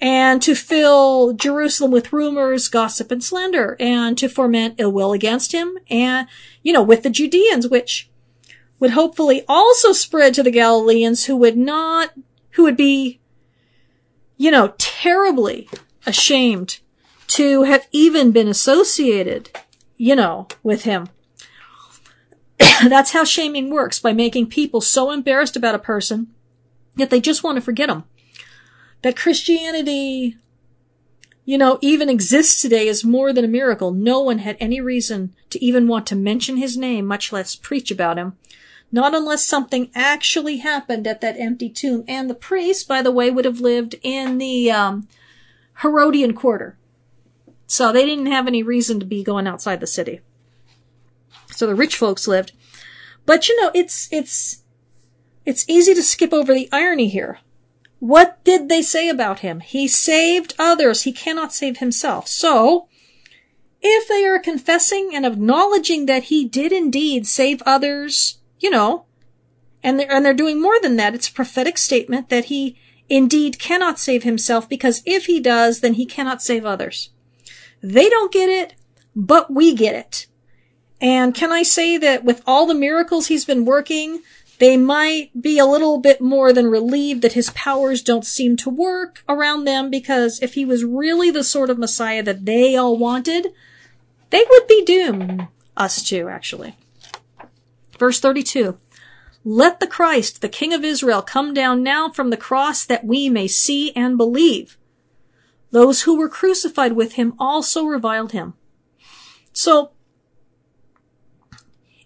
and 0.05 0.43
to 0.43 0.55
fill 0.55 1.33
Jerusalem 1.33 1.91
with 1.91 2.13
rumors, 2.13 2.69
gossip, 2.69 3.11
and 3.11 3.25
slander 3.25 3.75
and 3.81 4.19
to 4.19 4.29
foment 4.29 4.75
ill 4.77 4.93
will 4.93 5.15
against 5.15 5.53
him 5.53 5.79
and, 5.89 6.29
you 6.63 6.75
know, 6.75 6.83
with 6.83 7.05
the 7.05 7.09
Judeans, 7.09 7.69
which 7.69 8.11
would 8.79 8.91
hopefully 8.91 9.45
also 9.49 9.93
spread 9.93 10.35
to 10.35 10.43
the 10.43 10.51
Galileans 10.51 11.25
who 11.25 11.37
would 11.37 11.57
not, 11.57 12.11
who 12.51 12.65
would 12.65 12.77
be 12.77 13.21
you 14.37 14.51
know, 14.51 14.75
terribly 14.79 15.69
ashamed 16.07 16.81
to 17.27 17.63
have 17.63 17.87
even 17.93 18.31
been 18.31 18.49
associated, 18.49 19.51
you 19.97 20.15
know, 20.15 20.49
with 20.63 20.85
him. 20.85 21.09
That's 22.59 23.13
how 23.13 23.25
shaming 23.25 23.71
works, 23.71 23.99
by 23.99 24.13
making 24.13 24.49
people 24.49 24.81
so 24.81 25.11
embarrassed 25.11 25.57
about 25.57 25.75
a 25.75 25.79
person 25.79 26.29
that 26.97 27.11
they 27.11 27.21
just 27.21 27.43
want 27.43 27.57
to 27.57 27.63
forget 27.63 27.89
him. 27.89 28.05
That 29.05 29.19
Christianity, 29.19 30.39
you 31.45 31.59
know, 31.59 31.79
even 31.83 32.09
exists 32.09 32.63
today 32.63 32.89
is 32.89 33.05
more 33.05 33.35
than 33.35 33.45
a 33.45 33.49
miracle. 33.49 33.91
No 33.91 34.21
one 34.21 34.39
had 34.39 34.57
any 34.59 34.81
reason 34.81 35.35
to 35.51 35.63
even 35.63 35.87
want 35.87 36.07
to 36.07 36.17
mention 36.17 36.57
his 36.57 36.79
name, 36.79 37.05
much 37.05 37.31
less 37.31 37.55
preach 37.55 37.91
about 37.91 38.17
him. 38.17 38.39
Not 38.91 39.15
unless 39.15 39.45
something 39.45 39.91
actually 39.95 40.57
happened 40.57 41.07
at 41.07 41.21
that 41.21 41.39
empty 41.39 41.69
tomb. 41.69 42.05
And 42.09 42.31
the 42.31 42.35
priest, 42.35 42.89
by 42.89 43.03
the 43.03 43.11
way, 43.11 43.31
would 43.31 43.45
have 43.45 43.61
lived 43.61 43.97
in 44.03 44.39
the 44.39 44.71
um, 44.71 45.07
Herodian 45.83 46.33
quarter. 46.33 46.79
So 47.67 47.93
they 47.93 48.07
didn't 48.07 48.33
have 48.33 48.47
any 48.47 48.63
reason 48.63 49.01
to 49.01 49.07
be 49.07 49.23
going 49.23 49.47
outside 49.47 49.81
the 49.81 49.87
city. 49.87 50.23
So 51.51 51.67
the 51.67 51.75
rich 51.75 51.97
folks 51.97 52.27
lived. 52.27 52.53
But 53.27 53.51
you 53.51 53.61
know, 53.61 53.71
it's, 53.75 54.09
it's, 54.11 54.63
it's 55.45 55.69
easy 55.69 55.93
to 55.93 56.03
skip 56.03 56.33
over 56.33 56.55
the 56.55 56.71
irony 56.73 57.09
here. 57.09 57.41
What 57.99 58.43
did 58.45 58.69
they 58.69 58.83
say 58.83 59.09
about 59.09 59.41
him? 59.41 59.61
He 59.61 59.89
saved 59.89 60.55
others. 60.59 61.03
He 61.03 61.13
cannot 61.13 61.53
save 61.53 61.79
himself. 61.79 62.29
So, 62.29 62.89
if 63.81 64.09
they 64.09 64.25
are 64.27 64.39
confessing 64.39 65.11
and 65.15 65.27
acknowledging 65.27 66.07
that 66.07 66.25
he 66.25 66.45
did 66.47 66.73
indeed 66.73 67.27
save 67.27 67.63
others 67.67 68.39
you 68.65 68.71
know, 68.71 69.05
and 69.83 70.01
they're, 70.01 70.11
and 70.11 70.25
they're 70.25 70.33
doing 70.33 70.61
more 70.61 70.81
than 70.81 70.97
that. 70.97 71.15
It's 71.15 71.29
a 71.29 71.33
prophetic 71.33 71.77
statement 71.77 72.31
that 72.31 72.47
he 72.47 72.79
indeed 73.11 73.59
cannot 73.59 73.99
save 73.99 74.23
himself 74.23 74.67
because 74.67 75.03
if 75.05 75.27
he 75.27 75.39
does, 75.39 75.81
then 75.81 75.95
he 75.95 76.07
cannot 76.07 76.41
save 76.41 76.65
others. 76.65 77.11
They 77.83 78.09
don't 78.09 78.33
get 78.33 78.49
it, 78.49 78.75
but 79.15 79.53
we 79.53 79.75
get 79.75 79.95
it. 79.95 80.27
And 80.99 81.35
can 81.35 81.53
I 81.53 81.63
say 81.63 81.99
that 81.99 82.25
with 82.25 82.43
all 82.47 82.65
the 82.65 82.75
miracles 82.75 83.27
he's 83.27 83.45
been 83.45 83.67
working, 83.67 84.23
they 84.59 84.77
might 84.77 85.31
be 85.41 85.59
a 85.59 85.67
little 85.67 85.99
bit 85.99 86.21
more 86.21 86.53
than 86.53 86.67
relieved 86.67 87.23
that 87.23 87.33
his 87.33 87.51
powers 87.51 88.03
don't 88.03 88.25
seem 88.25 88.57
to 88.59 88.71
work 88.71 89.25
around 89.29 89.65
them 89.65 89.91
because 89.91 90.41
if 90.41 90.55
he 90.55 90.65
was 90.65 90.85
really 90.85 91.31
the 91.31 91.45
sort 91.45 91.71
of 91.71 91.79
Messiah 91.79 92.23
that 92.23 92.45
they 92.45 92.77
all 92.77 92.97
wanted, 92.97 93.49
they 94.31 94.45
would 94.49 94.67
be 94.67 94.85
doomed. 94.85 95.49
Us 95.77 96.03
too, 96.03 96.29
actually. 96.29 96.77
Verse 97.99 98.21
32. 98.21 98.79
Let 99.45 99.81
the 99.81 99.87
Christ, 99.87 100.41
the 100.41 100.49
King 100.49 100.73
of 100.73 100.85
Israel, 100.85 101.21
come 101.21 101.53
down 101.53 101.83
now 101.83 102.09
from 102.09 102.31
the 102.31 102.37
cross 102.37 102.85
that 102.85 103.05
we 103.05 103.29
may 103.29 103.47
see 103.47 103.95
and 103.95 104.17
believe. 104.17 104.79
Those 105.71 106.03
who 106.03 106.17
were 106.17 106.29
crucified 106.29 106.93
with 106.93 107.15
him 107.15 107.35
also 107.39 107.85
reviled 107.85 108.33
him. 108.33 108.55
So, 109.53 109.91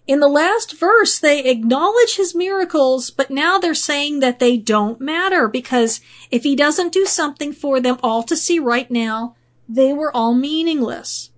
in 0.09 0.21
the 0.21 0.27
last 0.27 0.75
verse, 0.75 1.19
they 1.19 1.43
acknowledge 1.43 2.15
his 2.15 2.33
miracles, 2.33 3.11
but 3.11 3.29
now 3.29 3.59
they're 3.59 3.75
saying 3.75 4.21
that 4.21 4.39
they 4.39 4.57
don't 4.57 4.99
matter 4.99 5.47
because 5.47 6.01
if 6.31 6.41
he 6.41 6.55
doesn't 6.55 6.91
do 6.91 7.05
something 7.05 7.53
for 7.53 7.79
them 7.79 7.99
all 8.01 8.23
to 8.23 8.35
see 8.35 8.57
right 8.57 8.89
now, 8.89 9.35
they 9.67 9.93
were 9.93 10.11
all 10.11 10.33
meaningless. 10.33 11.29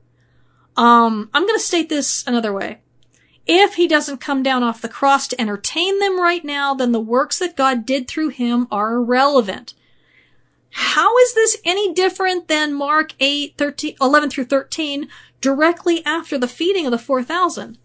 Um, 0.77 1.29
I'm 1.33 1.45
going 1.45 1.59
to 1.59 1.65
state 1.65 1.89
this 1.89 2.25
another 2.25 2.53
way. 2.53 2.79
If 3.45 3.73
he 3.73 3.89
doesn't 3.89 4.21
come 4.21 4.41
down 4.41 4.63
off 4.63 4.81
the 4.81 4.87
cross 4.87 5.27
to 5.27 5.41
entertain 5.41 5.99
them 5.99 6.17
right 6.17 6.45
now, 6.45 6.73
then 6.73 6.93
the 6.93 7.01
works 7.01 7.39
that 7.39 7.57
God 7.57 7.85
did 7.85 8.07
through 8.07 8.29
him 8.29 8.69
are 8.71 8.93
irrelevant. 8.93 9.73
How 10.69 11.17
is 11.17 11.33
this 11.33 11.57
any 11.65 11.93
different 11.93 12.47
than 12.47 12.73
Mark 12.73 13.15
8, 13.19 13.55
13, 13.57 13.97
11 13.99 14.29
through 14.29 14.45
13, 14.45 15.09
directly 15.41 16.05
after 16.05 16.37
the 16.37 16.47
feeding 16.47 16.85
of 16.85 16.91
the 16.91 16.97
4,000? 16.97 17.77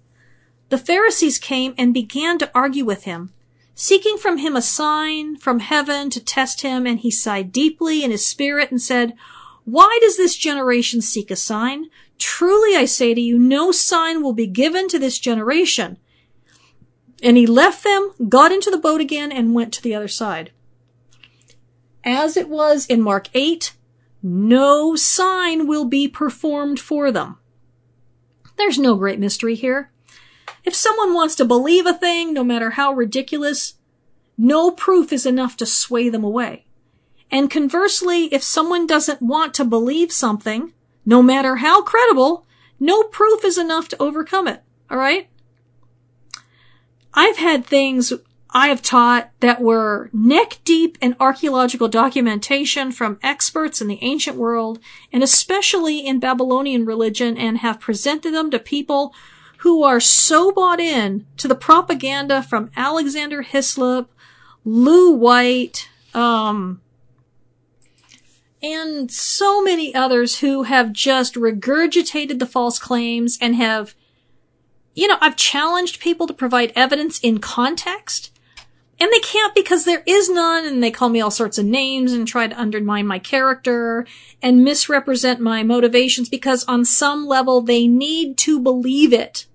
The 0.69 0.79
Pharisees 0.79 1.39
came 1.39 1.75
and 1.79 1.95
began 1.95 2.39
to 2.39 2.51
argue 2.55 2.85
with 2.85 3.05
him, 3.05 3.33
seeking 3.75 4.17
from 4.17 4.39
him 4.39 4.57
a 4.57 4.63
sign 4.63 5.37
from 5.37 5.61
heaven 5.61 6.11
to 6.11 6.23
test 6.23 6.63
him, 6.63 6.87
and 6.87 6.99
he 6.99 7.11
sighed 7.11 7.53
deeply 7.53 8.03
in 8.03 8.11
his 8.11 8.27
spirit 8.27 8.71
and 8.71 8.83
said, 8.83 9.15
Why 9.65 9.99
does 10.01 10.17
this 10.17 10.37
generation 10.37 11.01
seek 11.01 11.31
a 11.31 11.37
sign? 11.37 11.87
Truly 12.19 12.77
I 12.77 12.87
say 12.87 13.15
to 13.15 13.21
you, 13.21 13.39
no 13.39 13.71
sign 13.71 14.23
will 14.23 14.33
be 14.33 14.47
given 14.47 14.89
to 14.89 14.99
this 14.99 15.19
generation. 15.19 15.99
And 17.23 17.37
he 17.37 17.47
left 17.47 17.85
them, 17.85 18.13
got 18.29 18.53
into 18.53 18.71
the 18.71 18.79
boat 18.79 19.01
again, 19.01 19.31
and 19.31 19.55
went 19.55 19.73
to 19.75 19.83
the 19.83 19.95
other 19.95 20.09
side. 20.09 20.51
As 22.05 22.37
it 22.37 22.49
was 22.49 22.87
in 22.87 23.03
Mark 23.03 23.29
8, 23.35 23.73
no 24.23 24.97
sign 24.97 25.67
will 25.67 25.85
be 25.85 26.09
performed 26.09 26.81
for 26.81 27.11
them. 27.11 27.39
There's 28.57 28.79
no 28.79 28.95
great 28.97 29.19
mystery 29.19 29.55
here. 29.55 29.91
If 30.67 30.75
someone 30.75 31.15
wants 31.15 31.37
to 31.37 31.45
believe 31.45 31.87
a 31.87 31.95
thing, 31.95 32.35
no 32.35 32.43
matter 32.43 32.71
how 32.71 32.93
ridiculous, 32.93 33.75
no 34.37 34.73
proof 34.73 35.13
is 35.13 35.25
enough 35.25 35.57
to 35.59 35.65
sway 35.65 36.09
them 36.09 36.25
away. 36.25 36.67
And 37.31 37.49
conversely, 37.49 38.25
if 38.35 38.43
someone 38.43 38.85
doesn't 38.87 39.23
want 39.23 39.55
to 39.55 39.65
believe 39.65 40.11
something, 40.11 40.73
no 41.07 41.23
matter 41.23 41.57
how 41.57 41.83
credible, 41.83 42.47
no 42.81 43.05
proof 43.05 43.45
is 43.45 43.57
enough 43.57 43.87
to 43.89 44.03
overcome 44.03 44.49
it. 44.49 44.63
All 44.91 44.99
right? 44.99 45.29
I've 47.15 47.39
had 47.39 47.65
things 47.65 48.13
I 48.51 48.69
have 48.69 48.83
taught 48.83 49.31
that 49.41 49.61
were 49.61 50.11
neck 50.13 50.59
deep 50.65 50.99
in 51.01 51.17
archaeological 51.21 51.89
documentation 51.89 52.91
from 52.91 53.19
experts 53.23 53.81
in 53.81 53.87
the 53.87 53.99
ancient 54.03 54.37
world 54.37 54.81
and 55.13 55.23
especially 55.23 56.05
in 56.05 56.21
Babylonian 56.21 56.85
religion 56.85 57.37
and 57.37 57.59
have 57.59 57.81
presented 57.81 58.35
them 58.35 58.51
to 58.51 58.59
people 58.59 59.15
who 59.67 59.83
are 59.83 59.99
so 59.99 60.53
bought 60.53 60.79
in 60.79 61.27
to 61.37 61.49
the 61.49 61.55
propaganda 61.57 62.41
from 62.41 62.71
Alexander 62.77 63.43
Hislop, 63.43 64.09
Lou 64.65 65.11
White, 65.11 65.89
um, 66.15 66.81
and 68.63 69.11
so 69.11 69.61
many 69.61 69.93
others 69.93 70.39
who 70.39 70.63
have 70.63 70.93
just 70.93 71.35
regurgitated 71.35 72.39
the 72.39 72.47
false 72.47 72.79
claims 72.79 73.39
and 73.41 73.57
have, 73.57 73.97
you 74.95 75.09
know, 75.09 75.19
I've 75.21 75.35
challenged 75.35 75.99
people 75.99 76.29
to 76.29 76.33
provide 76.33 76.73
evidence 76.77 77.19
in 77.19 77.39
context. 77.39 78.31
And 79.01 79.11
they 79.13 79.19
can't 79.19 79.53
because 79.53 79.85
there 79.85 80.05
is 80.07 80.31
none, 80.31 80.65
and 80.65 80.81
they 80.81 80.93
call 80.93 81.09
me 81.09 81.21
all 81.21 81.33
sorts 81.33 81.59
of 81.59 81.67
names 81.67 82.13
and 82.13 82.27
try 82.27 82.47
to 82.47 82.59
undermine 82.59 83.09
my 83.09 83.19
character 83.19 84.07
and 84.41 84.63
misrepresent 84.63 85.41
my 85.41 85.65
motivations 85.65 86.29
because 86.29 86.63
on 86.67 86.85
some 86.85 87.27
level 87.27 87.63
they 87.63 87.89
need 87.89 88.39
to 88.39 88.61
believe 88.61 89.13
it. 89.13 89.47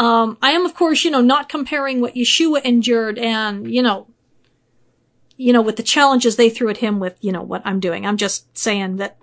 Um, 0.00 0.38
I 0.40 0.52
am, 0.52 0.64
of 0.64 0.74
course, 0.74 1.04
you 1.04 1.10
know, 1.10 1.20
not 1.20 1.50
comparing 1.50 2.00
what 2.00 2.14
Yeshua 2.14 2.62
endured 2.62 3.18
and, 3.18 3.70
you 3.70 3.82
know, 3.82 4.06
you 5.36 5.52
know, 5.52 5.60
with 5.60 5.76
the 5.76 5.82
challenges 5.82 6.36
they 6.36 6.48
threw 6.48 6.70
at 6.70 6.78
him 6.78 7.00
with, 7.00 7.18
you 7.20 7.32
know, 7.32 7.42
what 7.42 7.60
I'm 7.66 7.80
doing. 7.80 8.06
I'm 8.06 8.16
just 8.16 8.56
saying 8.56 8.96
that 8.96 9.18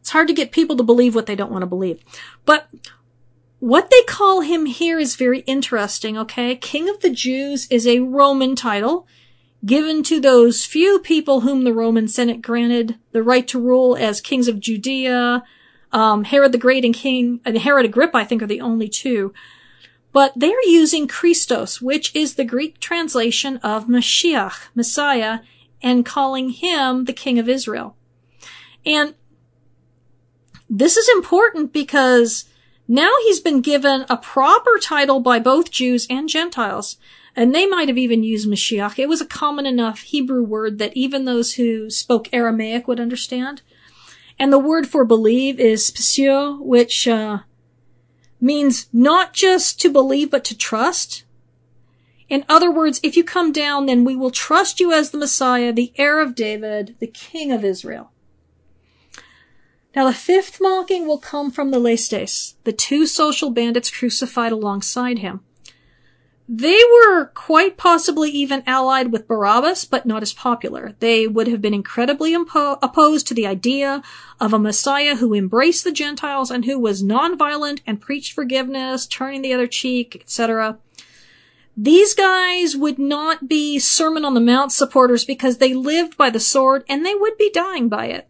it's 0.00 0.10
hard 0.10 0.26
to 0.28 0.34
get 0.34 0.50
people 0.50 0.76
to 0.76 0.82
believe 0.82 1.14
what 1.14 1.26
they 1.26 1.36
don't 1.36 1.52
want 1.52 1.62
to 1.62 1.66
believe. 1.66 2.02
But 2.44 2.68
what 3.60 3.88
they 3.90 4.02
call 4.02 4.40
him 4.40 4.66
here 4.66 4.98
is 4.98 5.14
very 5.14 5.40
interesting, 5.40 6.18
okay? 6.18 6.56
King 6.56 6.88
of 6.88 6.98
the 6.98 7.10
Jews 7.10 7.68
is 7.70 7.86
a 7.86 8.00
Roman 8.00 8.56
title 8.56 9.06
given 9.64 10.02
to 10.04 10.20
those 10.20 10.64
few 10.64 10.98
people 10.98 11.42
whom 11.42 11.62
the 11.62 11.72
Roman 11.72 12.08
Senate 12.08 12.42
granted 12.42 12.96
the 13.12 13.22
right 13.22 13.46
to 13.46 13.60
rule 13.60 13.96
as 13.96 14.20
kings 14.20 14.48
of 14.48 14.58
Judea, 14.58 15.44
Um, 15.92 16.24
Herod 16.24 16.52
the 16.52 16.58
Great 16.58 16.84
and 16.84 16.94
King, 16.94 17.40
and 17.44 17.56
Herod 17.58 17.86
Agrippa, 17.86 18.18
I 18.18 18.24
think, 18.24 18.42
are 18.42 18.46
the 18.46 18.60
only 18.60 18.88
two. 18.88 19.32
But 20.12 20.32
they're 20.34 20.66
using 20.66 21.06
Christos, 21.06 21.82
which 21.82 22.14
is 22.14 22.34
the 22.34 22.44
Greek 22.44 22.80
translation 22.80 23.58
of 23.58 23.86
Mashiach, 23.86 24.68
Messiah, 24.74 25.40
and 25.82 26.04
calling 26.04 26.50
him 26.50 27.04
the 27.04 27.12
King 27.12 27.38
of 27.38 27.48
Israel. 27.48 27.96
And 28.84 29.14
this 30.68 30.96
is 30.96 31.08
important 31.08 31.72
because 31.72 32.46
now 32.86 33.10
he's 33.24 33.40
been 33.40 33.60
given 33.60 34.06
a 34.08 34.16
proper 34.16 34.78
title 34.78 35.20
by 35.20 35.38
both 35.38 35.70
Jews 35.70 36.06
and 36.08 36.28
Gentiles. 36.28 36.96
And 37.36 37.54
they 37.54 37.66
might 37.66 37.88
have 37.88 37.98
even 37.98 38.24
used 38.24 38.48
Mashiach. 38.48 38.98
It 38.98 39.08
was 39.08 39.20
a 39.20 39.26
common 39.26 39.66
enough 39.66 40.00
Hebrew 40.00 40.42
word 40.42 40.78
that 40.78 40.96
even 40.96 41.24
those 41.24 41.54
who 41.54 41.88
spoke 41.90 42.28
Aramaic 42.32 42.88
would 42.88 42.98
understand. 42.98 43.62
And 44.38 44.52
the 44.52 44.58
word 44.58 44.88
for 44.88 45.04
believe 45.04 45.60
is 45.60 45.90
pisio, 45.90 46.60
which 46.60 47.06
uh, 47.06 47.40
means 48.40 48.88
not 48.92 49.32
just 49.32 49.80
to 49.80 49.90
believe, 49.90 50.30
but 50.30 50.44
to 50.44 50.56
trust. 50.56 51.24
In 52.28 52.44
other 52.48 52.70
words, 52.70 53.00
if 53.02 53.16
you 53.16 53.24
come 53.24 53.52
down, 53.52 53.86
then 53.86 54.04
we 54.04 54.14
will 54.14 54.30
trust 54.30 54.80
you 54.80 54.92
as 54.92 55.10
the 55.10 55.18
Messiah, 55.18 55.72
the 55.72 55.92
heir 55.96 56.20
of 56.20 56.34
David, 56.34 56.96
the 57.00 57.06
King 57.06 57.52
of 57.52 57.64
Israel. 57.64 58.12
Now 59.96 60.06
the 60.06 60.14
fifth 60.14 60.60
mocking 60.60 61.06
will 61.06 61.18
come 61.18 61.50
from 61.50 61.70
the 61.70 61.78
Lestes, 61.78 62.54
the 62.64 62.72
two 62.72 63.06
social 63.06 63.50
bandits 63.50 63.90
crucified 63.90 64.52
alongside 64.52 65.18
him. 65.20 65.40
They 66.50 66.80
were 66.90 67.26
quite 67.26 67.76
possibly 67.76 68.30
even 68.30 68.62
allied 68.66 69.12
with 69.12 69.28
Barabbas, 69.28 69.84
but 69.84 70.06
not 70.06 70.22
as 70.22 70.32
popular. 70.32 70.94
They 70.98 71.26
would 71.26 71.46
have 71.46 71.60
been 71.60 71.74
incredibly 71.74 72.32
impo- 72.32 72.78
opposed 72.80 73.26
to 73.28 73.34
the 73.34 73.46
idea 73.46 74.02
of 74.40 74.54
a 74.54 74.58
Messiah 74.58 75.16
who 75.16 75.34
embraced 75.34 75.84
the 75.84 75.92
Gentiles 75.92 76.50
and 76.50 76.64
who 76.64 76.78
was 76.78 77.02
nonviolent 77.02 77.80
and 77.86 78.00
preached 78.00 78.32
forgiveness, 78.32 79.06
turning 79.06 79.42
the 79.42 79.52
other 79.52 79.66
cheek, 79.66 80.16
etc. 80.18 80.78
These 81.76 82.14
guys 82.14 82.74
would 82.74 82.98
not 82.98 83.46
be 83.46 83.78
Sermon 83.78 84.24
on 84.24 84.32
the 84.32 84.40
Mount 84.40 84.72
supporters 84.72 85.26
because 85.26 85.58
they 85.58 85.74
lived 85.74 86.16
by 86.16 86.30
the 86.30 86.40
sword 86.40 86.82
and 86.88 87.04
they 87.04 87.14
would 87.14 87.36
be 87.36 87.50
dying 87.52 87.90
by 87.90 88.06
it. 88.06 88.26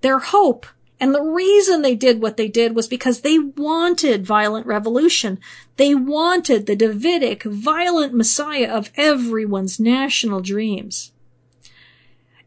Their 0.00 0.18
hope 0.18 0.64
and 1.00 1.14
the 1.14 1.22
reason 1.22 1.82
they 1.82 1.94
did 1.94 2.22
what 2.22 2.36
they 2.36 2.48
did 2.48 2.74
was 2.74 2.86
because 2.86 3.20
they 3.20 3.38
wanted 3.38 4.26
violent 4.26 4.66
revolution. 4.66 5.40
They 5.76 5.94
wanted 5.94 6.66
the 6.66 6.76
Davidic, 6.76 7.42
violent 7.42 8.14
Messiah 8.14 8.70
of 8.70 8.90
everyone's 8.96 9.80
national 9.80 10.40
dreams. 10.40 11.12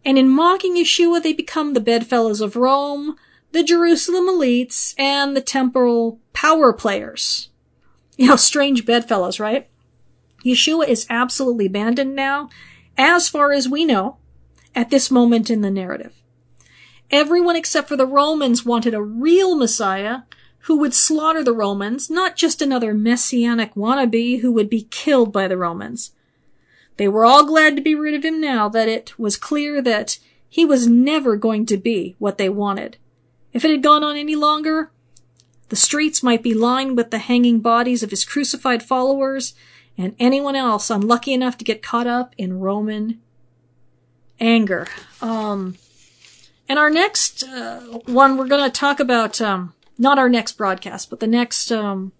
And 0.05 0.17
in 0.17 0.29
mocking 0.29 0.75
Yeshua, 0.75 1.21
they 1.21 1.33
become 1.33 1.73
the 1.73 1.81
bedfellows 1.81 2.39
of 2.39 2.55
Rome, 2.55 3.17
the 3.51 3.63
Jerusalem 3.63 4.27
elites, 4.27 4.93
and 4.97 5.35
the 5.35 5.41
temporal 5.41 6.19
power 6.31 6.71
players. 6.71 7.49
You 8.15 8.29
know, 8.29 8.37
strange 8.37 8.85
bedfellows, 8.85 9.39
right? 9.39 9.67
Yeshua 10.45 10.87
is 10.87 11.05
absolutely 11.09 11.65
abandoned 11.65 12.15
now, 12.15 12.49
as 12.97 13.27
far 13.27 13.51
as 13.51 13.67
we 13.67 13.83
know, 13.83 14.17
at 14.73 14.89
this 14.89 15.11
moment 15.11 15.49
in 15.49 15.61
the 15.61 15.69
narrative. 15.69 16.13
Everyone 17.09 17.55
except 17.55 17.87
for 17.87 17.95
the 17.95 18.05
Romans 18.05 18.65
wanted 18.65 18.93
a 18.93 19.01
real 19.01 19.55
Messiah 19.55 20.19
who 20.61 20.77
would 20.77 20.93
slaughter 20.93 21.43
the 21.43 21.53
Romans, 21.53 22.09
not 22.09 22.35
just 22.35 22.61
another 22.61 22.93
messianic 22.93 23.73
wannabe 23.75 24.41
who 24.41 24.51
would 24.51 24.69
be 24.69 24.87
killed 24.91 25.31
by 25.31 25.47
the 25.47 25.57
Romans. 25.57 26.11
They 26.97 27.07
were 27.07 27.23
all 27.23 27.45
glad 27.45 27.75
to 27.75 27.81
be 27.81 27.95
rid 27.95 28.15
of 28.15 28.25
him 28.25 28.41
now 28.41 28.67
that 28.69 28.89
it 28.89 29.17
was 29.17 29.37
clear 29.37 29.81
that 29.81 30.19
he 30.49 30.65
was 30.65 30.87
never 30.87 31.37
going 31.37 31.65
to 31.67 31.77
be 31.77 32.15
what 32.19 32.37
they 32.37 32.49
wanted. 32.49 32.97
If 33.53 33.63
it 33.63 33.71
had 33.71 33.83
gone 33.83 34.03
on 34.03 34.17
any 34.17 34.35
longer, 34.35 34.91
the 35.69 35.75
streets 35.75 36.21
might 36.21 36.43
be 36.43 36.53
lined 36.53 36.97
with 36.97 37.11
the 37.11 37.19
hanging 37.19 37.59
bodies 37.59 38.03
of 38.03 38.09
his 38.09 38.25
crucified 38.25 38.83
followers 38.83 39.53
and 39.97 40.15
anyone 40.19 40.55
else 40.55 40.89
unlucky 40.89 41.33
enough 41.33 41.57
to 41.57 41.65
get 41.65 41.81
caught 41.81 42.07
up 42.07 42.33
in 42.37 42.59
Roman 42.59 43.21
anger. 44.39 44.87
Um, 45.21 45.75
and 46.69 46.79
our 46.79 46.89
next 46.89 47.43
uh, 47.43 47.79
one, 48.05 48.37
we're 48.37 48.47
going 48.47 48.63
to 48.63 48.79
talk 48.79 48.99
about 48.99 49.39
um, 49.41 49.73
not 49.97 50.19
our 50.19 50.29
next 50.29 50.53
broadcast, 50.53 51.09
but 51.09 51.19
the 51.19 51.27
next 51.27 51.71
um, 51.71 52.11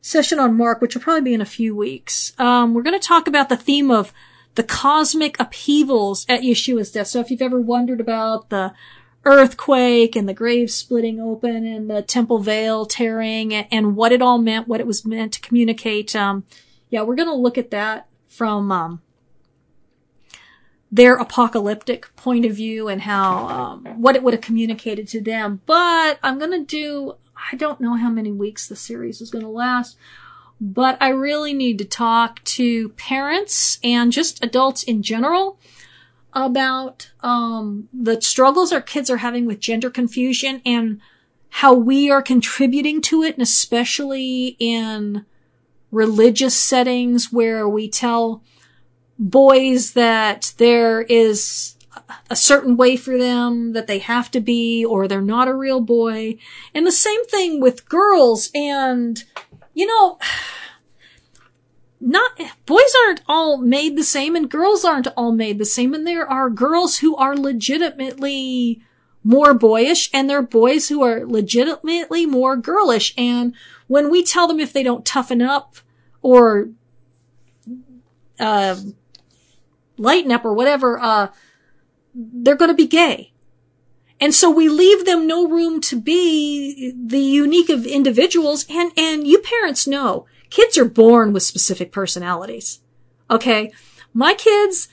session 0.00 0.38
on 0.38 0.56
Mark, 0.56 0.80
which 0.80 0.94
will 0.94 1.02
probably 1.02 1.22
be 1.22 1.34
in 1.34 1.40
a 1.40 1.46
few 1.46 1.74
weeks. 1.74 2.32
Um, 2.38 2.74
we're 2.74 2.82
going 2.82 2.98
to 2.98 3.06
talk 3.06 3.26
about 3.26 3.48
the 3.48 3.56
theme 3.56 3.90
of 3.90 4.12
the 4.54 4.62
cosmic 4.62 5.38
upheavals 5.38 6.26
at 6.28 6.42
Yeshua's 6.42 6.90
death. 6.90 7.08
So 7.08 7.20
if 7.20 7.30
you've 7.30 7.42
ever 7.42 7.60
wondered 7.60 8.00
about 8.00 8.50
the 8.50 8.72
earthquake 9.24 10.16
and 10.16 10.28
the 10.28 10.34
grave 10.34 10.70
splitting 10.70 11.20
open 11.20 11.66
and 11.66 11.90
the 11.90 12.02
temple 12.02 12.38
veil 12.38 12.86
tearing 12.86 13.52
and, 13.52 13.66
and 13.70 13.96
what 13.96 14.12
it 14.12 14.22
all 14.22 14.38
meant, 14.38 14.68
what 14.68 14.80
it 14.80 14.86
was 14.86 15.04
meant 15.04 15.32
to 15.34 15.40
communicate, 15.40 16.16
um, 16.16 16.44
yeah, 16.90 17.02
we're 17.02 17.14
going 17.14 17.28
to 17.28 17.34
look 17.34 17.58
at 17.58 17.70
that 17.70 18.08
from 18.26 18.72
um, 18.72 19.02
their 20.90 21.16
apocalyptic 21.16 22.14
point 22.16 22.44
of 22.44 22.52
view 22.52 22.88
and 22.88 23.02
how 23.02 23.48
um, 23.48 23.84
what 24.00 24.16
it 24.16 24.22
would 24.22 24.34
have 24.34 24.42
communicated 24.42 25.06
to 25.08 25.20
them. 25.20 25.60
But 25.66 26.18
I'm 26.22 26.38
gonna 26.38 26.64
do. 26.64 27.14
I 27.52 27.56
don't 27.56 27.80
know 27.80 27.94
how 27.94 28.10
many 28.10 28.32
weeks 28.32 28.66
the 28.66 28.76
series 28.76 29.20
is 29.20 29.30
gonna 29.30 29.50
last, 29.50 29.96
but 30.60 30.96
I 31.00 31.10
really 31.10 31.54
need 31.54 31.78
to 31.78 31.84
talk 31.84 32.42
to 32.44 32.90
parents 32.90 33.78
and 33.84 34.10
just 34.12 34.42
adults 34.42 34.82
in 34.82 35.02
general 35.02 35.58
about 36.32 37.10
um, 37.20 37.88
the 37.92 38.20
struggles 38.20 38.72
our 38.72 38.80
kids 38.80 39.10
are 39.10 39.18
having 39.18 39.46
with 39.46 39.60
gender 39.60 39.90
confusion 39.90 40.60
and 40.64 41.00
how 41.50 41.72
we 41.72 42.10
are 42.10 42.22
contributing 42.22 43.00
to 43.02 43.22
it, 43.22 43.34
and 43.34 43.42
especially 43.42 44.56
in 44.58 45.24
religious 45.90 46.54
settings 46.54 47.32
where 47.32 47.68
we 47.68 47.88
tell 47.88 48.42
boys 49.18 49.92
that 49.92 50.54
there 50.58 51.02
is 51.02 51.76
a 52.30 52.36
certain 52.36 52.76
way 52.76 52.96
for 52.96 53.18
them 53.18 53.72
that 53.72 53.86
they 53.86 53.98
have 53.98 54.30
to 54.30 54.40
be 54.40 54.84
or 54.84 55.08
they're 55.08 55.20
not 55.20 55.48
a 55.48 55.54
real 55.54 55.80
boy. 55.80 56.36
And 56.74 56.86
the 56.86 56.92
same 56.92 57.24
thing 57.26 57.60
with 57.60 57.88
girls 57.88 58.50
and, 58.54 59.22
you 59.74 59.86
know, 59.86 60.18
not, 62.00 62.38
boys 62.64 62.94
aren't 63.06 63.22
all 63.26 63.58
made 63.58 63.96
the 63.96 64.04
same 64.04 64.36
and 64.36 64.50
girls 64.50 64.84
aren't 64.84 65.08
all 65.16 65.32
made 65.32 65.58
the 65.58 65.64
same. 65.64 65.94
And 65.94 66.06
there 66.06 66.28
are 66.28 66.50
girls 66.50 66.98
who 66.98 67.16
are 67.16 67.36
legitimately 67.36 68.82
more 69.24 69.52
boyish 69.52 70.08
and 70.14 70.30
there 70.30 70.38
are 70.38 70.42
boys 70.42 70.88
who 70.88 71.02
are 71.02 71.26
legitimately 71.26 72.24
more 72.24 72.56
girlish. 72.56 73.14
And 73.18 73.54
when 73.88 74.10
we 74.10 74.22
tell 74.22 74.46
them 74.46 74.60
if 74.60 74.72
they 74.72 74.82
don't 74.82 75.04
toughen 75.04 75.42
up 75.42 75.76
or, 76.22 76.70
uh, 78.38 78.76
lighten 79.98 80.32
up 80.32 80.44
or 80.44 80.54
whatever, 80.54 80.98
uh, 80.98 81.28
they're 82.14 82.56
going 82.56 82.70
to 82.70 82.74
be 82.74 82.86
gay. 82.86 83.32
And 84.20 84.34
so 84.34 84.50
we 84.50 84.68
leave 84.68 85.04
them 85.04 85.26
no 85.26 85.46
room 85.48 85.80
to 85.82 86.00
be 86.00 86.92
the 86.96 87.20
unique 87.20 87.68
of 87.68 87.86
individuals. 87.86 88.66
And, 88.68 88.92
and 88.96 89.26
you 89.26 89.38
parents 89.38 89.86
know 89.86 90.26
kids 90.50 90.76
are 90.76 90.84
born 90.84 91.32
with 91.32 91.42
specific 91.42 91.92
personalities. 91.92 92.80
Okay. 93.30 93.72
My 94.12 94.34
kids, 94.34 94.88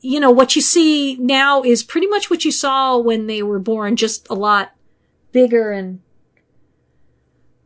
you 0.00 0.20
know, 0.20 0.30
what 0.30 0.56
you 0.56 0.62
see 0.62 1.16
now 1.16 1.62
is 1.62 1.82
pretty 1.82 2.06
much 2.06 2.28
what 2.28 2.44
you 2.44 2.52
saw 2.52 2.98
when 2.98 3.26
they 3.26 3.42
were 3.42 3.58
born, 3.58 3.96
just 3.96 4.28
a 4.28 4.34
lot 4.34 4.72
bigger 5.32 5.70
and, 5.70 6.00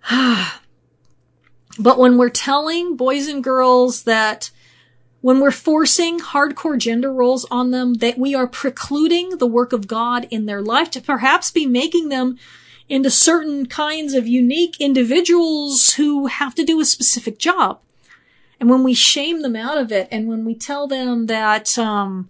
but 1.78 1.98
when 1.98 2.18
we're 2.18 2.28
telling 2.28 2.96
boys 2.96 3.26
and 3.26 3.42
girls 3.42 4.04
that 4.04 4.50
when 5.24 5.40
we're 5.40 5.50
forcing 5.50 6.20
hardcore 6.20 6.76
gender 6.76 7.10
roles 7.10 7.46
on 7.50 7.70
them, 7.70 7.94
that 7.94 8.18
we 8.18 8.34
are 8.34 8.46
precluding 8.46 9.38
the 9.38 9.46
work 9.46 9.72
of 9.72 9.86
God 9.86 10.28
in 10.30 10.44
their 10.44 10.60
life 10.60 10.90
to 10.90 11.00
perhaps 11.00 11.50
be 11.50 11.64
making 11.64 12.10
them 12.10 12.36
into 12.90 13.10
certain 13.10 13.64
kinds 13.64 14.12
of 14.12 14.28
unique 14.28 14.78
individuals 14.82 15.94
who 15.94 16.26
have 16.26 16.54
to 16.54 16.62
do 16.62 16.78
a 16.78 16.84
specific 16.84 17.38
job. 17.38 17.80
And 18.60 18.68
when 18.68 18.84
we 18.84 18.92
shame 18.92 19.40
them 19.40 19.56
out 19.56 19.78
of 19.78 19.90
it, 19.90 20.08
and 20.12 20.28
when 20.28 20.44
we 20.44 20.54
tell 20.54 20.86
them 20.86 21.24
that, 21.24 21.78
um, 21.78 22.28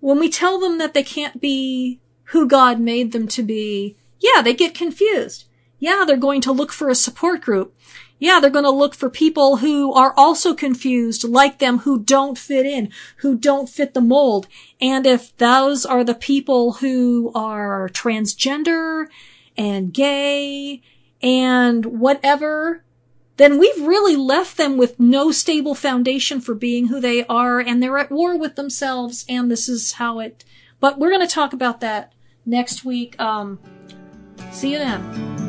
when 0.00 0.18
we 0.18 0.30
tell 0.30 0.58
them 0.58 0.78
that 0.78 0.94
they 0.94 1.02
can't 1.02 1.38
be 1.38 2.00
who 2.32 2.48
God 2.48 2.80
made 2.80 3.12
them 3.12 3.28
to 3.28 3.42
be, 3.42 3.98
yeah, 4.20 4.40
they 4.40 4.54
get 4.54 4.74
confused. 4.74 5.44
Yeah, 5.78 6.04
they're 6.06 6.16
going 6.16 6.40
to 6.40 6.52
look 6.52 6.72
for 6.72 6.88
a 6.88 6.94
support 6.94 7.42
group 7.42 7.74
yeah, 8.18 8.40
they're 8.40 8.50
going 8.50 8.64
to 8.64 8.70
look 8.70 8.94
for 8.94 9.08
people 9.08 9.58
who 9.58 9.92
are 9.92 10.12
also 10.16 10.54
confused 10.54 11.24
like 11.24 11.58
them, 11.58 11.78
who 11.78 12.00
don't 12.00 12.36
fit 12.36 12.66
in, 12.66 12.90
who 13.18 13.36
don't 13.36 13.68
fit 13.68 13.94
the 13.94 14.00
mold. 14.00 14.48
And 14.80 15.06
if 15.06 15.36
those 15.36 15.86
are 15.86 16.02
the 16.02 16.14
people 16.14 16.74
who 16.74 17.30
are 17.34 17.88
transgender 17.90 19.06
and 19.56 19.92
gay 19.92 20.82
and 21.22 21.84
whatever, 21.86 22.84
then 23.36 23.58
we've 23.58 23.86
really 23.86 24.16
left 24.16 24.56
them 24.56 24.76
with 24.76 24.98
no 24.98 25.30
stable 25.30 25.76
foundation 25.76 26.40
for 26.40 26.54
being 26.54 26.88
who 26.88 27.00
they 27.00 27.24
are 27.26 27.60
and 27.60 27.80
they're 27.80 27.98
at 27.98 28.10
war 28.10 28.36
with 28.36 28.56
themselves 28.56 29.24
and 29.28 29.50
this 29.50 29.68
is 29.68 29.92
how 29.92 30.18
it 30.18 30.44
But 30.80 30.98
we're 30.98 31.10
going 31.10 31.26
to 31.26 31.32
talk 31.32 31.52
about 31.52 31.80
that 31.80 32.12
next 32.44 32.84
week. 32.84 33.18
Um, 33.20 33.60
see 34.50 34.72
you 34.72 34.78
then. 34.78 35.47